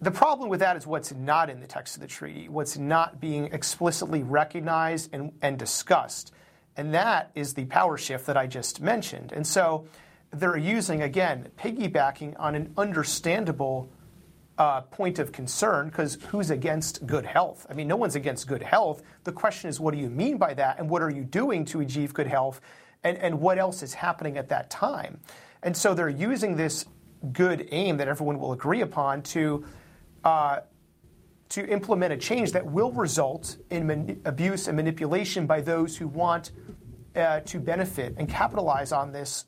the 0.01 0.11
problem 0.11 0.49
with 0.49 0.59
that 0.59 0.77
is 0.77 0.85
what's 0.85 1.11
not 1.11 1.49
in 1.49 1.59
the 1.59 1.67
text 1.67 1.95
of 1.95 2.01
the 2.01 2.07
treaty, 2.07 2.47
what's 2.49 2.77
not 2.77 3.19
being 3.19 3.45
explicitly 3.45 4.23
recognized 4.23 5.09
and, 5.13 5.31
and 5.41 5.57
discussed. 5.57 6.31
And 6.75 6.93
that 6.93 7.31
is 7.33 7.55
the 7.55 7.65
power 7.65 7.97
shift 7.97 8.27
that 8.27 8.37
I 8.37 8.45
just 8.45 8.79
mentioned. 8.81 9.31
And 9.31 9.45
so 9.45 9.87
they're 10.31 10.57
using, 10.57 11.01
again, 11.01 11.49
piggybacking 11.57 12.35
on 12.37 12.53
an 12.53 12.73
understandable 12.77 13.89
uh, 14.59 14.81
point 14.81 15.17
of 15.19 15.31
concern 15.31 15.87
because 15.87 16.17
who's 16.29 16.51
against 16.51 17.05
good 17.07 17.25
health? 17.25 17.65
I 17.69 17.73
mean, 17.73 17.87
no 17.87 17.95
one's 17.95 18.15
against 18.15 18.47
good 18.47 18.61
health. 18.61 19.01
The 19.23 19.31
question 19.31 19.69
is, 19.69 19.79
what 19.79 19.93
do 19.93 19.99
you 19.99 20.09
mean 20.09 20.37
by 20.37 20.53
that, 20.55 20.79
and 20.79 20.89
what 20.89 21.01
are 21.01 21.09
you 21.09 21.23
doing 21.23 21.65
to 21.65 21.81
achieve 21.81 22.13
good 22.13 22.27
health, 22.27 22.61
and, 23.03 23.17
and 23.17 23.39
what 23.39 23.57
else 23.57 23.81
is 23.81 23.93
happening 23.93 24.37
at 24.37 24.49
that 24.49 24.69
time? 24.69 25.19
And 25.63 25.75
so 25.75 25.93
they're 25.93 26.09
using 26.09 26.55
this 26.55 26.85
good 27.31 27.67
aim 27.71 27.97
that 27.97 28.07
everyone 28.07 28.39
will 28.39 28.53
agree 28.53 28.81
upon 28.81 29.23
to. 29.23 29.65
Uh, 30.27 30.59
to 31.47 31.65
implement 31.69 32.11
a 32.11 32.17
change 32.17 32.51
that 32.51 32.65
will 32.65 32.91
result 32.91 33.55
in 33.69 33.87
man- 33.87 34.21
abuse 34.25 34.67
and 34.67 34.75
manipulation 34.75 35.47
by 35.47 35.61
those 35.61 35.95
who 35.95 36.05
want 36.05 36.51
uh, 37.15 37.39
to 37.45 37.61
benefit 37.61 38.13
and 38.17 38.27
capitalize 38.27 38.91
on 38.91 39.13
this 39.13 39.45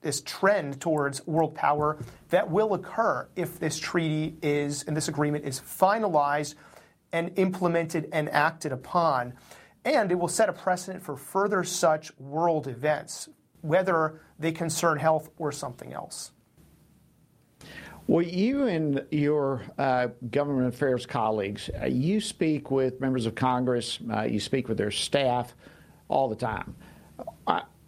this 0.00 0.22
trend 0.22 0.80
towards 0.80 1.24
world 1.28 1.54
power 1.54 1.96
that 2.30 2.50
will 2.50 2.74
occur 2.74 3.28
if 3.36 3.60
this 3.60 3.78
treaty 3.78 4.36
is 4.42 4.82
and 4.88 4.96
this 4.96 5.06
agreement 5.06 5.44
is 5.44 5.60
finalized 5.60 6.56
and 7.12 7.30
implemented 7.38 8.08
and 8.10 8.28
acted 8.30 8.72
upon. 8.72 9.32
And 9.84 10.10
it 10.10 10.16
will 10.16 10.26
set 10.26 10.48
a 10.48 10.52
precedent 10.52 11.04
for 11.04 11.16
further 11.16 11.62
such 11.62 12.10
world 12.18 12.66
events, 12.66 13.28
whether 13.60 14.22
they 14.40 14.50
concern 14.50 14.98
health 14.98 15.30
or 15.38 15.52
something 15.52 15.92
else. 15.92 16.32
Well, 18.08 18.24
you 18.24 18.68
and 18.68 19.04
your 19.10 19.62
uh, 19.78 20.08
government 20.30 20.72
affairs 20.72 21.06
colleagues, 21.06 21.68
uh, 21.80 21.86
you 21.86 22.20
speak 22.20 22.70
with 22.70 23.00
members 23.00 23.26
of 23.26 23.34
Congress, 23.34 23.98
uh, 24.14 24.22
you 24.22 24.38
speak 24.38 24.68
with 24.68 24.78
their 24.78 24.92
staff 24.92 25.54
all 26.08 26.28
the 26.28 26.36
time. 26.36 26.76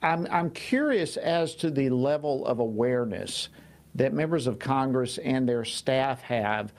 I'm, 0.03 0.27
I'm 0.31 0.51
curious 0.51 1.17
as 1.17 1.55
to 1.57 1.71
the 1.71 1.91
level 1.91 2.45
of 2.47 2.59
awareness 2.59 3.49
that 3.95 4.13
members 4.13 4.49
of 4.49 4.59
Congress 4.59 5.19
and 5.19 5.49
their 5.49 5.65
staff 5.65 6.21
have 6.23 6.73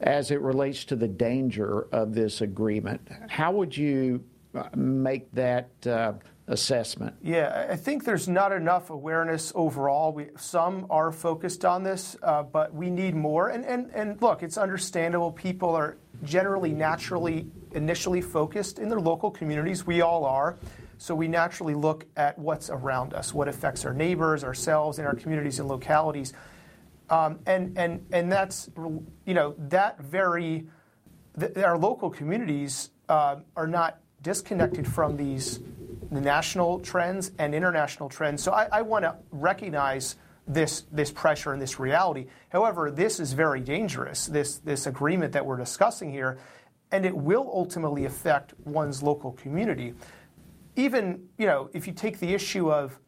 as 0.00 0.30
it 0.30 0.40
relates 0.40 0.84
to 0.86 0.96
the 0.96 1.08
danger 1.08 1.86
of 1.92 2.14
this 2.14 2.40
agreement. 2.40 3.06
How 3.28 3.52
would 3.52 3.76
you 3.76 4.24
make 4.74 5.30
that 5.32 5.68
uh, 5.86 6.14
assessment? 6.50 7.14
Yeah, 7.22 7.68
I 7.70 7.76
think 7.76 8.04
there's 8.04 8.28
not 8.28 8.52
enough 8.52 8.90
awareness 8.90 9.52
overall. 9.54 10.12
We, 10.12 10.26
some 10.36 10.86
are 10.90 11.12
focused 11.12 11.64
on 11.64 11.82
this, 11.84 12.16
uh, 12.22 12.42
but 12.42 12.74
we 12.74 12.90
need 12.90 13.14
more. 13.14 13.48
And, 13.48 13.64
and, 13.64 13.90
and 13.94 14.20
look, 14.20 14.42
it's 14.42 14.58
understandable. 14.58 15.32
People 15.32 15.70
are 15.70 15.96
generally 16.24 16.72
naturally 16.72 17.46
initially 17.72 18.20
focused 18.20 18.78
in 18.78 18.88
their 18.88 19.00
local 19.00 19.30
communities. 19.30 19.86
We 19.86 20.02
all 20.02 20.24
are. 20.24 20.58
So 20.98 21.14
we 21.14 21.28
naturally 21.28 21.74
look 21.74 22.04
at 22.16 22.38
what's 22.38 22.68
around 22.68 23.14
us, 23.14 23.32
what 23.32 23.48
affects 23.48 23.86
our 23.86 23.94
neighbors, 23.94 24.44
ourselves, 24.44 24.98
and 24.98 25.06
our 25.06 25.14
communities 25.14 25.58
and 25.58 25.68
localities. 25.68 26.34
Um, 27.08 27.38
and, 27.46 27.78
and, 27.78 28.04
and 28.12 28.30
that's, 28.30 28.68
you 29.24 29.34
know, 29.34 29.54
that 29.58 29.98
very, 30.00 30.66
the, 31.36 31.64
our 31.64 31.78
local 31.78 32.10
communities 32.10 32.90
uh, 33.08 33.36
are 33.56 33.66
not 33.66 33.98
disconnected 34.20 34.86
from 34.86 35.16
these 35.16 35.60
the 36.10 36.20
national 36.20 36.80
trends 36.80 37.32
and 37.38 37.54
international 37.54 38.08
trends. 38.08 38.42
So 38.42 38.52
I, 38.52 38.68
I 38.72 38.82
want 38.82 39.04
to 39.04 39.16
recognize 39.30 40.16
this 40.46 40.82
this 40.90 41.10
pressure 41.10 41.52
and 41.52 41.62
this 41.62 41.78
reality. 41.78 42.26
However, 42.48 42.90
this 42.90 43.20
is 43.20 43.32
very 43.32 43.60
dangerous. 43.60 44.26
This 44.26 44.58
this 44.58 44.86
agreement 44.86 45.32
that 45.32 45.44
we're 45.44 45.56
discussing 45.56 46.10
here, 46.10 46.38
and 46.90 47.06
it 47.06 47.16
will 47.16 47.48
ultimately 47.52 48.04
affect 48.04 48.54
one's 48.64 49.02
local 49.02 49.32
community. 49.32 49.94
Even 50.76 51.28
you 51.38 51.46
know, 51.46 51.70
if 51.72 51.86
you 51.86 51.92
take 51.92 52.18
the 52.18 52.34
issue 52.34 52.70
of 52.70 52.98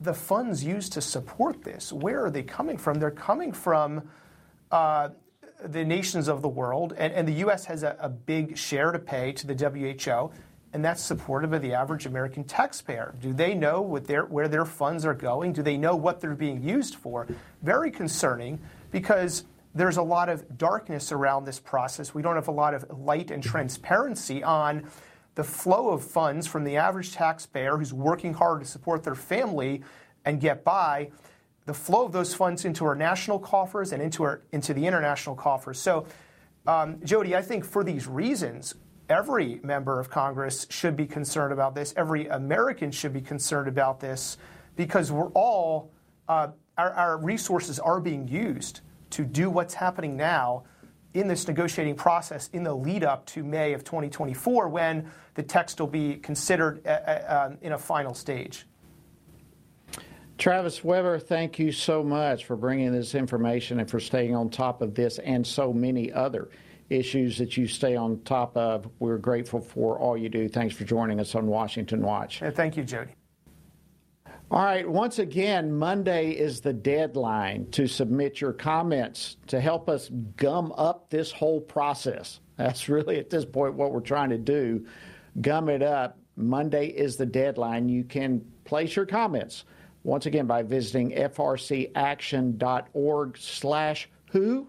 the 0.00 0.14
funds 0.14 0.64
used 0.64 0.92
to 0.94 1.00
support 1.00 1.62
this, 1.62 1.92
where 1.92 2.24
are 2.24 2.30
they 2.30 2.42
coming 2.42 2.76
from? 2.76 2.98
They're 2.98 3.10
coming 3.10 3.52
from. 3.52 4.08
Uh, 4.70 5.10
the 5.62 5.84
nations 5.84 6.26
of 6.26 6.40
the 6.40 6.48
world, 6.48 6.94
and, 6.96 7.12
and 7.12 7.28
the 7.28 7.34
U.S. 7.34 7.66
has 7.66 7.82
a, 7.82 7.94
a 8.00 8.08
big 8.08 8.56
share 8.56 8.92
to 8.92 8.98
pay 8.98 9.30
to 9.32 9.46
the 9.46 9.54
WHO 9.54 10.30
and 10.72 10.84
that's 10.84 11.02
supported 11.02 11.50
by 11.50 11.58
the 11.58 11.74
average 11.74 12.06
American 12.06 12.44
taxpayer. 12.44 13.14
Do 13.20 13.32
they 13.32 13.54
know 13.54 13.80
what 13.80 14.06
their, 14.06 14.24
where 14.24 14.48
their 14.48 14.64
funds 14.64 15.04
are 15.04 15.14
going? 15.14 15.52
Do 15.52 15.62
they 15.62 15.76
know 15.76 15.96
what 15.96 16.20
they're 16.20 16.34
being 16.34 16.62
used 16.62 16.94
for? 16.94 17.26
Very 17.62 17.90
concerning 17.90 18.60
because 18.90 19.44
there's 19.74 19.96
a 19.96 20.02
lot 20.02 20.28
of 20.28 20.58
darkness 20.58 21.12
around 21.12 21.44
this 21.44 21.60
process. 21.60 22.14
We 22.14 22.22
don't 22.22 22.36
have 22.36 22.48
a 22.48 22.52
lot 22.52 22.74
of 22.74 22.84
light 22.98 23.30
and 23.30 23.42
transparency 23.42 24.42
on 24.42 24.88
the 25.34 25.44
flow 25.44 25.90
of 25.90 26.04
funds 26.04 26.46
from 26.46 26.64
the 26.64 26.76
average 26.76 27.12
taxpayer 27.12 27.76
who's 27.76 27.92
working 27.92 28.34
hard 28.34 28.60
to 28.60 28.66
support 28.66 29.02
their 29.02 29.14
family 29.14 29.82
and 30.24 30.40
get 30.40 30.64
by, 30.64 31.10
the 31.66 31.74
flow 31.74 32.04
of 32.04 32.12
those 32.12 32.34
funds 32.34 32.64
into 32.64 32.84
our 32.84 32.94
national 32.94 33.38
coffers 33.38 33.92
and 33.92 34.02
into, 34.02 34.22
our, 34.24 34.42
into 34.52 34.74
the 34.74 34.86
international 34.86 35.36
coffers. 35.36 35.78
So, 35.78 36.06
um, 36.66 36.98
Jody, 37.04 37.34
I 37.34 37.42
think 37.42 37.64
for 37.64 37.84
these 37.84 38.06
reasons, 38.06 38.74
every 39.10 39.60
member 39.62 39.98
of 39.98 40.08
Congress 40.08 40.66
should 40.70 40.96
be 40.96 41.06
concerned 41.06 41.52
about 41.52 41.74
this. 41.74 41.92
Every 41.96 42.28
American 42.28 42.90
should 42.90 43.12
be 43.12 43.20
concerned 43.20 43.68
about 43.68 44.00
this 44.00 44.38
because 44.76 45.10
we're 45.12 45.30
all, 45.30 45.90
uh, 46.28 46.48
our, 46.78 46.92
our 46.92 47.16
resources 47.18 47.78
are 47.78 48.00
being 48.00 48.28
used 48.28 48.80
to 49.10 49.24
do 49.24 49.50
what's 49.50 49.74
happening 49.74 50.16
now 50.16 50.62
in 51.12 51.26
this 51.26 51.48
negotiating 51.48 51.96
process 51.96 52.48
in 52.52 52.62
the 52.62 52.72
lead 52.72 53.02
up 53.02 53.26
to 53.26 53.42
May 53.42 53.72
of 53.72 53.82
2024 53.82 54.68
when 54.68 55.10
the 55.34 55.42
text 55.42 55.80
will 55.80 55.88
be 55.88 56.14
considered 56.16 56.86
uh, 56.86 56.90
uh, 56.90 57.48
um, 57.50 57.58
in 57.62 57.72
a 57.72 57.78
final 57.78 58.14
stage. 58.14 58.66
Travis 60.38 60.82
Weber, 60.82 61.18
thank 61.18 61.58
you 61.58 61.72
so 61.72 62.02
much 62.02 62.46
for 62.46 62.56
bringing 62.56 62.92
this 62.92 63.14
information 63.14 63.80
and 63.80 63.90
for 63.90 64.00
staying 64.00 64.34
on 64.34 64.48
top 64.48 64.80
of 64.80 64.94
this 64.94 65.18
and 65.18 65.46
so 65.46 65.72
many 65.72 66.12
other 66.12 66.48
issues 66.90 67.38
that 67.38 67.56
you 67.56 67.66
stay 67.66 67.96
on 67.96 68.20
top 68.24 68.56
of. 68.56 68.88
We're 68.98 69.18
grateful 69.18 69.60
for 69.60 69.98
all 69.98 70.16
you 70.16 70.28
do. 70.28 70.48
Thanks 70.48 70.74
for 70.74 70.84
joining 70.84 71.20
us 71.20 71.34
on 71.34 71.46
Washington 71.46 72.02
Watch. 72.02 72.42
thank 72.54 72.76
you, 72.76 72.84
Jody. 72.84 73.12
All 74.50 74.64
right, 74.64 74.88
once 74.88 75.20
again, 75.20 75.72
Monday 75.72 76.32
is 76.32 76.60
the 76.60 76.72
deadline 76.72 77.70
to 77.70 77.86
submit 77.86 78.40
your 78.40 78.52
comments 78.52 79.36
to 79.46 79.60
help 79.60 79.88
us 79.88 80.10
gum 80.36 80.72
up 80.76 81.08
this 81.08 81.30
whole 81.30 81.60
process. 81.60 82.40
That's 82.56 82.88
really 82.88 83.20
at 83.20 83.30
this 83.30 83.44
point 83.44 83.74
what 83.74 83.92
we're 83.92 84.00
trying 84.00 84.30
to 84.30 84.38
do 84.38 84.84
gum 85.40 85.68
it 85.68 85.82
up. 85.82 86.18
Monday 86.34 86.86
is 86.86 87.16
the 87.16 87.26
deadline. 87.26 87.88
You 87.88 88.02
can 88.02 88.44
place 88.64 88.96
your 88.96 89.06
comments 89.06 89.64
once 90.02 90.26
again 90.26 90.46
by 90.46 90.62
visiting 90.62 91.12
frcaction.org 91.12 93.38
slash 93.38 94.08
who 94.32 94.66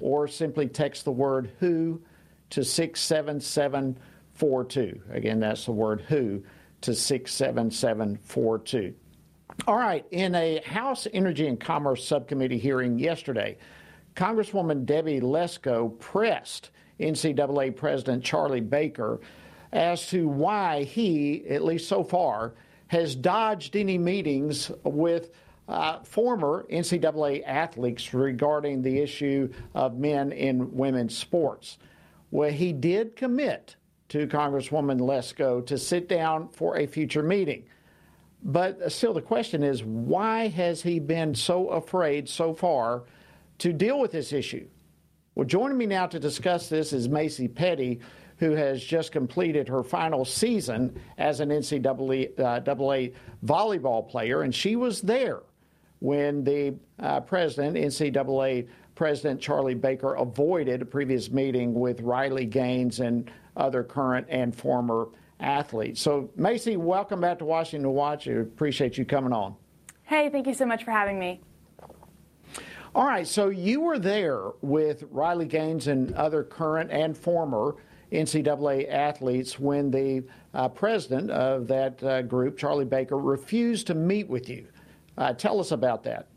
or 0.00 0.28
simply 0.28 0.68
text 0.68 1.04
the 1.04 1.12
word 1.12 1.50
who 1.60 2.02
to 2.50 2.64
67742. 2.64 5.00
Again, 5.10 5.40
that's 5.40 5.64
the 5.64 5.72
word 5.72 6.02
who 6.02 6.44
to 6.82 6.94
67742. 6.94 8.94
All 9.66 9.76
right, 9.76 10.06
in 10.10 10.34
a 10.34 10.60
House 10.64 11.06
Energy 11.12 11.46
and 11.48 11.58
Commerce 11.58 12.06
Subcommittee 12.06 12.58
hearing 12.58 12.98
yesterday, 12.98 13.56
Congresswoman 14.14 14.86
Debbie 14.86 15.20
Lesko 15.20 15.98
pressed 15.98 16.70
NCAA 17.00 17.74
President 17.76 18.24
Charlie 18.24 18.60
Baker 18.60 19.20
as 19.72 20.06
to 20.08 20.28
why 20.28 20.84
he, 20.84 21.46
at 21.48 21.64
least 21.64 21.88
so 21.88 22.04
far, 22.04 22.54
has 22.86 23.14
dodged 23.14 23.76
any 23.76 23.98
meetings 23.98 24.70
with 24.84 25.30
uh, 25.68 26.00
former 26.00 26.66
NCAA 26.70 27.42
athletes 27.46 28.14
regarding 28.14 28.82
the 28.82 28.98
issue 28.98 29.52
of 29.74 29.98
men 29.98 30.32
in 30.32 30.74
women's 30.74 31.16
sports. 31.16 31.78
Well, 32.30 32.50
he 32.50 32.72
did 32.72 33.16
commit 33.16 33.76
to 34.08 34.26
Congresswoman 34.26 34.98
Lesko 34.98 35.64
to 35.66 35.76
sit 35.76 36.08
down 36.08 36.48
for 36.48 36.78
a 36.78 36.86
future 36.86 37.22
meeting. 37.22 37.64
But 38.42 38.90
still, 38.90 39.12
the 39.12 39.20
question 39.22 39.62
is 39.62 39.84
why 39.84 40.48
has 40.48 40.80
he 40.82 40.98
been 40.98 41.34
so 41.34 41.68
afraid 41.68 42.28
so 42.28 42.54
far 42.54 43.04
to 43.58 43.72
deal 43.72 44.00
with 44.00 44.12
this 44.12 44.32
issue? 44.32 44.66
Well, 45.34 45.46
joining 45.46 45.76
me 45.76 45.86
now 45.86 46.06
to 46.06 46.18
discuss 46.18 46.68
this 46.68 46.92
is 46.92 47.08
Macy 47.08 47.46
Petty, 47.46 48.00
who 48.38 48.52
has 48.52 48.82
just 48.82 49.12
completed 49.12 49.68
her 49.68 49.82
final 49.82 50.24
season 50.24 50.98
as 51.18 51.40
an 51.40 51.50
NCAA 51.50 52.38
uh, 52.38 52.60
volleyball 53.44 54.08
player, 54.08 54.42
and 54.42 54.54
she 54.54 54.76
was 54.76 55.02
there 55.02 55.42
when 56.00 56.44
the 56.44 56.74
uh, 57.00 57.20
president, 57.20 57.76
NCAA 57.76 58.68
President 58.94 59.40
Charlie 59.40 59.74
Baker, 59.74 60.14
avoided 60.14 60.82
a 60.82 60.84
previous 60.84 61.30
meeting 61.30 61.74
with 61.74 62.00
Riley 62.00 62.46
Gaines 62.46 63.00
and 63.00 63.30
other 63.56 63.84
current 63.84 64.26
and 64.28 64.54
former 64.54 65.08
athletes. 65.40 66.00
So, 66.00 66.30
Macy, 66.36 66.76
welcome 66.76 67.20
back 67.20 67.38
to 67.38 67.44
Washington 67.44 67.90
Watch. 67.92 68.26
I 68.26 68.32
appreciate 68.32 68.98
you 68.98 69.04
coming 69.04 69.32
on. 69.32 69.54
Hey, 70.02 70.30
thank 70.30 70.46
you 70.46 70.54
so 70.54 70.66
much 70.66 70.84
for 70.84 70.90
having 70.90 71.18
me. 71.18 71.40
All 72.94 73.04
right, 73.04 73.26
so 73.26 73.50
you 73.50 73.80
were 73.80 73.98
there 73.98 74.50
with 74.62 75.04
Riley 75.10 75.46
Gaines 75.46 75.86
and 75.86 76.12
other 76.14 76.42
current 76.42 76.90
and 76.90 77.16
former 77.16 77.76
NCAA 78.10 78.90
athletes 78.90 79.58
when 79.58 79.90
the 79.90 80.24
uh, 80.54 80.68
president 80.68 81.30
of 81.30 81.68
that 81.68 82.02
uh, 82.02 82.22
group, 82.22 82.56
Charlie 82.56 82.86
Baker, 82.86 83.18
refused 83.18 83.86
to 83.88 83.94
meet 83.94 84.28
with 84.28 84.48
you. 84.48 84.66
Uh, 85.18 85.32
tell 85.32 85.60
us 85.60 85.72
about 85.72 86.04
that. 86.04 86.28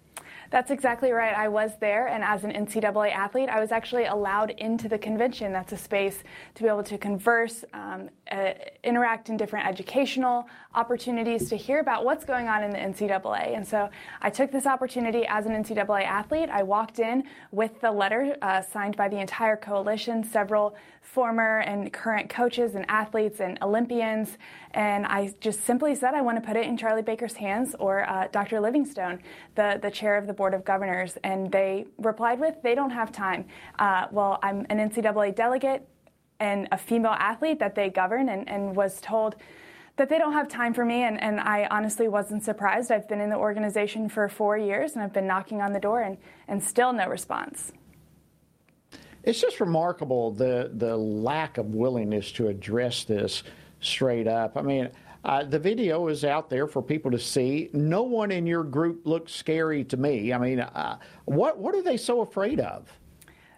That's 0.49 0.69
exactly 0.69 1.11
right. 1.11 1.33
I 1.33 1.47
was 1.47 1.71
there, 1.79 2.07
and 2.07 2.25
as 2.25 2.43
an 2.43 2.51
NCAA 2.51 3.13
athlete, 3.13 3.47
I 3.47 3.61
was 3.61 3.71
actually 3.71 4.05
allowed 4.05 4.49
into 4.49 4.89
the 4.89 4.97
convention. 4.97 5.53
That's 5.53 5.71
a 5.71 5.77
space 5.77 6.23
to 6.55 6.63
be 6.63 6.67
able 6.67 6.83
to 6.83 6.97
converse, 6.97 7.63
um, 7.73 8.09
uh, 8.29 8.51
interact 8.83 9.29
in 9.29 9.37
different 9.37 9.65
educational 9.65 10.49
opportunities 10.73 11.49
to 11.49 11.55
hear 11.55 11.79
about 11.79 12.05
what's 12.05 12.23
going 12.23 12.47
on 12.47 12.63
in 12.63 12.71
the 12.71 12.77
NCAA. 12.77 13.55
And 13.55 13.67
so 13.67 13.89
I 14.21 14.29
took 14.29 14.51
this 14.51 14.65
opportunity 14.65 15.25
as 15.27 15.45
an 15.45 15.51
NCAA 15.51 16.03
athlete. 16.03 16.49
I 16.49 16.63
walked 16.63 16.99
in 16.99 17.23
with 17.51 17.81
the 17.81 17.91
letter 17.91 18.37
uh, 18.41 18.61
signed 18.61 18.95
by 18.95 19.09
the 19.09 19.19
entire 19.19 19.57
coalition, 19.57 20.23
several 20.23 20.75
former 21.01 21.59
and 21.59 21.91
current 21.91 22.29
coaches 22.29 22.75
and 22.75 22.85
athletes 22.87 23.41
and 23.41 23.57
Olympians. 23.61 24.37
And 24.71 25.05
I 25.05 25.33
just 25.41 25.65
simply 25.65 25.93
said 25.95 26.13
I 26.13 26.21
want 26.21 26.41
to 26.41 26.47
put 26.47 26.55
it 26.55 26.65
in 26.65 26.77
Charlie 26.77 27.01
Baker's 27.01 27.33
hands 27.33 27.75
or 27.79 28.09
uh, 28.09 28.27
Dr. 28.31 28.61
Livingstone, 28.61 29.19
the, 29.55 29.79
the 29.81 29.91
chair 29.91 30.17
of 30.17 30.27
the 30.27 30.33
Board 30.33 30.53
of 30.53 30.63
Governors. 30.63 31.17
And 31.23 31.51
they 31.51 31.85
replied 31.97 32.39
with, 32.39 32.55
they 32.63 32.75
don't 32.75 32.91
have 32.91 33.11
time. 33.11 33.45
Uh, 33.77 34.07
well, 34.11 34.39
I'm 34.41 34.65
an 34.69 34.89
NCAA 34.89 35.35
delegate 35.35 35.87
and 36.39 36.67
a 36.71 36.77
female 36.77 37.15
athlete 37.19 37.59
that 37.59 37.75
they 37.75 37.89
govern 37.89 38.29
and, 38.29 38.49
and 38.49 38.75
was 38.75 38.99
told 39.01 39.35
that 39.97 40.09
they 40.09 40.17
don't 40.17 40.33
have 40.33 40.47
time 40.47 40.73
for 40.73 40.85
me 40.85 41.03
and, 41.03 41.21
and 41.21 41.39
I 41.39 41.67
honestly 41.69 42.07
wasn't 42.07 42.43
surprised. 42.43 42.91
I've 42.91 43.07
been 43.07 43.21
in 43.21 43.29
the 43.29 43.37
organization 43.37 44.09
for 44.09 44.27
four 44.29 44.57
years 44.57 44.93
and 44.93 45.03
I've 45.03 45.13
been 45.13 45.27
knocking 45.27 45.61
on 45.61 45.73
the 45.73 45.79
door 45.79 46.01
and, 46.01 46.17
and 46.47 46.63
still 46.63 46.93
no 46.93 47.07
response. 47.07 47.71
It's 49.23 49.39
just 49.39 49.59
remarkable 49.59 50.31
the 50.31 50.71
the 50.73 50.97
lack 50.97 51.59
of 51.59 51.75
willingness 51.75 52.31
to 52.33 52.47
address 52.47 53.03
this 53.03 53.43
straight 53.79 54.27
up. 54.27 54.57
I 54.57 54.61
mean, 54.63 54.89
uh, 55.23 55.43
the 55.43 55.59
video 55.59 56.07
is 56.07 56.25
out 56.25 56.49
there 56.49 56.65
for 56.65 56.81
people 56.81 57.11
to 57.11 57.19
see. 57.19 57.69
No 57.73 58.01
one 58.01 58.31
in 58.31 58.47
your 58.47 58.63
group 58.63 59.05
looks 59.05 59.33
scary 59.33 59.83
to 59.85 59.97
me. 59.97 60.33
I 60.33 60.39
mean, 60.39 60.59
uh, 60.59 60.97
what 61.25 61.59
what 61.59 61.75
are 61.75 61.83
they 61.83 61.97
so 61.97 62.21
afraid 62.21 62.59
of? 62.59 62.91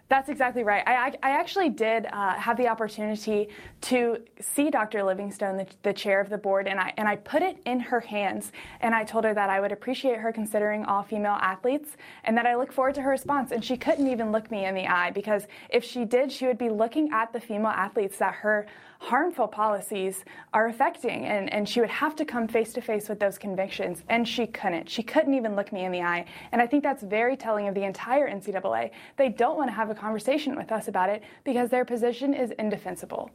That's 0.10 0.30
exactly 0.30 0.64
right. 0.64 0.84
I, 0.86 1.14
I 1.24 1.32
actually 1.32 1.70
did 1.70 2.06
uh, 2.06 2.34
have 2.34 2.58
the 2.58 2.68
opportunity 2.68 3.50
to 3.82 4.18
see 4.40 4.70
Dr. 4.70 5.02
Livingstone, 5.02 5.58
the, 5.58 5.66
the, 5.82 5.94
chair 5.94 6.20
of 6.20 6.30
the 6.30 6.38
board, 6.38 6.68
and 6.68 6.80
I, 6.80 6.94
and 6.98 7.08
I 7.08 7.16
put 7.16 7.42
it 7.42 7.58
in 7.66 7.80
her 7.80 8.00
hands. 8.00 8.52
And 8.82 8.94
I 8.94 9.06
told 9.06 9.24
her 9.24 9.34
that 9.34 9.50
I 9.50 9.60
would 9.60 9.72
appreciate 9.72 10.20
her 10.20 10.32
considering 10.32 10.86
all 10.86 11.04
female 11.04 11.38
athletes 11.42 11.98
and 12.26 12.38
that 12.38 12.46
I 12.46 12.56
look 12.56 12.72
forward 12.72 12.96
to 12.96 13.02
her 13.02 13.10
response. 13.10 13.52
And 13.52 13.64
she 13.64 13.78
couldn't 13.78 14.08
even 14.08 14.32
look 14.32 14.52
me 14.52 14.66
in 14.66 14.76
the 14.76 14.88
eye 14.88 15.12
because 15.12 15.48
if 15.70 15.84
she 15.84 16.06
did, 16.06 16.32
she 16.32 16.46
would 16.46 16.58
be 16.58 16.70
looking 16.70 17.10
at 17.12 17.32
the 17.34 17.40
female 17.40 17.68
athletes 17.68 18.18
that 18.20 18.36
her 18.36 18.68
harmful 19.04 19.48
policies 19.50 20.24
are 20.54 20.68
affecting. 20.68 21.26
And, 21.26 21.52
and 21.52 21.68
she 21.68 21.82
would 21.82 21.90
have 21.90 22.16
to 22.16 22.26
come 22.26 22.48
face 22.48 22.72
to 22.74 22.82
face 22.82 23.10
with 23.10 23.20
those 23.20 23.38
convictions. 23.38 24.02
And 24.08 24.26
she 24.26 24.48
couldn't. 24.48 24.90
She 24.90 25.04
couldn't 25.04 25.34
even 25.34 25.58
look 25.58 25.74
me 25.74 25.84
in 25.84 25.92
the 25.92 26.02
eye. 26.02 26.26
And 26.54 26.62
I 26.62 26.68
think 26.68 26.84
that's 26.84 27.04
very 27.04 27.36
telling 27.36 27.68
of 27.68 27.76
the 27.76 27.84
entire 27.84 28.30
NCAA. 28.30 28.92
They 29.18 29.28
don't 29.28 29.58
want 29.58 29.70
to 29.70 29.74
have 29.74 29.90
a 29.90 29.96
conversation 30.04 30.56
with 30.58 30.72
us 30.72 30.90
about 30.90 31.10
it 31.10 31.24
because 31.46 31.70
their 31.70 31.86
position 31.86 32.34
is 32.34 32.52
indefensible. 32.60 33.32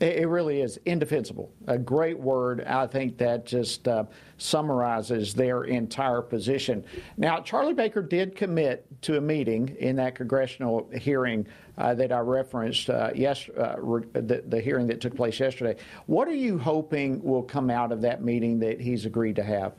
It 0.00 0.28
really 0.28 0.60
is 0.60 0.78
indefensible. 0.84 1.50
A 1.66 1.76
great 1.76 2.18
word. 2.18 2.64
I 2.64 2.86
think 2.86 3.18
that 3.18 3.44
just 3.44 3.88
uh, 3.88 4.04
summarizes 4.36 5.34
their 5.34 5.64
entire 5.64 6.22
position. 6.22 6.84
Now, 7.16 7.40
Charlie 7.40 7.74
Baker 7.74 8.00
did 8.00 8.36
commit 8.36 8.86
to 9.02 9.16
a 9.16 9.20
meeting 9.20 9.76
in 9.80 9.96
that 9.96 10.14
congressional 10.14 10.88
hearing 10.94 11.46
uh, 11.78 11.94
that 11.94 12.12
I 12.12 12.20
referenced, 12.20 12.90
uh, 12.90 13.10
yes, 13.14 13.48
uh, 13.56 13.74
the, 14.12 14.44
the 14.46 14.60
hearing 14.60 14.86
that 14.86 15.00
took 15.00 15.16
place 15.16 15.40
yesterday. 15.40 15.80
What 16.06 16.28
are 16.28 16.34
you 16.34 16.58
hoping 16.58 17.20
will 17.22 17.42
come 17.42 17.68
out 17.68 17.90
of 17.90 18.00
that 18.02 18.22
meeting 18.22 18.60
that 18.60 18.80
he's 18.80 19.04
agreed 19.04 19.34
to 19.36 19.44
have? 19.44 19.72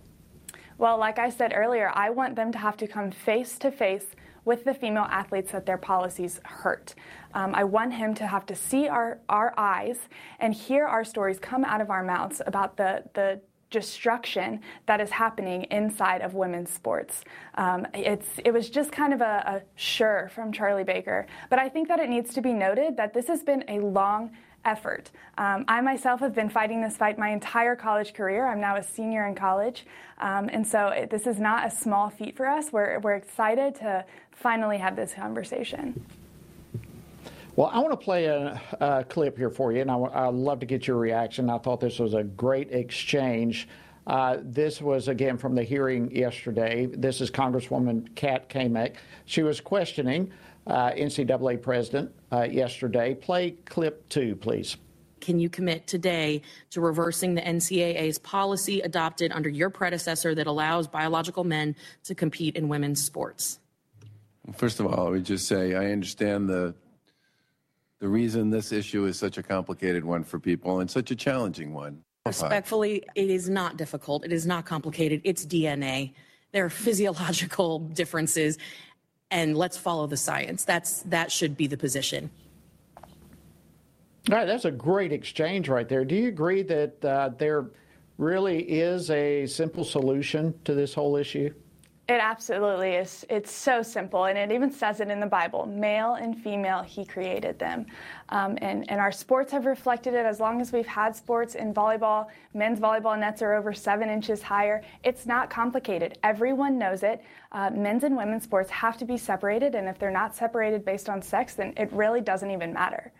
Well, 0.77 0.97
like 0.97 1.17
I 1.17 1.29
said 1.29 1.53
earlier, 1.55 1.91
I 1.93 2.09
want 2.09 2.35
them 2.35 2.51
to 2.53 2.57
have 2.57 2.75
to 2.77 2.87
come 2.87 3.11
face 3.11 3.57
to 3.59 3.71
face 3.71 4.05
with 4.45 4.65
the 4.65 4.73
female 4.73 5.07
athletes 5.09 5.51
that 5.51 5.65
their 5.65 5.77
policies 5.77 6.39
hurt. 6.43 6.95
Um, 7.33 7.53
I 7.53 7.63
want 7.63 7.93
him 7.93 8.13
to 8.15 8.27
have 8.27 8.45
to 8.47 8.55
see 8.55 8.87
our, 8.87 9.19
our 9.29 9.53
eyes 9.57 9.99
and 10.39 10.53
hear 10.53 10.85
our 10.85 11.03
stories 11.03 11.39
come 11.39 11.63
out 11.63 11.81
of 11.81 11.89
our 11.89 12.03
mouths 12.03 12.41
about 12.45 12.77
the, 12.77 13.03
the 13.13 13.41
destruction 13.69 14.61
that 14.87 14.99
is 14.99 15.11
happening 15.11 15.63
inside 15.69 16.21
of 16.21 16.33
women's 16.33 16.71
sports. 16.71 17.23
Um, 17.55 17.85
it's, 17.93 18.27
it 18.43 18.51
was 18.51 18.69
just 18.69 18.91
kind 18.91 19.13
of 19.13 19.21
a, 19.21 19.43
a 19.45 19.61
sure 19.75 20.29
from 20.33 20.51
Charlie 20.51 20.83
Baker. 20.83 21.27
But 21.49 21.59
I 21.59 21.69
think 21.69 21.87
that 21.89 21.99
it 21.99 22.09
needs 22.09 22.33
to 22.33 22.41
be 22.41 22.53
noted 22.53 22.97
that 22.97 23.13
this 23.13 23.27
has 23.27 23.43
been 23.43 23.63
a 23.67 23.79
long 23.79 24.31
effort. 24.65 25.11
Um, 25.37 25.65
I 25.67 25.81
myself 25.81 26.19
have 26.19 26.35
been 26.35 26.49
fighting 26.49 26.81
this 26.81 26.97
fight 26.97 27.17
my 27.17 27.29
entire 27.29 27.75
college 27.75 28.13
career. 28.13 28.47
I'm 28.47 28.59
now 28.59 28.75
a 28.75 28.83
senior 28.83 29.27
in 29.27 29.35
college. 29.35 29.85
Um, 30.19 30.49
and 30.51 30.65
so 30.65 30.89
it, 30.89 31.09
this 31.09 31.27
is 31.27 31.39
not 31.39 31.65
a 31.65 31.71
small 31.71 32.09
feat 32.09 32.35
for 32.35 32.47
us. 32.47 32.71
We're, 32.71 32.99
we're 32.99 33.15
excited 33.15 33.75
to 33.75 34.05
finally 34.31 34.77
have 34.77 34.95
this 34.95 35.13
conversation. 35.13 36.05
Well, 37.55 37.69
I 37.73 37.79
want 37.79 37.91
to 37.91 37.97
play 37.97 38.25
a, 38.25 38.61
a 38.79 39.03
clip 39.03 39.37
here 39.37 39.49
for 39.49 39.73
you, 39.73 39.81
and 39.81 39.91
I, 39.91 39.95
would 39.95 40.35
love 40.35 40.59
to 40.61 40.65
get 40.65 40.87
your 40.87 40.97
reaction. 40.97 41.49
I 41.49 41.57
thought 41.57 41.81
this 41.81 41.99
was 41.99 42.13
a 42.13 42.23
great 42.23 42.71
exchange. 42.71 43.67
Uh, 44.07 44.37
this 44.41 44.81
was 44.81 45.07
again 45.07 45.37
from 45.37 45.55
the 45.55 45.63
hearing 45.63 46.09
yesterday. 46.15 46.85
This 46.85 47.21
is 47.21 47.29
Congresswoman 47.29 48.15
Kat 48.15 48.49
Cammack. 48.49 48.95
She 49.25 49.43
was 49.43 49.59
questioning 49.61 50.31
uh, 50.67 50.91
NCAA 50.91 51.61
president 51.61 52.11
uh, 52.31 52.43
yesterday. 52.43 53.15
Play 53.15 53.51
clip 53.65 54.07
two, 54.09 54.35
please. 54.35 54.77
Can 55.21 55.39
you 55.39 55.49
commit 55.49 55.85
today 55.85 56.41
to 56.71 56.81
reversing 56.81 57.35
the 57.35 57.41
NCAA's 57.41 58.19
policy 58.19 58.81
adopted 58.81 59.31
under 59.31 59.49
your 59.49 59.69
predecessor 59.69 60.33
that 60.35 60.47
allows 60.47 60.87
biological 60.87 61.43
men 61.43 61.75
to 62.05 62.15
compete 62.15 62.55
in 62.55 62.69
women's 62.69 63.03
sports? 63.03 63.59
First 64.55 64.79
of 64.79 64.87
all, 64.87 65.07
I 65.07 65.09
would 65.09 65.25
just 65.25 65.47
say 65.47 65.75
I 65.75 65.91
understand 65.91 66.49
the 66.49 66.73
the 67.99 68.07
reason 68.07 68.49
this 68.49 68.71
issue 68.71 69.05
is 69.05 69.19
such 69.19 69.37
a 69.37 69.43
complicated 69.43 70.05
one 70.05 70.23
for 70.23 70.39
people 70.39 70.79
and 70.79 70.89
such 70.89 71.11
a 71.11 71.15
challenging 71.15 71.73
one. 71.73 72.01
Respectfully, 72.25 73.03
it 73.15 73.29
is 73.29 73.49
not 73.49 73.75
difficult. 73.75 74.23
It 74.23 74.31
is 74.31 74.45
not 74.45 74.65
complicated. 74.65 75.21
It's 75.25 75.45
DNA. 75.45 76.13
There 76.51 76.63
are 76.63 76.69
physiological 76.69 77.79
differences, 77.93 78.57
and 79.31 79.57
let's 79.57 79.77
follow 79.77 80.07
the 80.07 80.17
science. 80.17 80.63
That's 80.63 81.01
that 81.03 81.31
should 81.31 81.55
be 81.57 81.67
the 81.67 81.77
position. 81.77 82.29
All 84.29 84.35
right, 84.35 84.45
that's 84.45 84.65
a 84.65 84.71
great 84.71 85.11
exchange 85.11 85.69
right 85.69 85.87
there. 85.87 86.05
Do 86.05 86.15
you 86.15 86.27
agree 86.27 86.61
that 86.63 87.03
uh, 87.03 87.29
there 87.37 87.65
really 88.17 88.59
is 88.59 89.09
a 89.09 89.47
simple 89.47 89.83
solution 89.83 90.53
to 90.65 90.73
this 90.73 90.93
whole 90.93 91.15
issue? 91.15 91.53
It 92.09 92.19
absolutely 92.19 92.93
is. 92.93 93.23
It's 93.29 93.51
so 93.51 93.83
simple, 93.83 94.25
and 94.25 94.35
it 94.35 94.51
even 94.51 94.71
says 94.71 94.99
it 94.99 95.09
in 95.09 95.19
the 95.19 95.27
Bible 95.27 95.67
male 95.67 96.15
and 96.15 96.35
female, 96.35 96.81
He 96.81 97.05
created 97.05 97.59
them. 97.59 97.85
Um, 98.29 98.57
and, 98.63 98.89
and 98.89 98.99
our 98.99 99.11
sports 99.11 99.51
have 99.51 99.67
reflected 99.67 100.15
it 100.15 100.25
as 100.25 100.39
long 100.39 100.59
as 100.59 100.71
we've 100.71 100.87
had 100.87 101.15
sports 101.15 101.53
in 101.53 101.71
volleyball. 101.71 102.25
Men's 102.55 102.79
volleyball 102.79 103.17
nets 103.19 103.43
are 103.43 103.53
over 103.53 103.73
seven 103.73 104.09
inches 104.09 104.41
higher. 104.41 104.81
It's 105.03 105.27
not 105.27 105.51
complicated. 105.51 106.17
Everyone 106.23 106.79
knows 106.79 107.03
it. 107.03 107.23
Uh, 107.51 107.69
men's 107.69 108.03
and 108.03 108.17
women's 108.17 108.41
sports 108.41 108.71
have 108.71 108.97
to 108.97 109.05
be 109.05 109.15
separated, 109.15 109.75
and 109.75 109.87
if 109.87 109.99
they're 109.99 110.09
not 110.09 110.35
separated 110.35 110.83
based 110.83 111.09
on 111.09 111.21
sex, 111.21 111.53
then 111.53 111.75
it 111.77 111.93
really 111.93 112.21
doesn't 112.21 112.49
even 112.49 112.73
matter. 112.73 113.11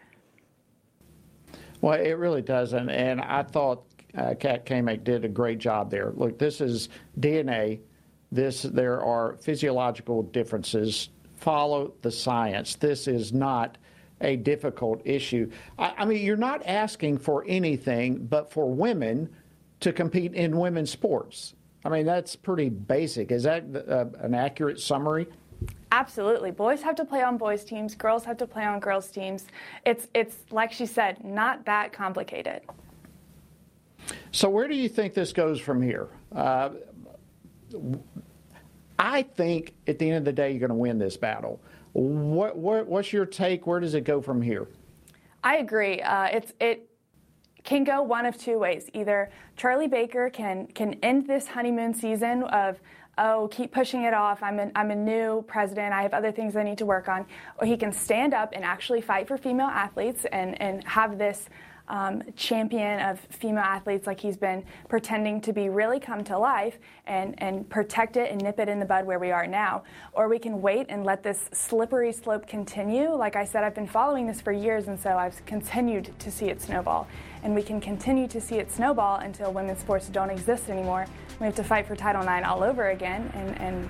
Well, 1.81 1.93
it 1.93 2.13
really 2.13 2.41
doesn't. 2.41 2.89
And 2.89 3.21
I 3.21 3.43
thought 3.43 3.85
uh, 4.17 4.33
Kat 4.33 4.65
Cammack 4.65 5.03
did 5.03 5.25
a 5.25 5.29
great 5.29 5.59
job 5.59 5.91
there. 5.91 6.11
Look, 6.15 6.39
this 6.39 6.59
is 6.59 6.89
DNA 7.19 7.81
this 8.31 8.63
there 8.63 9.01
are 9.01 9.37
physiological 9.37 10.23
differences. 10.23 11.09
Follow 11.35 11.93
the 12.01 12.11
science. 12.11 12.75
This 12.75 13.07
is 13.07 13.33
not 13.33 13.77
a 14.21 14.35
difficult 14.35 15.01
issue. 15.05 15.49
I, 15.77 15.93
I 15.99 16.05
mean, 16.05 16.25
you're 16.25 16.37
not 16.37 16.65
asking 16.65 17.19
for 17.19 17.45
anything 17.47 18.25
but 18.25 18.51
for 18.51 18.69
women 18.69 19.29
to 19.79 19.93
compete 19.93 20.33
in 20.33 20.57
women's 20.57 20.91
sports. 20.91 21.55
I 21.85 21.89
mean, 21.89 22.05
that's 22.05 22.35
pretty 22.35 22.69
basic. 22.69 23.31
Is 23.31 23.43
that 23.43 23.63
uh, 23.87 24.05
an 24.19 24.35
accurate 24.35 24.79
summary? 24.79 25.27
Absolutely. 25.91 26.51
Boys 26.51 26.81
have 26.81 26.95
to 26.95 27.05
play 27.05 27.23
on 27.23 27.37
boys' 27.37 27.63
teams, 27.63 27.95
girls 27.95 28.23
have 28.25 28.37
to 28.37 28.47
play 28.47 28.63
on 28.63 28.79
girls' 28.79 29.09
teams. 29.09 29.47
It's, 29.85 30.07
it's 30.13 30.35
like 30.51 30.71
she 30.71 30.85
said, 30.85 31.23
not 31.23 31.65
that 31.65 31.93
complicated. 31.93 32.61
So, 34.31 34.49
where 34.49 34.67
do 34.67 34.75
you 34.75 34.89
think 34.89 35.13
this 35.13 35.33
goes 35.33 35.59
from 35.59 35.81
here? 35.81 36.07
Uh, 36.33 36.69
I 38.97 39.21
think 39.21 39.73
at 39.87 39.97
the 39.97 40.07
end 40.07 40.17
of 40.17 40.25
the 40.25 40.33
day, 40.33 40.51
you're 40.51 40.59
going 40.59 40.69
to 40.69 40.75
win 40.75 40.99
this 40.99 41.17
battle. 41.17 41.61
What, 41.93 42.57
what, 42.57 42.87
what's 42.87 43.13
your 43.13 43.25
take? 43.25 43.65
Where 43.65 43.79
does 43.79 43.93
it 43.93 44.03
go 44.03 44.21
from 44.21 44.41
here? 44.41 44.67
I 45.43 45.57
agree. 45.57 46.01
Uh, 46.01 46.25
it's 46.25 46.53
it 46.59 46.89
can 47.63 47.83
go 47.83 48.01
one 48.01 48.25
of 48.25 48.37
two 48.37 48.59
ways. 48.59 48.89
Either 48.93 49.31
Charlie 49.55 49.87
Baker 49.87 50.29
can 50.29 50.67
can 50.67 50.95
end 51.01 51.27
this 51.27 51.47
honeymoon 51.47 51.93
season 51.93 52.43
of 52.43 52.79
oh 53.17 53.47
keep 53.51 53.71
pushing 53.71 54.03
it 54.03 54.13
off. 54.13 54.43
I'm 54.43 54.59
a, 54.59 54.71
I'm 54.75 54.91
a 54.91 54.95
new 54.95 55.43
president. 55.47 55.93
I 55.93 56.01
have 56.01 56.13
other 56.13 56.31
things 56.31 56.55
I 56.55 56.63
need 56.63 56.77
to 56.79 56.85
work 56.85 57.07
on. 57.07 57.25
Or 57.57 57.67
he 57.67 57.77
can 57.77 57.93
stand 57.93 58.33
up 58.33 58.51
and 58.53 58.65
actually 58.65 59.01
fight 59.01 59.27
for 59.27 59.37
female 59.37 59.67
athletes 59.67 60.25
and 60.31 60.61
and 60.61 60.83
have 60.85 61.17
this 61.17 61.47
um, 61.89 62.21
champion 62.35 62.99
of 62.99 63.19
female 63.19 63.63
athletes 63.63 64.07
like 64.07 64.19
he's 64.19 64.37
been 64.37 64.63
pretending 64.87 65.41
to 65.41 65.53
be 65.53 65.69
really 65.69 65.99
come 65.99 66.23
to 66.25 66.37
life 66.37 66.77
and, 67.07 67.35
and 67.39 67.67
protect 67.69 68.15
it 68.17 68.31
and 68.31 68.41
nip 68.41 68.59
it 68.59 68.69
in 68.69 68.79
the 68.79 68.85
bud 68.85 69.05
where 69.05 69.19
we 69.19 69.31
are 69.31 69.47
now. 69.47 69.83
Or 70.13 70.27
we 70.27 70.39
can 70.39 70.61
wait 70.61 70.85
and 70.89 71.03
let 71.03 71.23
this 71.23 71.49
slippery 71.51 72.11
slope 72.11 72.47
continue. 72.47 73.13
Like 73.13 73.35
I 73.35 73.43
said, 73.43 73.63
I've 73.63 73.75
been 73.75 73.87
following 73.87 74.27
this 74.27 74.41
for 74.41 74.51
years, 74.51 74.87
and 74.87 74.99
so 74.99 75.17
I've 75.17 75.43
continued 75.45 76.13
to 76.19 76.31
see 76.31 76.49
it 76.49 76.61
snowball. 76.61 77.07
And 77.43 77.55
we 77.55 77.63
can 77.63 77.81
continue 77.81 78.27
to 78.27 78.39
see 78.39 78.55
it 78.55 78.71
snowball 78.71 79.17
until 79.17 79.51
women's 79.51 79.79
sports 79.79 80.09
don't 80.09 80.29
exist 80.29 80.69
anymore. 80.69 81.05
We 81.39 81.45
have 81.45 81.55
to 81.55 81.63
fight 81.63 81.87
for 81.87 81.95
Title 81.95 82.21
IX 82.21 82.47
all 82.47 82.63
over 82.63 82.89
again, 82.89 83.31
and, 83.33 83.59
and 83.59 83.89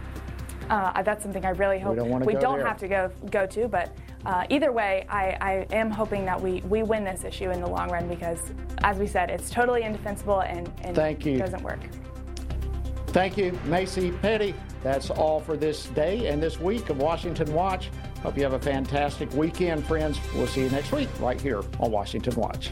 uh, 0.70 1.02
that's 1.02 1.24
something 1.24 1.44
I 1.46 1.50
really 1.50 1.80
hope 1.80 1.98
we 1.98 2.04
don't, 2.04 2.26
we 2.26 2.34
don't 2.34 2.62
have 2.62 2.78
to 2.78 2.88
go 2.88 3.12
go 3.32 3.46
to. 3.48 3.68
But 3.68 3.92
uh, 4.26 4.46
either 4.50 4.72
way, 4.72 5.06
I, 5.10 5.38
I, 5.40 5.76
am 5.76 5.90
hoping 5.90 6.26
that 6.26 6.40
we, 6.40 6.62
we 6.62 6.84
win 6.84 7.04
this 7.04 7.24
issue 7.24 7.52
in 7.52 7.62
the 7.62 7.70
long 7.70 7.90
run 7.90 8.08
because, 8.08 8.40
as 8.84 8.98
we 8.98 9.08
said, 9.08 9.30
it's 9.30 9.50
totally 9.50 9.84
indefensible 9.84 10.42
and, 10.42 10.72
and 10.82 10.96
Thank 10.96 11.26
you. 11.26 11.38
doesn't 11.38 11.64
work. 11.64 11.80
Thank 13.08 13.38
you, 13.38 13.58
Macy 13.66 14.12
Petty. 14.12 14.54
That's 14.84 15.10
all 15.10 15.40
for 15.40 15.58
this 15.58 15.88
day 15.88 16.28
and 16.28 16.42
this 16.42 16.60
week 16.60 16.90
of 16.90 17.00
Washington 17.00 17.52
Watch. 17.54 17.90
Hope 18.22 18.38
you 18.38 18.44
have 18.44 18.54
a 18.54 18.60
fantastic 18.60 19.32
weekend, 19.34 19.86
friends. 19.86 20.20
We'll 20.36 20.48
see 20.48 20.62
you 20.62 20.70
next 20.70 20.92
week 20.92 21.10
right 21.20 21.40
here 21.40 21.64
on 21.80 21.92
Washington 21.92 22.36
Watch. 22.36 22.72